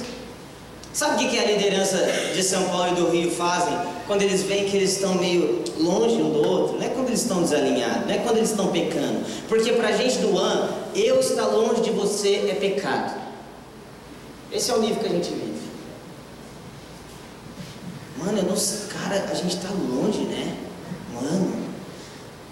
Sabe 0.93 1.25
o 1.25 1.29
que 1.29 1.39
a 1.39 1.45
liderança 1.45 1.97
de 2.33 2.43
São 2.43 2.63
Paulo 2.65 2.91
e 2.91 2.95
do 2.95 3.09
Rio 3.09 3.31
fazem 3.31 3.75
quando 4.05 4.21
eles 4.21 4.43
veem 4.43 4.65
que 4.65 4.77
eles 4.77 4.91
estão 4.93 5.15
meio 5.15 5.63
longe 5.79 6.21
um 6.21 6.29
do 6.29 6.47
outro? 6.47 6.77
Não 6.77 6.85
é 6.85 6.89
quando 6.89 7.07
eles 7.07 7.21
estão 7.21 7.41
desalinhados, 7.41 8.05
não 8.05 8.13
é 8.13 8.19
quando 8.19 8.37
eles 8.37 8.51
estão 8.51 8.67
pecando. 8.67 9.25
Porque 9.49 9.73
para 9.73 9.87
a 9.87 9.91
gente 9.93 10.19
do 10.19 10.37
AN, 10.37 10.69
eu 10.95 11.19
estar 11.19 11.47
longe 11.47 11.81
de 11.81 11.89
você 11.89 12.47
é 12.47 12.53
pecado. 12.53 13.22
Esse 14.53 14.69
é 14.69 14.75
o 14.75 14.79
nível 14.79 14.97
que 14.97 15.07
a 15.07 15.09
gente 15.09 15.29
vive. 15.29 15.63
Mano, 18.17 18.37
eu 18.37 18.43
não 18.43 18.55
sei, 18.55 18.87
cara, 18.87 19.25
a 19.29 19.33
gente 19.33 19.55
está 19.55 19.69
longe, 19.69 20.19
né? 20.25 20.55
Mano, 21.11 21.63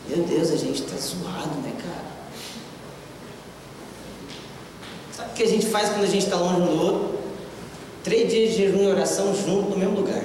meu 0.08 0.24
Deus, 0.26 0.49
a 0.49 0.58
gente 0.58 0.82
está 0.82 0.97
zoado, 0.97 1.56
né, 1.62 1.74
cara? 1.80 2.12
Sabe 5.16 5.30
o 5.30 5.34
que 5.34 5.43
a 5.43 5.47
gente 5.47 5.68
faz 5.68 5.89
quando 5.89 6.04
a 6.04 6.08
gente 6.08 6.26
está 6.26 6.38
longe 6.38 6.62
um 6.62 6.66
do 6.66 6.84
outro? 6.84 7.20
Três 8.04 8.32
dias 8.32 8.52
de 8.52 8.58
jejum 8.58 8.84
e 8.84 8.88
oração 8.88 9.36
junto 9.36 9.70
no 9.70 9.78
mesmo 9.78 9.97
lugar. 9.97 10.24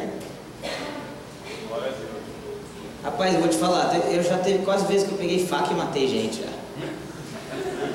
Rapaz, 3.04 3.34
eu 3.34 3.40
vou 3.40 3.48
te 3.50 3.56
falar, 3.58 3.94
eu 4.10 4.22
já 4.22 4.38
teve 4.38 4.64
quase 4.64 4.86
vezes 4.86 5.06
que 5.06 5.12
eu 5.12 5.18
peguei 5.18 5.46
faca 5.46 5.72
e 5.72 5.76
matei 5.76 6.08
gente 6.08 6.40
já. 6.40 6.55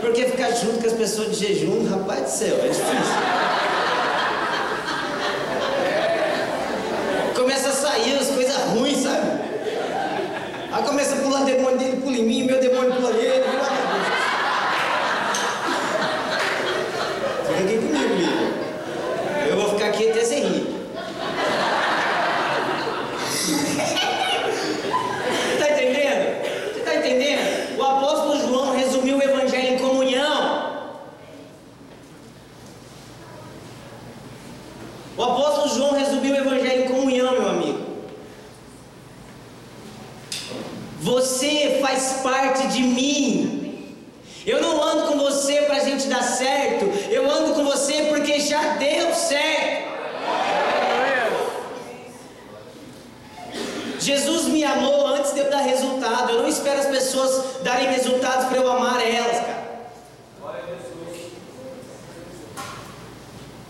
Porque 0.01 0.25
ficar 0.25 0.51
junto 0.51 0.81
com 0.81 0.87
as 0.87 0.93
pessoas 0.93 1.37
de 1.37 1.47
jejum, 1.47 1.87
rapaz 1.89 2.23
do 2.23 2.29
céu, 2.29 2.57
é 2.57 2.67
difícil. 2.67 2.91
Começa 7.35 7.69
a 7.69 7.73
sair 7.73 8.17
as 8.17 8.27
coisas 8.27 8.57
ruins, 8.73 9.03
sabe? 9.03 9.41
Aí 10.71 10.83
começa 10.83 11.15
a 11.15 11.17
pular 11.19 11.43
demônio 11.43 11.77
dele, 11.77 12.01
pula 12.01 12.17
em 12.17 12.23
mim, 12.23 12.43
meu 12.43 12.59
demônio 12.59 12.93
pula 12.93 13.11
nele, 13.11 13.43
Fica 17.45 17.63
aqui 17.63 17.75
comigo, 17.75 18.13
Lívia. 18.15 19.49
Eu 19.49 19.55
vou 19.57 19.69
ficar 19.71 19.87
aqui 19.87 20.09
até 20.09 20.23
sem 20.23 20.43
rir. 20.43 20.67
tá 25.59 25.69
entendendo? 25.71 26.73
Você 26.73 26.79
tá 26.79 26.95
entendendo? 26.95 27.77
O 27.77 27.83
apóstolo 27.83 28.39
João 28.39 28.75
resumiu 28.75 29.17
o 29.17 29.21
evangelho 29.21 29.73
em 29.73 29.77
comunhão. 29.77 30.71
O 35.17 35.23
apóstolo 35.23 35.75
João 35.75 35.93
resumiu 35.93 36.33
o 36.33 36.37
evangelho 36.37 36.85
em 36.85 36.87
comunhão, 36.87 37.31
meu 37.33 37.49
amigo. 37.49 37.91
Você 41.01 41.79
faz 41.81 42.21
parte 42.23 42.67
de 42.67 42.81
mim. 42.83 43.97
Eu 44.45 44.61
não 44.61 44.81
ando 44.81 45.11
com 45.11 45.17
dar 46.11 46.21
certo, 46.21 46.85
eu 47.09 47.29
ando 47.31 47.53
com 47.53 47.63
você 47.63 48.03
porque 48.09 48.39
já 48.39 48.75
deu 48.75 49.13
certo. 49.13 49.91
Jesus 53.99 54.45
me 54.45 54.63
amou 54.63 55.07
antes 55.07 55.31
de 55.31 55.39
eu 55.39 55.49
dar 55.49 55.61
resultado. 55.61 56.31
Eu 56.31 56.41
não 56.41 56.49
espero 56.49 56.79
as 56.79 56.87
pessoas 56.87 57.61
darem 57.63 57.87
resultados 57.91 58.47
para 58.47 58.57
eu 58.57 58.69
amar 58.69 58.99
elas, 58.99 59.37
cara. 59.37 59.61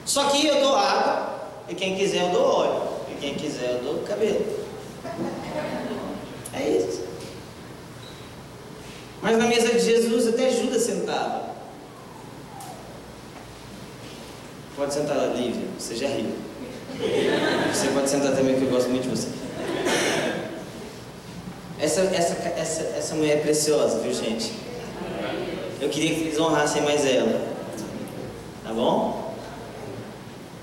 Só 0.06 0.26
que 0.30 0.48
eu 0.48 0.60
dou 0.62 0.76
água, 0.76 1.42
e 1.70 1.76
quem 1.76 1.96
quiser 1.96 2.24
eu 2.24 2.30
dou 2.30 2.44
óleo, 2.44 2.84
e 3.12 3.16
quem 3.16 3.36
quiser 3.36 3.72
eu 3.72 3.80
dou 3.80 4.04
cabelo. 4.04 4.66
É 6.54 6.68
isso. 6.68 7.04
Mas 9.22 9.38
na 9.38 9.46
mesa 9.46 9.68
de 9.68 9.80
Jesus 9.80 10.28
até 10.28 10.50
Judas 10.50 10.82
sentava. 10.82 11.51
Pode 14.82 14.96
sentar, 14.96 15.36
Lívia, 15.36 15.68
você 15.78 15.96
já 15.96 16.08
riu. 16.08 16.32
Você 17.72 17.88
pode 17.90 18.10
sentar 18.10 18.32
também, 18.36 18.56
que 18.56 18.64
eu 18.64 18.72
gosto 18.72 18.90
muito 18.90 19.04
de 19.04 19.10
você. 19.10 19.28
Essa, 21.80 22.02
essa, 22.02 22.34
essa, 22.58 22.82
essa 22.98 23.14
mulher 23.14 23.38
é 23.38 23.42
preciosa, 23.42 24.00
viu 24.00 24.12
gente? 24.12 24.52
Eu 25.80 25.88
queria 25.88 26.16
que 26.16 26.22
eles 26.22 26.40
honrassem 26.40 26.82
mais 26.82 27.06
ela. 27.06 27.48
Tá 28.64 28.74
bom? 28.74 29.36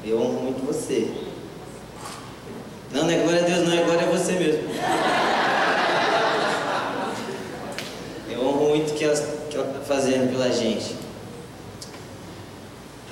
Eu 0.05 0.21
honro 0.21 0.43
muito 0.43 0.67
você. 0.67 1.09
Não, 2.93 3.05
não 3.05 3.11
é 3.11 3.19
glória 3.19 3.41
a 3.41 3.45
Deus, 3.45 3.69
não 3.69 3.73
é 3.73 3.85
glória 3.85 4.03
a 4.03 4.11
você 4.11 4.33
mesmo. 4.33 4.69
Eu 8.29 8.45
honro 8.45 8.71
muito 8.71 8.91
o 8.91 8.95
que 8.95 9.05
ela 9.05 9.15
está 9.15 9.81
fazendo 9.87 10.33
pela 10.33 10.51
gente. 10.51 10.97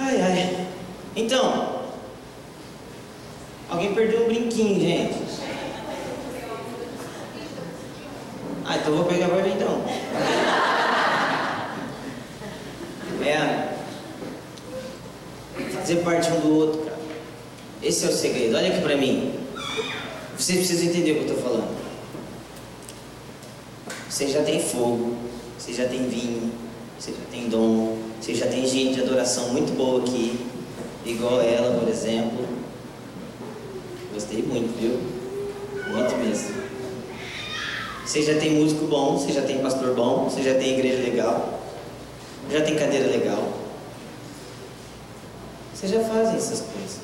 Ai, 0.00 0.20
ai. 0.20 0.55
Então, 1.16 1.80
alguém 3.70 3.94
perdeu 3.94 4.24
um 4.24 4.26
brinquinho, 4.26 4.78
gente. 4.78 5.16
Ah, 8.66 8.76
então 8.76 8.94
vou 8.94 9.06
pegar 9.06 9.28
pra 9.28 9.42
mim 9.42 9.54
então. 9.54 9.82
É. 13.24 13.76
Fazer 15.72 15.96
parte 15.96 16.30
um 16.30 16.40
do 16.40 16.54
outro, 16.54 16.82
cara. 16.82 16.98
Esse 17.82 18.06
é 18.06 18.08
o 18.08 18.12
segredo. 18.12 18.56
Olha 18.56 18.68
aqui 18.68 18.80
pra 18.82 18.96
mim. 18.96 19.34
Vocês 20.36 20.58
precisam 20.58 20.86
entender 20.86 21.12
o 21.12 21.14
que 21.14 21.20
eu 21.20 21.34
estou 21.34 21.42
falando. 21.42 21.76
Você 24.08 24.28
já 24.28 24.42
tem 24.42 24.60
fogo, 24.60 25.16
você 25.58 25.72
já 25.72 25.88
tem 25.88 26.08
vinho, 26.08 26.52
você 26.98 27.10
já 27.10 27.24
tem 27.30 27.48
dom, 27.48 27.98
você 28.20 28.34
já 28.34 28.46
tem 28.46 28.66
gente 28.66 28.94
de 28.94 29.02
adoração 29.02 29.50
muito 29.50 29.76
boa 29.76 30.02
aqui, 30.02 30.45
igual 31.06 31.40
ela, 31.40 31.78
por 31.78 31.88
exemplo. 31.88 32.46
Gostei 34.12 34.42
muito, 34.42 34.78
viu? 34.78 34.98
Muito 35.92 36.16
mesmo. 36.16 36.66
Você 38.04 38.22
já 38.22 38.38
tem 38.38 38.54
músico 38.54 38.86
bom, 38.86 39.18
você 39.18 39.32
já 39.32 39.42
tem 39.42 39.58
pastor 39.58 39.94
bom, 39.94 40.24
você 40.24 40.42
já 40.42 40.54
tem 40.54 40.78
igreja 40.78 41.02
legal, 41.02 41.60
já 42.50 42.62
tem 42.62 42.76
cadeira 42.76 43.08
legal. 43.08 43.52
Você 45.74 45.88
já 45.88 46.00
fazem 46.00 46.36
essas 46.36 46.60
coisas. 46.60 47.00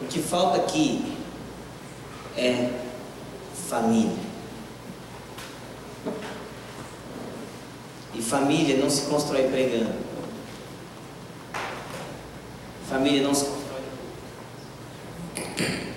O 0.00 0.04
que 0.06 0.20
falta 0.20 0.58
aqui 0.58 1.16
é 2.36 2.70
família. 3.68 4.16
E 8.14 8.20
família 8.20 8.76
não 8.76 8.90
se 8.90 9.02
constrói 9.02 9.44
pregando. 9.44 9.92
Família 12.88 13.22
não 13.22 13.34
se 13.34 13.46
constrói. 13.46 13.82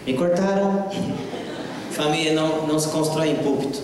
Me 0.06 0.14
cortaram. 0.14 0.90
Família 1.92 2.34
não, 2.34 2.68
não 2.68 2.80
se 2.80 2.90
constrói 2.90 3.30
em 3.30 3.36
púlpito. 3.36 3.82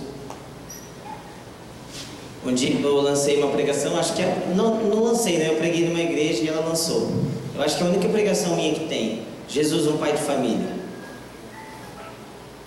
Um 2.45 2.53
dia 2.53 2.79
eu 2.79 3.01
lancei 3.01 3.37
uma 3.37 3.51
pregação, 3.51 3.97
acho 3.97 4.13
que 4.13 4.21
é, 4.21 4.51
não, 4.55 4.75
não 4.83 5.03
lancei, 5.03 5.37
né? 5.37 5.49
Eu 5.49 5.55
preguei 5.55 5.87
numa 5.87 6.01
igreja 6.01 6.41
e 6.41 6.47
ela 6.47 6.65
lançou. 6.65 7.11
Eu 7.53 7.61
acho 7.61 7.77
que 7.77 7.83
é 7.83 7.85
a 7.85 7.89
única 7.89 8.09
pregação 8.09 8.55
minha 8.55 8.73
que 8.73 8.87
tem. 8.87 9.23
Jesus, 9.47 9.85
um 9.85 9.97
pai 9.97 10.13
de 10.13 10.21
família. 10.21 10.81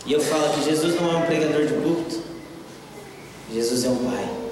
E 0.07 0.13
eu 0.13 0.21
falo 0.21 0.53
que 0.55 0.65
Jesus 0.65 1.01
não 1.01 1.11
é 1.13 1.17
um 1.17 1.23
pregador 1.23 1.67
de 1.67 1.73
púlpito, 1.75 2.21
Jesus 3.53 3.85
é 3.85 3.89
um 3.89 3.97
pai. 3.97 4.44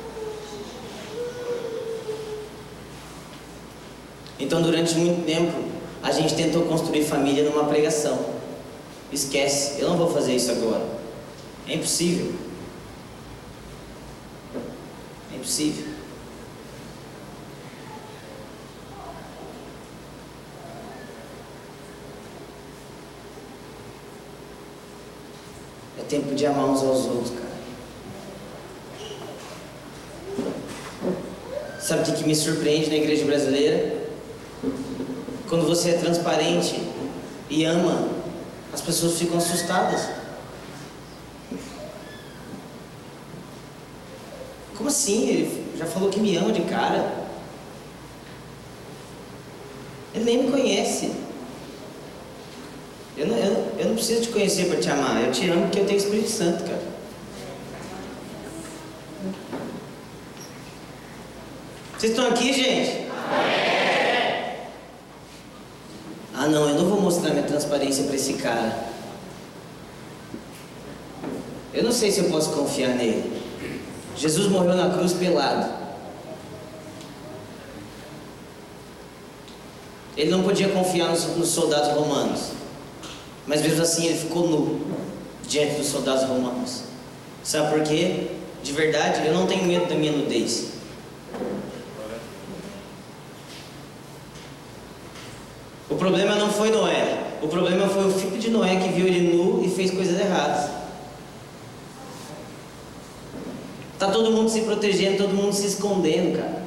Então, 4.42 4.60
durante 4.60 4.96
muito 4.96 5.24
tempo, 5.24 5.56
a 6.02 6.10
gente 6.10 6.34
tentou 6.34 6.62
construir 6.62 7.04
família 7.04 7.44
numa 7.44 7.62
pregação. 7.66 8.18
Esquece, 9.12 9.80
eu 9.80 9.88
não 9.88 9.96
vou 9.96 10.10
fazer 10.10 10.34
isso 10.34 10.50
agora. 10.50 10.84
É 11.68 11.74
impossível. 11.74 12.34
É 15.32 15.36
impossível. 15.36 15.86
É 26.00 26.02
tempo 26.08 26.34
de 26.34 26.46
amar 26.46 26.64
uns 26.64 26.82
aos 26.82 27.06
outros, 27.06 27.30
cara. 27.30 27.52
Sabe 31.80 32.10
o 32.10 32.14
que 32.14 32.24
me 32.24 32.34
surpreende 32.34 32.90
na 32.90 32.96
igreja 32.96 33.24
brasileira? 33.24 34.01
Quando 35.52 35.66
você 35.66 35.90
é 35.90 35.98
transparente 35.98 36.80
e 37.50 37.62
ama, 37.66 38.08
as 38.72 38.80
pessoas 38.80 39.18
ficam 39.18 39.36
assustadas. 39.36 40.08
Como 44.74 44.88
assim? 44.88 45.28
Ele 45.28 45.76
já 45.76 45.84
falou 45.84 46.08
que 46.08 46.20
me 46.20 46.34
ama 46.38 46.52
de 46.52 46.62
cara. 46.62 47.26
Ele 50.14 50.24
nem 50.24 50.42
me 50.44 50.50
conhece. 50.50 51.12
Eu 53.18 53.26
não, 53.26 53.36
eu, 53.36 53.74
eu 53.78 53.86
não 53.88 53.94
preciso 53.94 54.22
te 54.22 54.28
conhecer 54.28 54.70
para 54.70 54.80
te 54.80 54.88
amar. 54.88 55.22
Eu 55.22 55.32
te 55.32 55.50
amo 55.50 55.64
porque 55.64 55.80
eu 55.80 55.84
tenho 55.86 55.98
Espírito 55.98 56.30
Santo, 56.30 56.64
cara. 56.64 56.82
Vocês 61.98 62.12
estão 62.12 62.28
aqui, 62.28 62.54
gente? 62.54 63.02
Ah, 66.42 66.48
não, 66.48 66.68
eu 66.68 66.74
não 66.74 66.86
vou 66.86 67.00
mostrar 67.00 67.30
minha 67.30 67.41
transparência 67.52 68.04
para 68.04 68.16
esse 68.16 68.34
cara. 68.34 68.88
Eu 71.72 71.84
não 71.84 71.92
sei 71.92 72.10
se 72.10 72.20
eu 72.20 72.30
posso 72.30 72.50
confiar 72.52 72.94
nele. 72.94 73.42
Jesus 74.16 74.48
morreu 74.48 74.74
na 74.74 74.90
cruz 74.90 75.12
pelado. 75.12 75.70
Ele 80.16 80.30
não 80.30 80.42
podia 80.42 80.68
confiar 80.68 81.08
nos, 81.08 81.24
nos 81.36 81.48
soldados 81.48 81.92
romanos. 81.92 82.50
Mas 83.46 83.62
mesmo 83.62 83.82
assim 83.82 84.06
ele 84.06 84.18
ficou 84.18 84.48
nu 84.48 84.86
diante 85.46 85.76
dos 85.76 85.86
soldados 85.86 86.24
romanos. 86.24 86.82
Sabe 87.42 87.70
por 87.70 87.82
quê? 87.82 88.28
De 88.62 88.72
verdade, 88.72 89.26
eu 89.26 89.34
não 89.34 89.46
tenho 89.46 89.64
medo 89.64 89.86
da 89.86 89.94
minha 89.94 90.12
nudez. 90.12 90.72
O 95.90 95.96
problema 95.96 96.36
não 96.36 96.50
foi 96.50 96.70
Noé. 96.70 97.21
O 97.42 97.48
problema 97.48 97.88
foi 97.88 98.06
o 98.06 98.10
filho 98.12 98.38
de 98.38 98.50
Noé 98.50 98.76
que 98.76 98.88
viu 98.90 99.04
ele 99.04 99.34
nu 99.34 99.64
e 99.64 99.68
fez 99.68 99.90
coisas 99.90 100.18
erradas. 100.18 100.70
Tá 103.98 104.10
todo 104.10 104.30
mundo 104.30 104.48
se 104.48 104.60
protegendo, 104.62 105.16
todo 105.16 105.34
mundo 105.34 105.52
se 105.52 105.66
escondendo, 105.66 106.38
cara. 106.38 106.62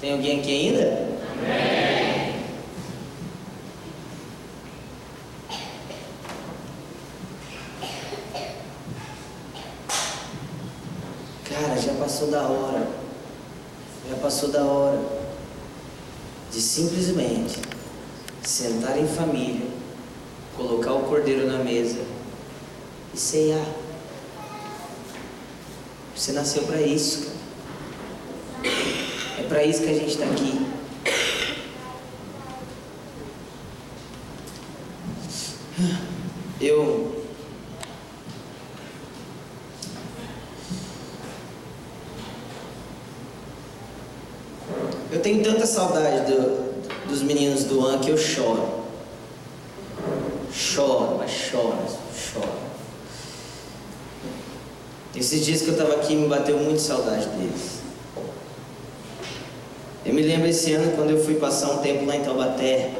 Tem 0.00 0.12
alguém 0.12 0.40
aqui 0.40 0.50
ainda? 0.50 1.08
Cara, 11.44 11.80
já 11.80 11.92
passou 11.94 12.28
da 12.28 12.42
hora. 12.42 12.88
Já 14.10 14.16
passou 14.16 14.50
da 14.50 14.64
hora 14.64 14.91
simplesmente 16.62 17.60
sentar 18.42 18.98
em 18.98 19.06
família, 19.06 19.66
colocar 20.56 20.92
o 20.94 21.04
cordeiro 21.04 21.46
na 21.46 21.58
mesa 21.58 22.00
e 23.12 23.18
ceiar. 23.18 23.66
Você 26.14 26.32
nasceu 26.32 26.62
para 26.62 26.80
isso, 26.80 27.26
cara. 27.26 28.72
É 29.38 29.42
para 29.48 29.64
isso 29.64 29.82
que 29.82 29.88
a 29.88 29.94
gente 29.94 30.10
está 30.10 30.24
aqui. 30.24 30.66
Eu 36.60 37.22
Eu 45.12 45.20
tenho 45.20 45.44
tanta 45.44 45.66
saudade 45.66 46.32
do, 46.32 46.72
dos 47.06 47.22
meninos 47.22 47.64
do 47.64 47.86
An 47.86 47.98
que 47.98 48.08
eu 48.08 48.16
choro. 48.16 48.84
Choro, 50.50 51.18
mas 51.18 51.30
choro, 51.30 51.76
choro. 52.16 52.48
Esses 55.14 55.44
dias 55.44 55.60
que 55.60 55.68
eu 55.68 55.74
estava 55.74 55.96
aqui 55.96 56.16
me 56.16 56.26
bateu 56.28 56.56
muito 56.56 56.80
saudade 56.80 57.26
deles. 57.28 57.82
Eu 60.06 60.14
me 60.14 60.22
lembro 60.22 60.48
esse 60.62 60.74
ano 60.74 60.92
quando 60.94 61.10
eu 61.10 61.24
fui 61.24 61.34
passar 61.34 61.72
um 61.72 61.78
tempo 61.78 62.06
lá 62.06 62.14
em 62.14 62.22
Taubaté. 62.22 62.92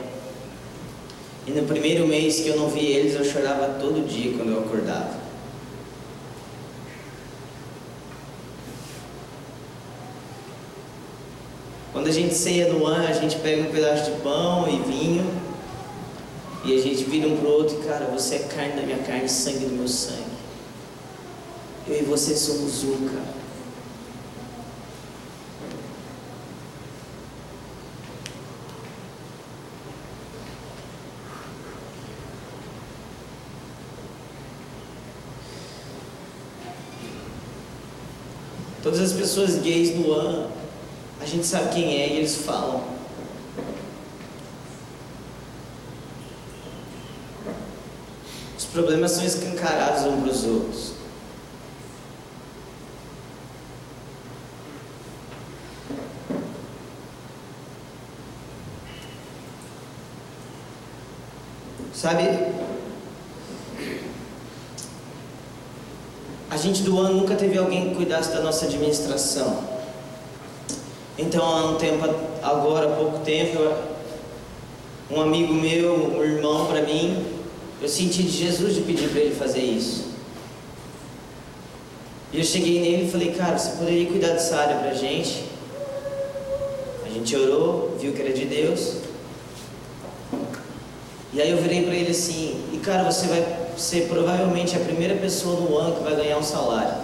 E 1.46 1.52
no 1.52 1.62
primeiro 1.62 2.06
mês 2.08 2.40
que 2.40 2.48
eu 2.48 2.56
não 2.56 2.68
vi 2.68 2.86
eles, 2.86 3.14
eu 3.14 3.24
chorava 3.24 3.78
todo 3.80 4.06
dia 4.06 4.36
quando 4.36 4.50
eu 4.50 4.60
acordava. 4.60 5.22
Quando 11.92 12.08
a 12.08 12.12
gente 12.12 12.34
ceia 12.34 12.72
no 12.72 12.84
ar, 12.86 13.06
a 13.06 13.12
gente 13.12 13.36
pega 13.36 13.62
um 13.62 13.70
pedaço 13.70 14.10
de 14.10 14.20
pão 14.22 14.66
e 14.68 14.78
vinho 14.90 15.30
e 16.64 16.74
a 16.74 16.82
gente 16.82 17.04
vira 17.04 17.28
um 17.28 17.36
pro 17.36 17.48
outro 17.48 17.80
e, 17.80 17.86
cara, 17.86 18.06
você 18.06 18.36
é 18.36 18.38
carne 18.40 18.74
da 18.74 18.82
minha 18.82 18.98
carne, 18.98 19.28
sangue 19.28 19.66
do 19.66 19.74
meu 19.74 19.86
sangue. 19.86 20.32
Eu 21.86 22.00
e 22.00 22.02
você 22.02 22.34
somos 22.34 22.82
um, 22.84 23.08
cara. 23.08 23.41
Todas 38.92 39.10
as 39.10 39.18
pessoas 39.18 39.56
gays 39.62 39.94
do 39.96 40.12
ano, 40.12 40.50
a 41.18 41.24
gente 41.24 41.46
sabe 41.46 41.72
quem 41.72 41.94
é 41.94 42.08
e 42.08 42.16
eles 42.18 42.36
falam. 42.36 42.84
Os 48.54 48.66
problemas 48.66 49.12
são 49.12 49.24
escancarados 49.24 50.02
uns 50.02 50.20
para 50.20 50.30
os 50.30 50.44
outros. 50.44 50.92
Sabe, 61.94 62.24
a 66.50 66.51
gente 66.62 66.82
do 66.82 66.98
ano 66.98 67.20
nunca 67.20 67.34
teve 67.34 67.58
alguém 67.58 67.88
que 67.88 67.96
cuidasse 67.96 68.30
da 68.30 68.40
nossa 68.40 68.66
administração. 68.66 69.64
Então, 71.18 71.44
há 71.44 71.70
um 71.70 71.74
tempo, 71.74 72.08
agora, 72.40 72.86
há 72.86 72.96
pouco 72.96 73.18
tempo, 73.18 73.58
um 75.10 75.20
amigo 75.20 75.52
meu, 75.52 76.16
um 76.16 76.22
irmão 76.22 76.66
para 76.66 76.82
mim, 76.82 77.26
eu 77.80 77.88
senti 77.88 78.22
de 78.22 78.30
Jesus 78.30 78.76
de 78.76 78.82
pedir 78.82 79.08
para 79.08 79.20
ele 79.20 79.34
fazer 79.34 79.60
isso. 79.60 80.12
E 82.32 82.38
eu 82.38 82.44
cheguei 82.44 82.80
nele 82.80 83.08
e 83.08 83.10
falei, 83.10 83.32
cara, 83.32 83.58
você 83.58 83.76
poderia 83.76 84.06
cuidar 84.06 84.28
dessa 84.28 84.56
área 84.56 84.76
para 84.76 84.90
a 84.90 84.94
gente? 84.94 85.44
A 87.04 87.08
gente 87.08 87.36
orou, 87.36 87.96
viu 88.00 88.12
que 88.12 88.22
era 88.22 88.32
de 88.32 88.46
Deus. 88.46 88.98
E 91.32 91.42
aí 91.42 91.50
eu 91.50 91.58
virei 91.58 91.82
para 91.82 91.94
ele 91.94 92.10
assim, 92.12 92.61
e 92.72 92.78
cara, 92.78 93.04
você 93.04 93.26
vai 93.26 93.68
ser 93.76 94.08
provavelmente 94.08 94.74
a 94.74 94.80
primeira 94.80 95.14
pessoa 95.16 95.60
no 95.60 95.76
ano 95.76 95.96
que 95.96 96.02
vai 96.02 96.16
ganhar 96.16 96.38
um 96.38 96.42
salário. 96.42 96.94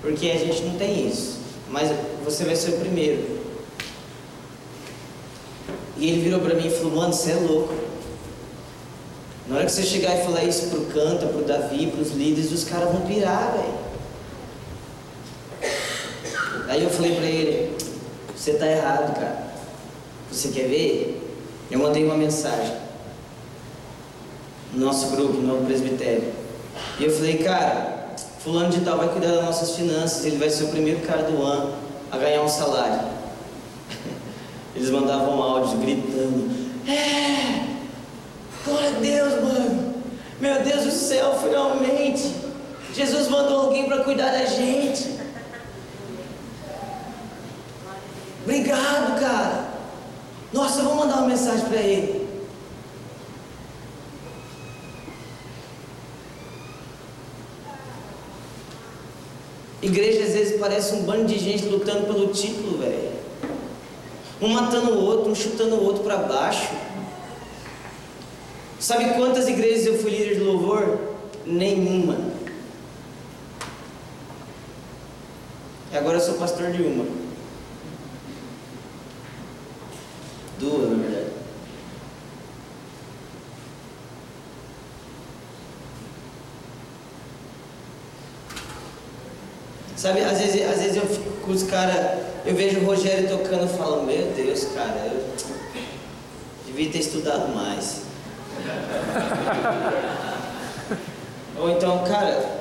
Porque 0.00 0.30
a 0.30 0.38
gente 0.38 0.62
não 0.62 0.78
tem 0.78 1.08
isso. 1.08 1.40
Mas 1.68 1.90
você 2.24 2.44
vai 2.44 2.54
ser 2.54 2.70
o 2.70 2.78
primeiro. 2.78 3.38
E 5.96 6.08
ele 6.08 6.22
virou 6.22 6.40
para 6.40 6.54
mim 6.54 6.68
e 6.68 6.70
falou, 6.70 6.92
mano, 6.92 7.12
você 7.12 7.32
é 7.32 7.34
louco. 7.34 7.74
Na 9.48 9.56
hora 9.56 9.66
que 9.66 9.72
você 9.72 9.82
chegar 9.82 10.14
e 10.16 10.24
falar 10.24 10.44
isso 10.44 10.68
pro 10.68 10.86
Canta, 10.86 11.26
pro 11.26 11.42
Davi, 11.42 11.88
pros 11.88 12.12
líderes, 12.12 12.52
os 12.52 12.62
caras 12.62 12.92
vão 12.92 13.00
pirar, 13.00 13.52
velho. 13.52 13.78
Aí 16.68 16.84
eu 16.84 16.90
falei 16.90 17.16
para 17.16 17.26
ele, 17.26 17.76
você 18.36 18.52
tá 18.52 18.66
errado, 18.66 19.18
cara. 19.18 19.48
Você 20.30 20.50
quer 20.50 20.68
ver? 20.68 21.27
Eu 21.70 21.78
mandei 21.78 22.04
uma 22.04 22.14
mensagem 22.14 22.76
no 24.72 24.86
nosso 24.86 25.08
grupo, 25.08 25.34
no 25.34 25.64
presbitério. 25.66 26.32
E 26.98 27.04
eu 27.04 27.10
falei, 27.10 27.38
cara, 27.38 28.14
fulano 28.40 28.70
de 28.70 28.80
tal 28.80 28.96
vai 28.96 29.08
cuidar 29.08 29.32
das 29.32 29.44
nossas 29.44 29.76
finanças, 29.76 30.24
ele 30.24 30.36
vai 30.36 30.48
ser 30.48 30.64
o 30.64 30.68
primeiro 30.68 31.00
cara 31.00 31.22
do 31.22 31.42
ano 31.42 31.74
a 32.10 32.16
ganhar 32.16 32.42
um 32.42 32.48
salário. 32.48 33.00
Eles 34.74 34.90
mandavam 34.90 35.42
áudio 35.42 35.78
gritando, 35.78 36.68
é! 36.86 37.66
Glória 38.64 38.88
a 38.88 39.00
Deus, 39.00 39.42
mano! 39.42 39.94
Meu 40.40 40.62
Deus 40.62 40.84
do 40.84 40.90
céu, 40.90 41.38
finalmente! 41.42 42.32
Jesus 42.94 43.28
mandou 43.28 43.60
alguém 43.60 43.86
para 43.86 44.04
cuidar 44.04 44.30
da 44.30 44.44
gente. 44.44 45.18
Obrigado, 48.42 49.20
cara. 49.20 49.67
Nossa, 50.52 50.80
eu 50.80 50.84
vou 50.86 50.94
mandar 50.94 51.18
uma 51.18 51.28
mensagem 51.28 51.66
para 51.66 51.80
ele. 51.80 52.26
Igreja 59.82 60.24
às 60.24 60.32
vezes 60.32 60.58
parece 60.58 60.94
um 60.94 61.02
bando 61.02 61.26
de 61.26 61.38
gente 61.38 61.66
lutando 61.66 62.06
pelo 62.06 62.28
título, 62.28 62.78
velho. 62.78 63.12
Um 64.40 64.48
matando 64.48 64.92
o 64.92 65.04
outro, 65.04 65.30
um 65.30 65.34
chutando 65.34 65.76
o 65.76 65.84
outro 65.84 66.02
para 66.02 66.16
baixo. 66.16 66.68
Sabe 68.80 69.14
quantas 69.14 69.48
igrejas 69.48 69.86
eu 69.86 69.98
fui 69.98 70.10
líder 70.10 70.36
de 70.36 70.40
louvor? 70.40 70.98
Nenhuma. 71.44 72.16
E 75.92 75.96
agora 75.96 76.16
eu 76.16 76.20
sou 76.20 76.34
pastor 76.34 76.70
de 76.70 76.82
uma. 76.82 77.27
Duas, 80.58 80.90
na 80.90 80.96
verdade. 80.96 81.28
Sabe, 89.96 90.20
às 90.22 90.38
vezes, 90.38 90.68
às 90.68 90.80
vezes 90.80 90.96
eu 90.96 91.06
fico 91.06 91.30
com 91.44 91.50
os 91.50 91.64
caras, 91.64 92.20
eu 92.46 92.54
vejo 92.54 92.78
o 92.78 92.84
Rogério 92.84 93.28
tocando 93.28 93.64
e 93.64 93.76
falo, 93.76 94.04
meu 94.04 94.30
Deus, 94.32 94.64
cara, 94.74 95.10
eu 95.12 95.34
devia 96.66 96.90
ter 96.90 96.98
estudado 96.98 97.54
mais. 97.54 98.02
Ou 101.58 101.70
então, 101.70 102.04
cara, 102.04 102.57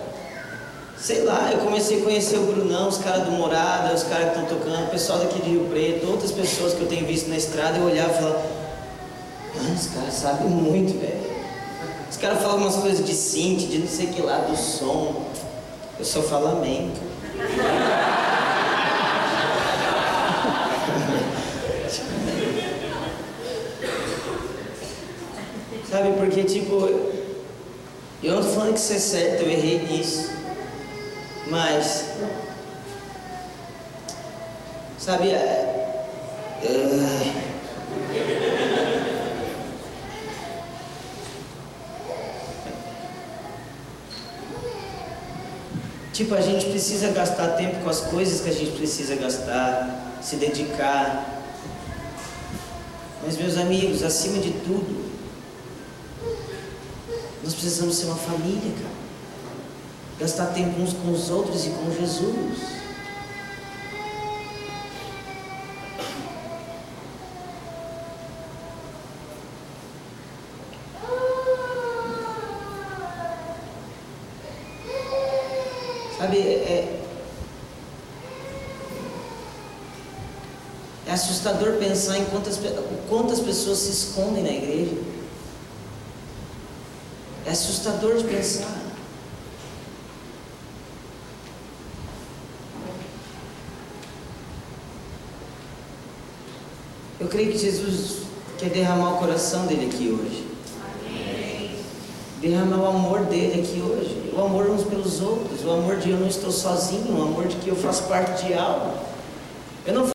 sei 0.99 1.23
lá, 1.23 1.51
eu 1.51 1.59
comecei 1.59 2.01
a 2.01 2.03
conhecer 2.03 2.37
o 2.37 2.43
Brunão, 2.43 2.87
os 2.89 2.97
caras 2.97 3.23
do 3.23 3.31
Morada, 3.31 3.93
os 3.93 4.03
caras 4.03 4.33
que 4.33 4.39
estão 4.39 4.57
tocando, 4.57 4.87
o 4.87 4.89
pessoal 4.89 5.19
daqui 5.19 5.39
de 5.41 5.49
Rio 5.51 5.65
Preto, 5.69 6.07
outras 6.09 6.31
pessoas 6.31 6.73
que 6.73 6.81
eu 6.81 6.87
tenho 6.87 7.05
visto 7.05 7.29
na 7.29 7.37
estrada, 7.37 7.77
eu 7.77 7.85
olhava 7.85 8.11
e 8.11 8.15
falava, 8.15 8.45
mano, 9.55 9.75
os 9.75 9.87
caras 9.87 10.13
sabem 10.13 10.47
muito, 10.47 10.99
velho. 10.99 11.27
Os 12.09 12.17
caras 12.17 12.41
falam 12.41 12.57
umas 12.57 12.75
coisas 12.77 13.05
de 13.05 13.13
synth, 13.13 13.69
de 13.69 13.79
não 13.79 13.87
sei 13.87 14.07
que 14.07 14.21
lá, 14.21 14.39
do 14.39 14.55
som. 14.55 15.25
Eu 15.99 16.05
só 16.05 16.21
falo 16.21 16.47
amém. 16.47 16.91
Sabe, 25.89 26.13
porque 26.17 26.43
tipo, 26.43 26.89
eu 28.23 28.35
não 28.35 28.43
tô 28.43 28.49
falando 28.49 28.73
que 28.73 28.79
isso 28.79 28.93
é 28.93 28.99
certo, 28.99 29.43
eu 29.43 29.49
errei 29.49 29.79
nisso. 29.87 30.36
Mas, 31.49 32.05
sabe, 34.99 35.29
é, 35.29 35.87
é, 36.63 37.47
Tipo, 46.11 46.33
a 46.33 46.41
gente 46.41 46.65
precisa 46.65 47.11
gastar 47.11 47.49
tempo 47.49 47.83
com 47.83 47.89
as 47.91 48.01
coisas 48.01 48.41
que 48.41 48.49
a 48.49 48.53
gente 48.53 48.71
precisa 48.71 49.15
gastar, 49.15 50.17
se 50.19 50.35
dedicar. 50.37 51.43
Mas, 53.23 53.37
meus 53.37 53.55
amigos, 53.55 54.01
acima 54.01 54.39
de 54.39 54.49
tudo, 54.49 55.11
nós 57.43 57.53
precisamos 57.53 57.95
ser 57.97 58.07
uma 58.07 58.15
família, 58.15 58.71
cara. 58.81 58.96
Gastar 60.19 60.47
tempo 60.47 60.81
uns 60.81 60.93
com 60.93 61.11
os 61.11 61.29
outros 61.29 61.65
e 61.67 61.69
com 61.69 61.91
Jesus. 61.91 62.77
Sabe, 76.17 76.39
é, 76.39 76.99
é 81.05 81.11
assustador 81.11 81.73
pensar 81.73 82.17
em 82.17 82.25
quantas, 82.25 82.59
quantas 83.07 83.39
pessoas 83.39 83.77
se 83.79 83.91
escondem 83.91 84.43
na 84.43 84.49
igreja. 84.49 84.97
É 87.45 87.51
assustador 87.51 88.17
de 88.17 88.23
pensar. 88.23 88.76
Eu 97.27 97.31
creio 97.31 97.51
que 97.51 97.57
Jesus 97.57 98.19
quer 98.57 98.69
derramar 98.69 99.15
o 99.15 99.17
coração 99.17 99.65
dele 99.65 99.87
aqui 99.93 100.17
hoje. 100.17 100.47
Derramar 102.39 102.77
o 102.77 102.85
amor 102.85 103.25
dele 103.25 103.59
aqui 103.59 103.81
hoje. 103.81 104.31
O 104.33 104.39
amor 104.39 104.69
uns 104.69 104.85
pelos 104.85 105.19
outros. 105.19 105.65
O 105.65 105.71
amor 105.71 105.97
de 105.97 106.11
eu 106.11 106.17
não 106.17 106.27
estou 106.29 106.49
sozinho. 106.53 107.19
O 107.19 107.21
amor 107.21 107.47
de 107.47 107.57
que 107.57 107.67
eu 107.67 107.75
faço 107.75 108.03
parte 108.03 108.45
de 108.45 108.53
algo. 108.53 108.97
Eu 109.85 109.93
não 109.93 110.01
faço 110.03 110.13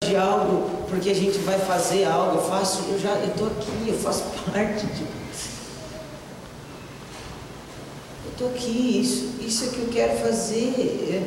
parte 0.00 0.12
de 0.12 0.16
algo 0.16 0.86
porque 0.88 1.10
a 1.10 1.14
gente 1.14 1.36
vai 1.38 1.58
fazer 1.58 2.04
algo. 2.04 2.36
Eu 2.36 2.42
faço, 2.42 2.84
eu 2.92 2.98
já 3.00 3.12
estou 3.24 3.48
aqui, 3.48 3.88
eu 3.88 3.98
faço 3.98 4.22
parte 4.54 4.86
de. 4.86 5.02
Eu 8.24 8.30
estou 8.30 8.48
aqui, 8.50 9.00
isso, 9.00 9.32
isso 9.44 9.64
é 9.64 9.68
que 9.68 9.78
eu 9.80 9.88
quero 9.88 10.16
fazer. 10.18 11.26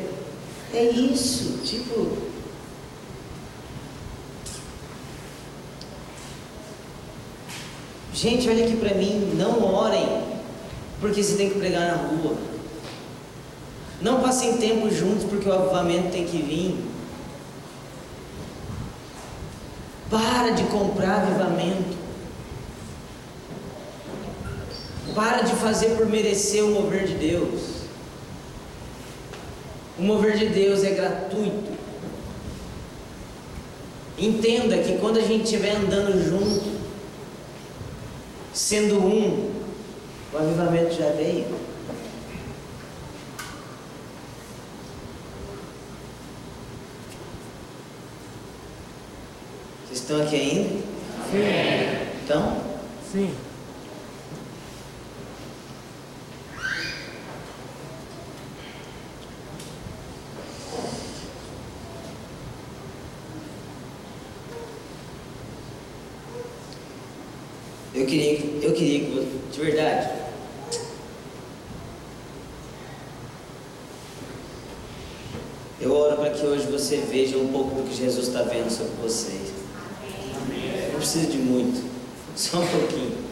É, 0.72 0.78
é 0.78 0.90
isso. 0.92 1.58
Tipo. 1.62 2.35
Gente, 8.16 8.48
olha 8.48 8.64
aqui 8.64 8.76
para 8.78 8.94
mim, 8.94 9.34
não 9.36 9.62
orem 9.62 10.22
porque 11.02 11.22
você 11.22 11.36
tem 11.36 11.50
que 11.50 11.58
pregar 11.58 11.86
na 11.86 11.96
rua. 11.96 12.34
Não 14.00 14.22
passem 14.22 14.56
tempo 14.56 14.90
juntos 14.90 15.24
porque 15.24 15.46
o 15.46 15.52
avivamento 15.52 16.12
tem 16.12 16.24
que 16.24 16.38
vir. 16.38 16.82
Para 20.10 20.52
de 20.52 20.62
comprar 20.64 21.26
avivamento. 21.26 21.94
Para 25.14 25.42
de 25.42 25.54
fazer 25.56 25.90
por 25.96 26.06
merecer 26.06 26.64
o 26.64 26.70
mover 26.70 27.06
de 27.06 27.14
Deus. 27.16 27.60
O 29.98 30.02
mover 30.02 30.38
de 30.38 30.46
Deus 30.46 30.82
é 30.84 30.90
gratuito. 30.92 31.76
Entenda 34.16 34.78
que 34.78 34.96
quando 34.96 35.18
a 35.18 35.22
gente 35.22 35.44
estiver 35.44 35.76
andando 35.76 36.18
junto, 36.26 36.75
sendo 38.56 38.98
um, 38.98 39.52
o 40.32 40.38
avivamento 40.38 40.94
já 40.94 41.10
veio. 41.10 41.44
Vocês 49.84 50.00
estão 50.00 50.22
aqui 50.22 50.36
ainda? 50.36 50.70
Sim. 51.30 52.22
Então? 52.24 52.62
Sim. 53.12 53.34
Eu 67.96 68.04
queria, 68.04 68.38
eu 68.60 68.72
queria 68.74 69.00
que 69.00 69.10
você, 69.10 69.26
de 69.52 69.70
verdade. 69.70 70.10
Eu 75.80 75.92
oro 75.94 76.16
para 76.16 76.28
que 76.28 76.44
hoje 76.44 76.66
um 77.36 77.48
pouco 77.48 77.74
do 77.74 77.88
que 77.88 77.96
Jesus 77.96 78.28
está 78.28 78.42
vendo 78.42 78.70
sobre 78.70 78.92
vocês. 79.02 79.52
Não 80.92 80.98
precisa 80.98 81.26
de 81.26 81.38
muito, 81.38 81.84
só 82.36 82.58
um 82.58 82.66
pouquinho. 82.66 83.26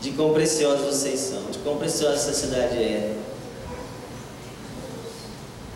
De 0.00 0.10
quão 0.10 0.32
preciosos 0.34 0.86
vocês 0.86 1.18
são, 1.18 1.50
de 1.50 1.58
quão 1.58 1.76
preciosa 1.78 2.14
essa 2.14 2.32
cidade 2.34 2.76
é. 2.76 3.16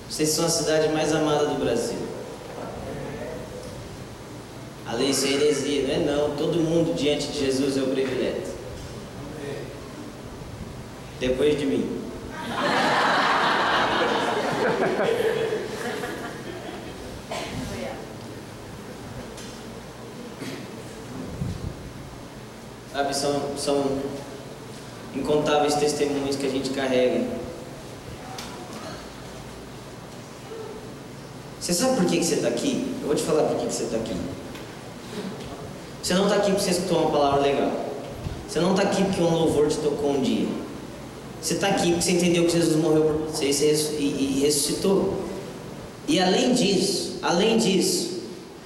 Vocês 0.09 0.29
são 0.31 0.47
a 0.47 0.49
cidade 0.49 0.89
mais 0.93 1.15
amada 1.15 1.47
do 1.47 1.59
Brasil. 1.63 1.99
A 4.87 4.95
lei 4.95 5.11
isso 5.11 5.27
é 5.27 5.33
heresia, 5.33 5.83
não 5.83 5.95
é 5.95 5.99
não. 5.99 6.37
Todo 6.37 6.59
mundo 6.59 6.95
diante 6.97 7.27
de 7.29 7.41
Jesus 7.41 7.77
é 7.77 7.83
o 7.83 7.89
privilégio. 7.89 8.55
Depois 11.21 11.59
de 11.59 11.67
mim. 11.67 12.01
Sabe, 22.93 23.15
são, 23.59 23.85
incontáveis 25.15 25.75
testemunhos 25.75 26.37
que 26.37 26.47
a 26.47 26.51
gente 26.51 26.71
carrega. 26.71 27.25
Você 31.61 31.75
sabe 31.75 31.97
por 31.97 32.07
que, 32.07 32.19
que 32.19 32.25
você 32.25 32.37
está 32.37 32.49
aqui? 32.49 32.95
Eu 33.03 33.09
vou 33.09 33.17
te 33.17 33.23
falar 33.23 33.43
por 33.43 33.57
que, 33.59 33.67
que 33.67 33.73
você 33.73 33.85
está 33.85 33.97
aqui. 33.97 34.17
Você 36.03 36.15
não 36.15 36.25
está 36.25 36.37
aqui 36.37 36.51
porque 36.53 36.65
você 36.65 36.71
escutou 36.71 36.99
uma 36.99 37.11
palavra 37.11 37.41
legal. 37.41 37.71
Você 38.49 38.61
não 38.61 38.71
está 38.71 38.85
aqui 38.85 39.05
porque 39.05 39.21
um 39.21 39.31
louvor 39.31 39.69
te 39.69 39.77
tocou 39.77 40.13
um 40.13 40.23
dia. 40.23 40.49
Você 41.41 41.55
está 41.55 41.69
aqui 41.69 41.91
porque 41.91 42.03
você 42.03 42.13
entendeu 42.13 42.47
que 42.47 42.53
Jesus 42.53 42.77
morreu 42.77 43.03
por 43.05 43.29
você 43.29 43.47
e, 43.99 44.39
e 44.39 44.41
ressuscitou. 44.41 45.15
E 46.07 46.19
além 46.19 46.55
disso, 46.55 47.19
além 47.23 47.59
disso, 47.59 48.23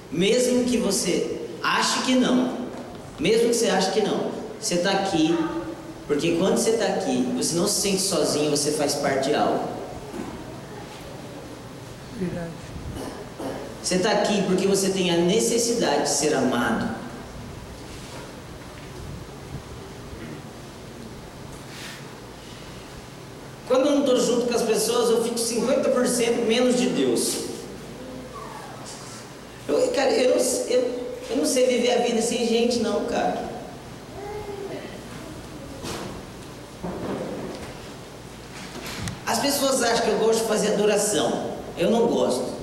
mesmo 0.09 0.63
que 0.63 0.77
você 0.77 1.41
ache 1.61 2.03
que 2.03 2.15
não, 2.15 2.57
mesmo 3.19 3.49
que 3.49 3.53
você 3.53 3.67
ache 3.67 3.91
que 3.91 4.01
não, 4.01 4.31
você 4.63 4.75
está 4.75 4.91
aqui 4.91 5.37
porque 6.07 6.37
quando 6.37 6.57
você 6.57 6.71
está 6.71 6.85
aqui, 6.85 7.33
você 7.35 7.55
não 7.55 7.67
se 7.67 7.81
sente 7.81 8.01
sozinho, 8.01 8.49
você 8.49 8.71
faz 8.71 8.95
parte 8.95 9.29
de 9.29 9.35
algo. 9.35 9.67
Verdade. 12.17 12.51
Você 13.81 13.95
está 13.95 14.11
aqui 14.11 14.43
porque 14.43 14.67
você 14.67 14.89
tem 14.89 15.11
a 15.11 15.17
necessidade 15.17 16.03
de 16.03 16.09
ser 16.09 16.33
amado. 16.33 16.95
Quando 23.67 23.87
eu 23.87 23.91
não 23.91 23.99
estou 24.01 24.19
junto 24.19 24.47
com 24.47 24.53
as 24.53 24.61
pessoas, 24.61 25.09
eu 25.09 25.23
fico 25.23 25.35
50% 25.35 26.45
menos 26.45 26.77
de 26.77 26.89
Deus. 26.89 27.37
Eu, 29.67 29.87
cara, 29.91 30.11
eu, 30.11 30.37
eu, 30.37 31.05
eu 31.31 31.37
não 31.37 31.45
sei 31.45 31.65
viver 31.67 31.93
a 31.93 32.01
vida 32.05 32.21
sem 32.21 32.47
gente, 32.47 32.79
não, 32.79 33.05
cara. 33.05 33.53
As 39.33 39.39
pessoas 39.39 39.81
acham 39.81 40.05
que 40.05 40.11
eu 40.11 40.19
gosto 40.19 40.41
de 40.41 40.47
fazer 40.47 40.77
adoração. 41.03 41.53
Eu 41.77 41.91
não 41.91 42.07
gosto. 42.07 42.53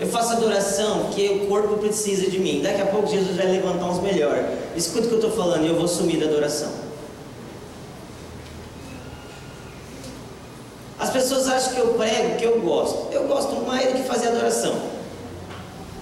Eu 0.00 0.08
faço 0.08 0.32
adoração 0.32 1.04
porque 1.04 1.28
o 1.28 1.46
corpo 1.46 1.78
precisa 1.78 2.28
de 2.28 2.38
mim. 2.38 2.60
Daqui 2.62 2.82
a 2.82 2.86
pouco 2.86 3.06
Jesus 3.06 3.36
vai 3.36 3.46
levantar 3.46 3.86
uns 3.86 4.00
melhores. 4.00 4.44
Escuta 4.76 5.06
o 5.06 5.08
que 5.08 5.14
eu 5.14 5.18
estou 5.20 5.32
falando 5.32 5.64
e 5.64 5.68
eu 5.68 5.76
vou 5.76 5.86
sumir 5.86 6.18
da 6.18 6.26
adoração. 6.26 6.72
As 10.98 11.10
pessoas 11.10 11.48
acham 11.48 11.74
que 11.74 11.80
eu 11.80 11.94
prego 11.94 12.36
que 12.36 12.44
eu 12.44 12.60
gosto. 12.60 13.12
Eu 13.12 13.28
gosto 13.28 13.54
mais 13.66 13.92
do 13.92 13.98
que 13.98 14.02
fazer 14.02 14.28
adoração. 14.28 14.74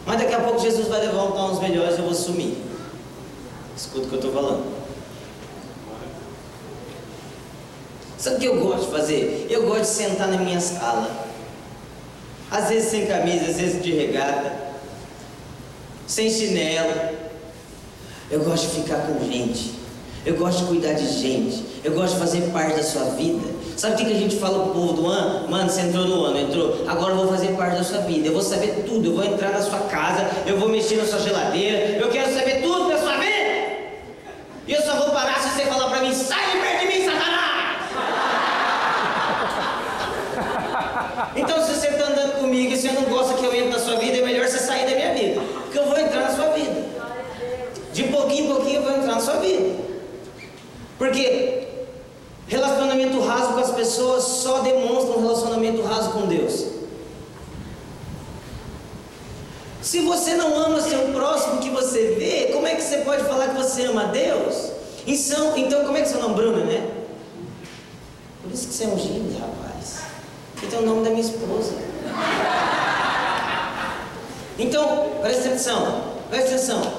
Mas 0.06 0.18
daqui 0.18 0.34
a 0.34 0.40
pouco 0.40 0.60
Jesus 0.60 0.88
vai 0.88 1.00
levantar 1.00 1.44
uns 1.46 1.60
melhores 1.60 1.96
e 1.96 1.98
eu 1.98 2.04
vou 2.04 2.14
sumir. 2.14 2.56
Escuta 3.76 4.06
o 4.06 4.08
que 4.08 4.14
eu 4.14 4.20
estou 4.20 4.32
falando. 4.32 4.71
Sabe 8.22 8.36
o 8.36 8.38
que 8.38 8.46
eu 8.46 8.60
gosto 8.60 8.84
de 8.84 8.92
fazer? 8.92 9.48
Eu 9.50 9.66
gosto 9.66 9.80
de 9.80 9.88
sentar 9.88 10.28
na 10.28 10.36
minha 10.36 10.60
sala. 10.60 11.10
Às 12.48 12.68
vezes 12.68 12.88
sem 12.88 13.04
camisa, 13.04 13.46
às 13.50 13.56
vezes 13.56 13.82
de 13.82 13.90
regata, 13.90 14.52
sem 16.06 16.30
chinelo. 16.30 17.18
Eu 18.30 18.44
gosto 18.44 18.68
de 18.68 18.82
ficar 18.82 18.98
com 19.08 19.28
gente. 19.28 19.72
Eu 20.24 20.36
gosto 20.36 20.60
de 20.60 20.64
cuidar 20.66 20.92
de 20.92 21.04
gente. 21.04 21.64
Eu 21.82 21.94
gosto 21.94 22.14
de 22.14 22.20
fazer 22.20 22.42
parte 22.52 22.76
da 22.76 22.84
sua 22.84 23.06
vida. 23.16 23.44
Sabe 23.76 23.94
o 23.94 24.06
que, 24.06 24.12
a 24.12 24.16
gente 24.16 24.36
fala 24.36 24.66
pro 24.66 24.72
povo 24.72 24.92
do 24.92 25.06
ano? 25.08 25.50
Mano, 25.50 25.68
você 25.68 25.80
entrou 25.80 26.06
no 26.06 26.24
ano, 26.26 26.38
entrou. 26.38 26.84
Agora 26.86 27.14
eu 27.14 27.16
vou 27.16 27.26
fazer 27.26 27.48
parte 27.56 27.76
da 27.76 27.82
sua 27.82 28.02
vida. 28.02 28.28
Eu 28.28 28.34
vou 28.34 28.42
saber 28.42 28.84
tudo. 28.86 29.04
Eu 29.04 29.16
vou 29.16 29.24
entrar 29.24 29.50
na 29.50 29.60
sua 29.60 29.80
casa. 29.80 30.30
Eu 30.46 30.60
vou 30.60 30.68
mexer 30.68 30.94
na 30.94 31.06
sua 31.06 31.18
geladeira. 31.18 31.98
Eu 31.98 32.08
quero 32.08 32.32
saber 32.32 32.62
tudo 32.62 32.88
da 32.88 32.98
sua 32.98 33.16
vida. 33.16 33.32
E 34.68 34.72
eu 34.72 34.82
só 34.82 34.94
vou 34.94 35.10
parar 35.10 35.40
se 35.40 35.56
você 35.56 35.66
falar 35.66 35.90
pra 35.90 36.02
mim: 36.02 36.14
sai 36.14 36.52
de 36.52 36.58
perto 36.58 36.80
de 36.82 36.86
mim, 36.86 37.04
Satanás! 37.04 37.42
Então, 41.34 41.64
se 41.64 41.74
você 41.74 41.88
está 41.88 42.08
andando 42.08 42.40
comigo 42.40 42.72
e 42.72 42.76
você 42.76 42.92
não 42.92 43.04
gosta 43.04 43.34
que 43.34 43.44
eu 43.44 43.54
entre 43.54 43.70
na 43.70 43.78
sua 43.78 43.96
vida, 43.96 44.18
é 44.18 44.22
melhor 44.22 44.46
você 44.46 44.58
sair 44.58 44.84
da 44.88 44.94
minha 44.94 45.14
vida. 45.14 45.40
Porque 45.40 45.78
eu 45.78 45.86
vou 45.86 45.98
entrar 45.98 46.20
na 46.20 46.34
sua 46.34 46.48
vida. 46.48 46.84
De 47.92 48.04
pouquinho 48.04 48.44
em 48.44 48.48
pouquinho 48.48 48.76
eu 48.76 48.82
vou 48.82 48.92
entrar 48.92 49.14
na 49.14 49.20
sua 49.20 49.36
vida. 49.36 49.76
Porque 50.98 51.68
relacionamento 52.46 53.20
raso 53.20 53.54
com 53.54 53.60
as 53.60 53.70
pessoas 53.70 54.24
só 54.24 54.58
demonstra 54.60 55.18
um 55.18 55.22
relacionamento 55.22 55.82
raso 55.82 56.10
com 56.10 56.26
Deus. 56.26 56.66
Se 59.80 60.00
você 60.00 60.34
não 60.34 60.56
ama 60.56 60.80
seu 60.80 61.08
próximo 61.12 61.58
que 61.58 61.70
você 61.70 62.14
vê, 62.18 62.52
como 62.52 62.66
é 62.66 62.74
que 62.74 62.82
você 62.82 62.98
pode 62.98 63.24
falar 63.24 63.48
que 63.48 63.61
você 63.72 63.84
ama 63.86 64.04
Deus? 64.06 64.70
Então, 65.06 65.56
então 65.56 65.84
como 65.84 65.96
é 65.96 66.02
que 66.02 66.08
seu 66.08 66.20
nome 66.20 66.34
Bruno, 66.34 66.64
né? 66.64 66.86
Por 68.42 68.52
isso 68.52 68.68
que 68.68 68.74
você 68.74 68.84
é 68.84 68.88
um 68.88 68.98
gênio, 68.98 69.38
rapaz. 69.38 70.02
Que 70.58 70.66
tem 70.66 70.78
o 70.78 70.86
nome 70.86 71.04
da 71.04 71.10
minha 71.10 71.22
esposa. 71.22 71.74
Então, 74.58 75.10
presta 75.22 75.48
atenção, 75.48 76.02
presta 76.28 76.54
atenção. 76.54 76.92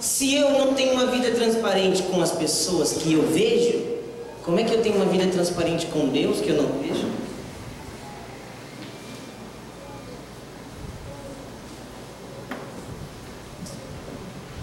Se 0.00 0.34
eu 0.34 0.50
não 0.50 0.74
tenho 0.74 0.92
uma 0.92 1.06
vida 1.06 1.30
transparente 1.30 2.02
com 2.02 2.20
as 2.20 2.32
pessoas 2.32 2.92
que 2.92 3.12
eu 3.14 3.22
vejo, 3.22 3.96
como 4.44 4.60
é 4.60 4.64
que 4.64 4.74
eu 4.74 4.82
tenho 4.82 4.96
uma 4.96 5.06
vida 5.06 5.26
transparente 5.28 5.86
com 5.86 6.08
Deus 6.08 6.40
que 6.40 6.48
eu 6.48 6.62
não 6.62 6.80
vejo? 6.80 7.06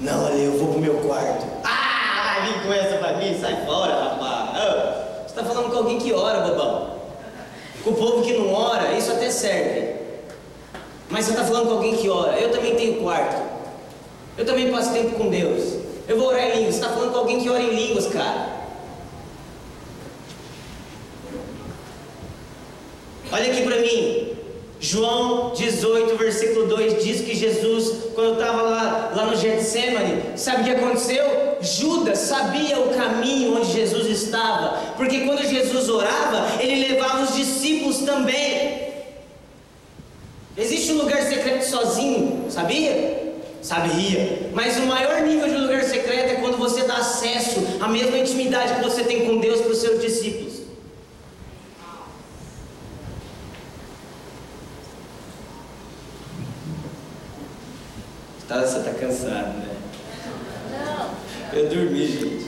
Não, 0.03 0.25
olha, 0.25 0.33
eu 0.33 0.57
vou 0.57 0.67
pro 0.73 0.81
meu 0.81 0.95
quarto. 0.95 1.45
Ah, 1.63 2.41
vai 2.41 2.51
vir 2.51 2.63
com 2.63 2.73
essa 2.73 2.97
pra 2.97 3.17
mim, 3.17 3.39
sai 3.39 3.65
fora, 3.65 3.95
rapaz. 3.95 4.49
Ah, 4.53 5.23
você 5.25 5.33
tá 5.33 5.45
falando 5.45 5.71
com 5.71 5.77
alguém 5.77 5.97
que 5.97 6.11
ora, 6.11 6.41
bobão. 6.41 6.99
Com 7.83 7.91
o 7.91 7.95
povo 7.95 8.23
que 8.23 8.33
não 8.33 8.53
ora, 8.53 8.93
isso 8.97 9.11
até 9.11 9.29
serve. 9.29 9.95
Mas 11.09 11.25
você 11.25 11.31
está 11.31 11.43
falando 11.43 11.67
com 11.67 11.73
alguém 11.73 11.95
que 11.95 12.09
ora. 12.09 12.39
Eu 12.39 12.51
também 12.51 12.75
tenho 12.75 13.01
quarto. 13.01 13.41
Eu 14.37 14.45
também 14.45 14.71
passo 14.71 14.93
tempo 14.93 15.15
com 15.15 15.29
Deus. 15.29 15.75
Eu 16.07 16.17
vou 16.17 16.27
orar 16.27 16.43
em 16.43 16.55
línguas. 16.57 16.75
Você 16.75 16.81
está 16.81 16.93
falando 16.93 17.11
com 17.11 17.19
alguém 17.19 17.39
que 17.39 17.49
ora 17.49 17.61
em 17.61 17.75
línguas, 17.75 18.07
cara. 18.07 18.63
Olha 23.31 23.51
aqui 23.51 23.63
para 23.63 23.77
mim. 23.77 24.33
João 24.79 25.53
18, 25.53 26.17
versículo 26.17 26.67
2 26.67 27.03
diz 27.03 27.21
que 27.21 27.33
Jesus, 27.33 28.11
quando 28.13 28.33
estava 28.33 28.61
lá, 28.61 29.13
lá 29.15 29.25
no 29.27 29.35
Getsemane, 29.35 30.37
sabe 30.37 30.61
o 30.61 30.65
que 30.65 30.71
aconteceu? 30.71 31.52
Judas 31.63 32.19
sabia 32.19 32.79
o 32.79 32.93
caminho 32.93 33.57
onde 33.57 33.71
Jesus 33.71 34.07
estava, 34.07 34.93
porque 34.95 35.21
quando 35.21 35.43
Jesus 35.43 35.89
orava, 35.89 36.61
ele 36.61 36.87
levava 36.87 37.23
os 37.23 37.35
discípulos 37.35 37.99
também. 37.99 38.93
Existe 40.55 40.91
um 40.91 40.97
lugar 40.97 41.21
secreto 41.23 41.63
sozinho, 41.63 42.45
sabia? 42.49 43.33
Sabia. 43.61 44.51
Mas 44.53 44.77
o 44.77 44.85
maior 44.85 45.21
nível 45.21 45.47
de 45.47 45.55
lugar 45.55 45.83
secreto 45.83 46.31
é 46.31 46.35
quando 46.35 46.57
você 46.57 46.83
dá 46.83 46.97
acesso 46.97 47.59
à 47.79 47.87
mesma 47.87 48.17
intimidade 48.17 48.75
que 48.75 48.83
você 48.83 49.03
tem 49.03 49.25
com 49.25 49.39
Deus 49.39 49.61
para 49.61 49.71
os 49.71 49.77
seus 49.79 50.01
discípulos. 50.01 50.53
Tá, 58.47 58.59
você 58.59 58.77
está 58.77 58.93
cansado, 58.93 59.57
né? 59.57 59.62
Eu 61.55 61.69
dormi, 61.69 62.07
gente. 62.07 62.45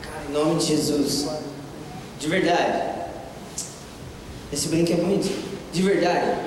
Cara, 0.00 0.24
em 0.28 0.32
nome 0.32 0.58
de 0.58 0.66
Jesus. 0.66 1.28
De 2.18 2.28
verdade. 2.28 2.90
Esse 4.50 4.68
brinco 4.68 4.92
é 4.92 4.96
bonito. 4.96 5.30
De 5.72 5.82
verdade. 5.82 6.38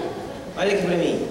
Olha 0.58 0.74
aqui 0.74 0.88
pra 0.88 0.98
mim. 0.98 1.28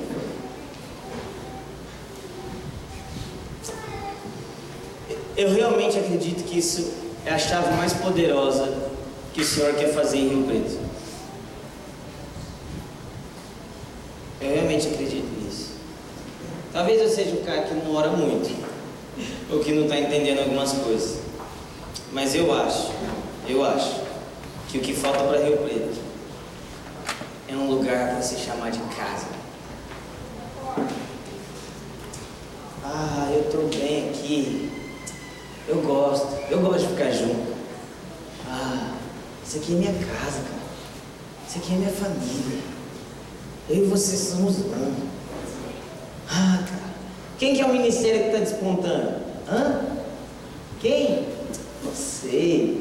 Eu 5.36 5.52
realmente 5.52 5.98
acredito 5.98 6.44
que 6.44 6.58
isso 6.58 6.92
é 7.26 7.32
a 7.32 7.38
chave 7.38 7.74
mais 7.74 7.92
poderosa 7.92 8.72
que 9.32 9.40
o 9.40 9.44
Senhor 9.44 9.74
quer 9.74 9.92
fazer 9.92 10.18
em 10.18 10.28
Rio 10.28 10.44
Preto. 10.44 10.78
Eu 14.40 14.54
realmente 14.54 14.86
acredito. 14.88 15.13
Talvez 16.74 17.00
eu 17.00 17.08
seja 17.08 17.36
um 17.36 17.44
cara 17.44 17.62
que 17.62 17.72
não 17.72 17.94
ora 17.94 18.08
muito, 18.10 18.52
ou 19.48 19.60
que 19.60 19.70
não 19.70 19.84
está 19.84 19.96
entendendo 19.96 20.40
algumas 20.40 20.72
coisas. 20.72 21.20
Mas 22.12 22.34
eu 22.34 22.52
acho, 22.52 22.90
eu 23.48 23.64
acho, 23.64 24.00
que 24.68 24.78
o 24.78 24.80
que 24.80 24.92
falta 24.92 25.22
para 25.22 25.38
Rio 25.38 25.58
Preto 25.58 26.00
é 27.46 27.54
um 27.54 27.70
lugar 27.70 28.08
para 28.08 28.22
se 28.22 28.40
chamar 28.40 28.72
de 28.72 28.80
casa. 28.80 29.26
Ah, 32.82 33.30
eu 33.32 33.42
estou 33.42 33.68
bem 33.68 34.08
aqui. 34.08 34.72
Eu 35.68 35.80
gosto, 35.80 36.26
eu 36.50 36.58
gosto 36.58 36.80
de 36.80 36.88
ficar 36.88 37.12
junto. 37.12 37.54
Ah, 38.48 38.96
isso 39.46 39.58
aqui 39.58 39.74
é 39.74 39.76
minha 39.76 39.92
casa, 39.92 40.40
cara. 40.40 40.64
Isso 41.48 41.58
aqui 41.58 41.72
é 41.72 41.76
minha 41.76 41.92
família. 41.92 42.58
Eu 43.70 43.76
e 43.76 43.88
você 43.88 44.16
somos 44.16 44.58
um. 44.58 45.08
Ah. 46.28 46.63
Quem 47.38 47.54
que 47.54 47.60
é 47.60 47.66
o 47.66 47.72
ministério 47.72 48.20
que 48.20 48.26
está 48.26 48.38
despontando? 48.38 49.14
Hã? 49.48 49.80
Quem? 50.80 51.26
Você. 51.82 52.76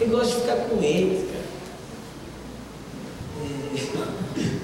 Eu 0.00 0.08
gosto 0.08 0.34
de 0.34 0.40
ficar 0.40 0.56
com 0.56 0.82
eles, 0.82 1.28
cara. 1.30 1.44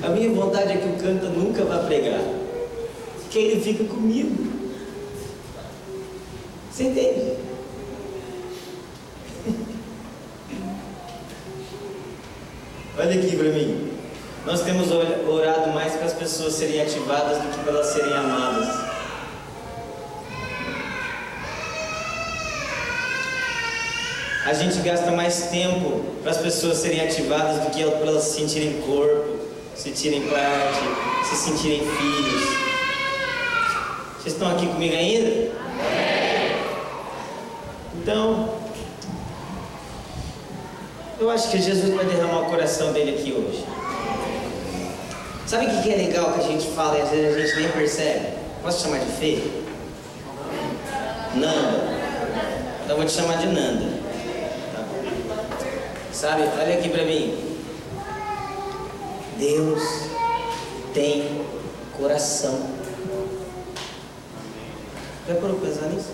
É. 0.03 0.07
A 0.07 0.11
minha 0.11 0.31
vontade 0.31 0.73
é 0.73 0.77
que 0.79 0.89
o 0.89 0.97
canta 0.97 1.29
nunca 1.29 1.65
vá 1.65 1.79
pregar. 1.81 2.21
Que 3.31 3.39
ele 3.39 3.61
fica 3.61 3.85
comigo. 3.85 4.35
Você 6.71 6.85
entende? 6.85 7.37
Olha 12.99 13.21
aqui 13.21 13.37
para 13.37 13.49
mim. 13.51 13.86
Nós 14.47 14.63
temos 14.63 14.93
orado 14.93 15.73
mais 15.73 15.95
para 15.95 16.07
as 16.07 16.13
pessoas 16.13 16.53
serem 16.55 16.81
ativadas 16.81 17.39
do 17.39 17.49
que 17.49 17.59
para 17.65 17.73
elas 17.73 17.87
serem 17.87 18.13
amadas. 18.13 18.69
A 24.47 24.55
gente 24.55 24.79
gasta 24.83 25.11
mais 25.11 25.49
tempo 25.49 26.05
para 26.23 26.31
as 26.31 26.37
pessoas 26.37 26.79
serem 26.79 27.01
ativadas 27.01 27.65
do 27.65 27.71
que 27.73 27.83
para 27.83 28.07
elas 28.07 28.23
se 28.23 28.37
sentirem 28.37 28.81
corpo, 28.83 29.37
se 29.75 29.83
sentirem 29.83 30.23
parte, 30.29 31.29
se 31.29 31.35
sentirem 31.35 31.81
filhos. 31.81 32.43
Vocês 34.21 34.35
estão 34.35 34.49
aqui 34.53 34.69
comigo 34.69 34.95
ainda? 34.95 35.51
Então, 37.97 38.49
eu 41.19 41.29
acho 41.31 41.51
que 41.51 41.61
Jesus 41.61 41.93
vai 41.93 42.05
derramar 42.05 42.43
o 42.43 42.47
coração 42.47 42.93
dele 42.93 43.19
aqui 43.19 43.33
hoje. 43.33 43.76
Sabe 45.47 45.67
o 45.67 45.83
que 45.83 45.93
é 45.93 45.97
legal 45.97 46.33
que 46.33 46.41
a 46.41 46.43
gente 46.43 46.67
fala 46.73 46.99
e 46.99 47.03
às 47.03 47.11
vezes 47.11 47.37
a 47.37 47.47
gente 47.47 47.61
nem 47.61 47.71
percebe? 47.71 48.37
Posso 48.63 48.83
chamar 48.83 48.99
de 48.99 49.13
Fê? 49.13 49.49
Nanda. 51.37 51.85
Então 52.85 52.97
vou 52.97 53.07
te 53.07 53.13
chamar 53.13 53.37
de 53.37 53.47
Nanda. 53.47 54.03
Tá? 54.75 54.85
Sabe, 56.13 56.43
olha 56.43 56.79
aqui 56.79 56.89
pra 56.89 57.05
mim. 57.05 57.59
Deus 59.39 59.83
tem 60.93 61.47
coração. 61.97 62.69
Já 65.29 65.35
parou 65.37 65.61
pensar 65.61 65.87
nisso? 65.91 66.11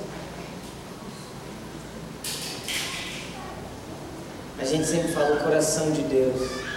A 4.58 4.64
gente 4.64 4.86
sempre 4.86 5.10
fala 5.12 5.36
o 5.36 5.42
coração 5.42 5.90
de 5.90 6.02
Deus. 6.02 6.71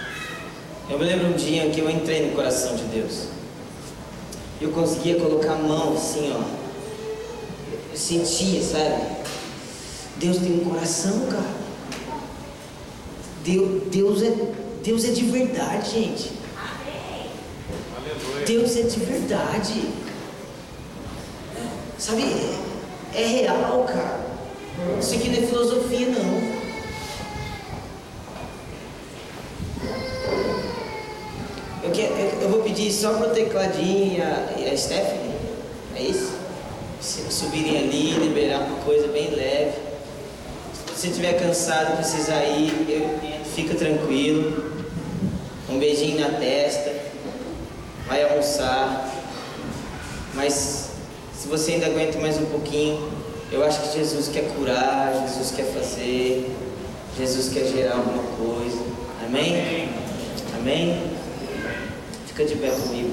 Eu 0.88 1.00
me 1.00 1.04
lembro 1.04 1.26
um 1.26 1.32
dia 1.32 1.68
que 1.70 1.80
eu 1.80 1.90
entrei 1.90 2.26
no 2.26 2.36
coração 2.36 2.76
de 2.76 2.84
Deus. 2.84 3.26
Eu 4.60 4.70
conseguia 4.70 5.16
colocar 5.18 5.54
a 5.54 5.58
mão 5.58 5.94
assim, 5.94 6.32
ó. 6.32 6.40
Eu 7.90 7.96
sentia, 7.96 8.62
sabe? 8.62 9.16
Deus 10.16 10.38
tem 10.38 10.52
um 10.52 10.64
coração, 10.64 11.26
cara. 11.26 11.56
Deus, 13.44 13.82
Deus, 13.88 14.22
é, 14.22 14.32
Deus 14.84 15.04
é 15.04 15.10
de 15.10 15.22
verdade, 15.24 15.90
gente. 15.90 16.32
Deus 18.46 18.76
é 18.76 18.82
de 18.82 19.00
verdade. 19.00 19.88
Sabe? 21.98 22.22
É, 23.12 23.22
é 23.22 23.26
real, 23.26 23.84
cara. 23.88 24.24
Isso 25.00 25.14
aqui 25.16 25.30
não 25.30 25.38
é 25.38 25.46
filosofia, 25.46 26.08
não. 26.10 26.55
Só 32.92 33.14
para 33.14 33.28
o 33.28 33.34
tecladinho 33.34 34.22
e 34.58 34.70
a, 34.70 34.76
Stephanie, 34.76 35.34
é 35.96 36.02
isso? 36.02 36.32
Subirem 37.00 37.78
ali, 37.78 38.10
liberar 38.12 38.60
uma 38.60 38.78
coisa 38.78 39.08
bem 39.08 39.30
leve. 39.30 39.78
Se 40.74 41.00
você 41.00 41.08
estiver 41.08 41.34
cansado 41.34 41.96
precisar 41.96 42.44
ir, 42.44 42.72
eu, 42.88 43.44
fica 43.54 43.74
tranquilo. 43.74 44.74
Um 45.68 45.78
beijinho 45.78 46.20
na 46.20 46.38
testa. 46.38 46.92
Vai 48.06 48.22
almoçar. 48.28 49.10
Mas 50.34 50.90
se 51.34 51.48
você 51.48 51.72
ainda 51.72 51.86
aguenta 51.86 52.18
mais 52.18 52.38
um 52.38 52.46
pouquinho, 52.46 53.10
eu 53.50 53.64
acho 53.64 53.80
que 53.80 53.98
Jesus 53.98 54.28
quer 54.28 54.52
curar, 54.54 55.26
Jesus 55.26 55.52
quer 55.52 55.66
fazer, 55.66 56.50
Jesus 57.16 57.52
quer 57.52 57.66
gerar 57.66 57.96
alguma 57.96 58.22
coisa. 58.36 58.78
Amém? 59.24 59.88
Amém? 60.58 61.15
Fica 62.36 62.48
de 62.50 62.56
pé 62.56 62.68
comigo. 62.68 63.10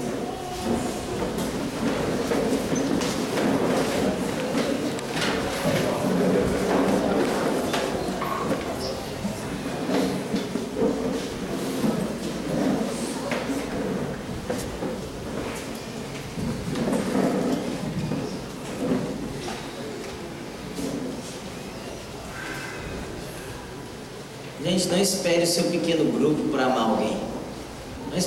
Gente, 24.62 24.88
não 24.88 24.98
espere 24.98 25.44
o 25.44 25.48
seu 25.48 25.64
pequeno 25.72 26.12
grupo 26.12 26.50
para 26.50 26.66
amar 26.66 26.90
alguém. 26.90 27.23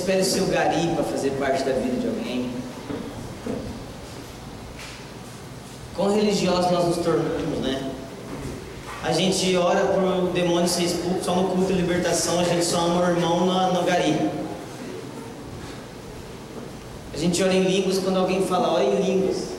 Espere 0.07 0.21
o 0.21 0.25
seu 0.25 0.45
gari 0.45 0.87
para 0.95 1.03
fazer 1.03 1.31
parte 1.31 1.65
da 1.65 1.73
vida 1.73 1.99
de 1.99 2.07
alguém. 2.07 2.49
Quão 5.97 6.15
religiosos 6.15 6.71
nós 6.71 6.85
nos 6.85 6.97
tornamos, 6.99 7.59
né? 7.59 7.91
A 9.03 9.11
gente 9.11 9.53
ora 9.57 9.81
para 9.81 10.01
o 10.01 10.29
demônio 10.29 10.65
ser 10.65 10.83
expulso 10.83 11.25
só 11.25 11.35
no 11.35 11.49
culto 11.49 11.73
de 11.73 11.81
libertação, 11.81 12.39
a 12.39 12.43
gente 12.45 12.63
só 12.63 12.79
ama 12.79 13.05
o 13.05 13.09
irmão 13.09 13.45
no, 13.45 13.73
no 13.73 13.83
gari. 13.83 14.31
A 17.13 17.17
gente 17.17 17.43
ora 17.43 17.53
em 17.53 17.63
línguas 17.63 17.99
quando 17.99 18.19
alguém 18.19 18.47
fala, 18.47 18.75
ora 18.75 18.85
em 18.85 19.01
línguas. 19.01 19.49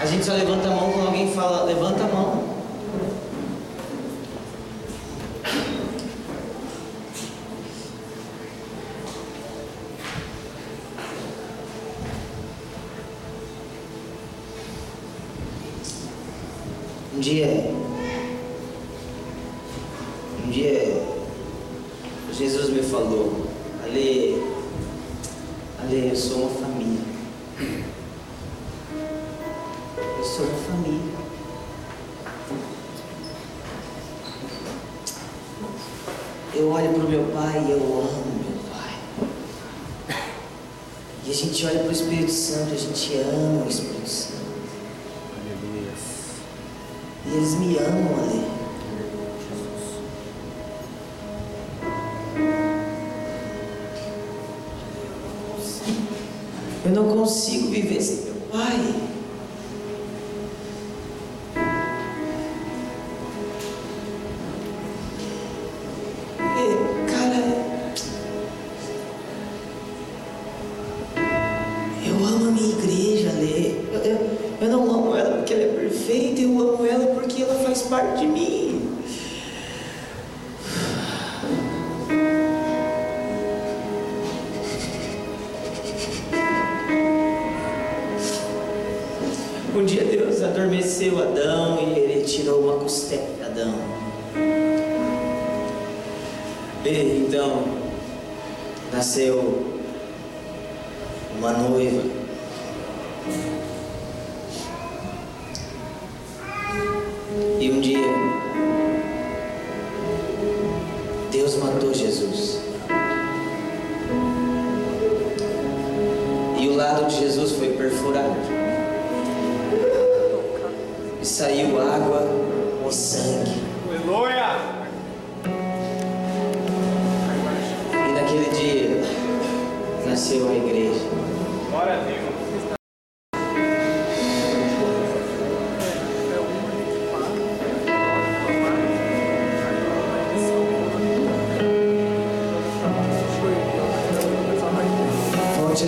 A 0.00 0.06
gente 0.06 0.24
só 0.24 0.34
levanta 0.34 0.68
a 0.68 0.70
mão 0.70 0.92
quando 0.92 1.06
alguém 1.06 1.32
fala, 1.32 1.64
levanta 1.64 2.04
a 2.04 2.06
mão. 2.06 2.47
Dia, 17.18 17.67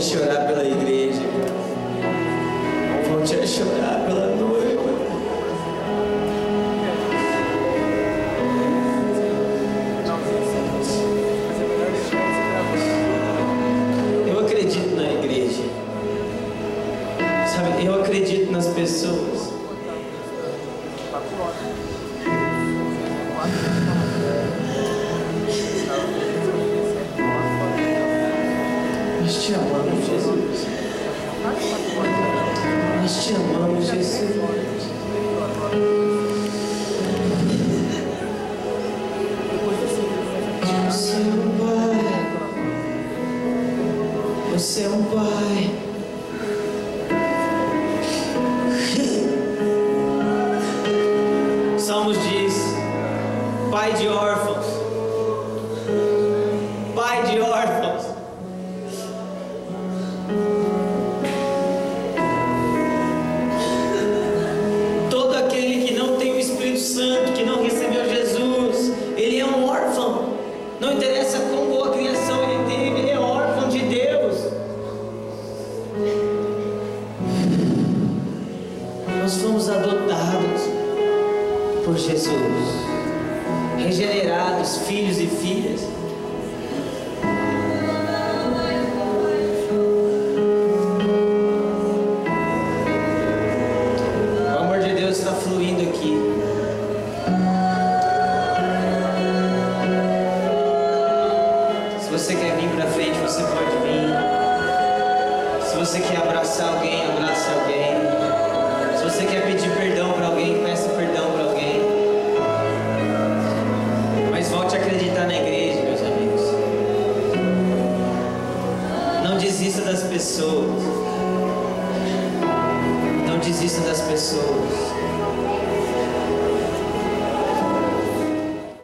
еще 0.01 0.30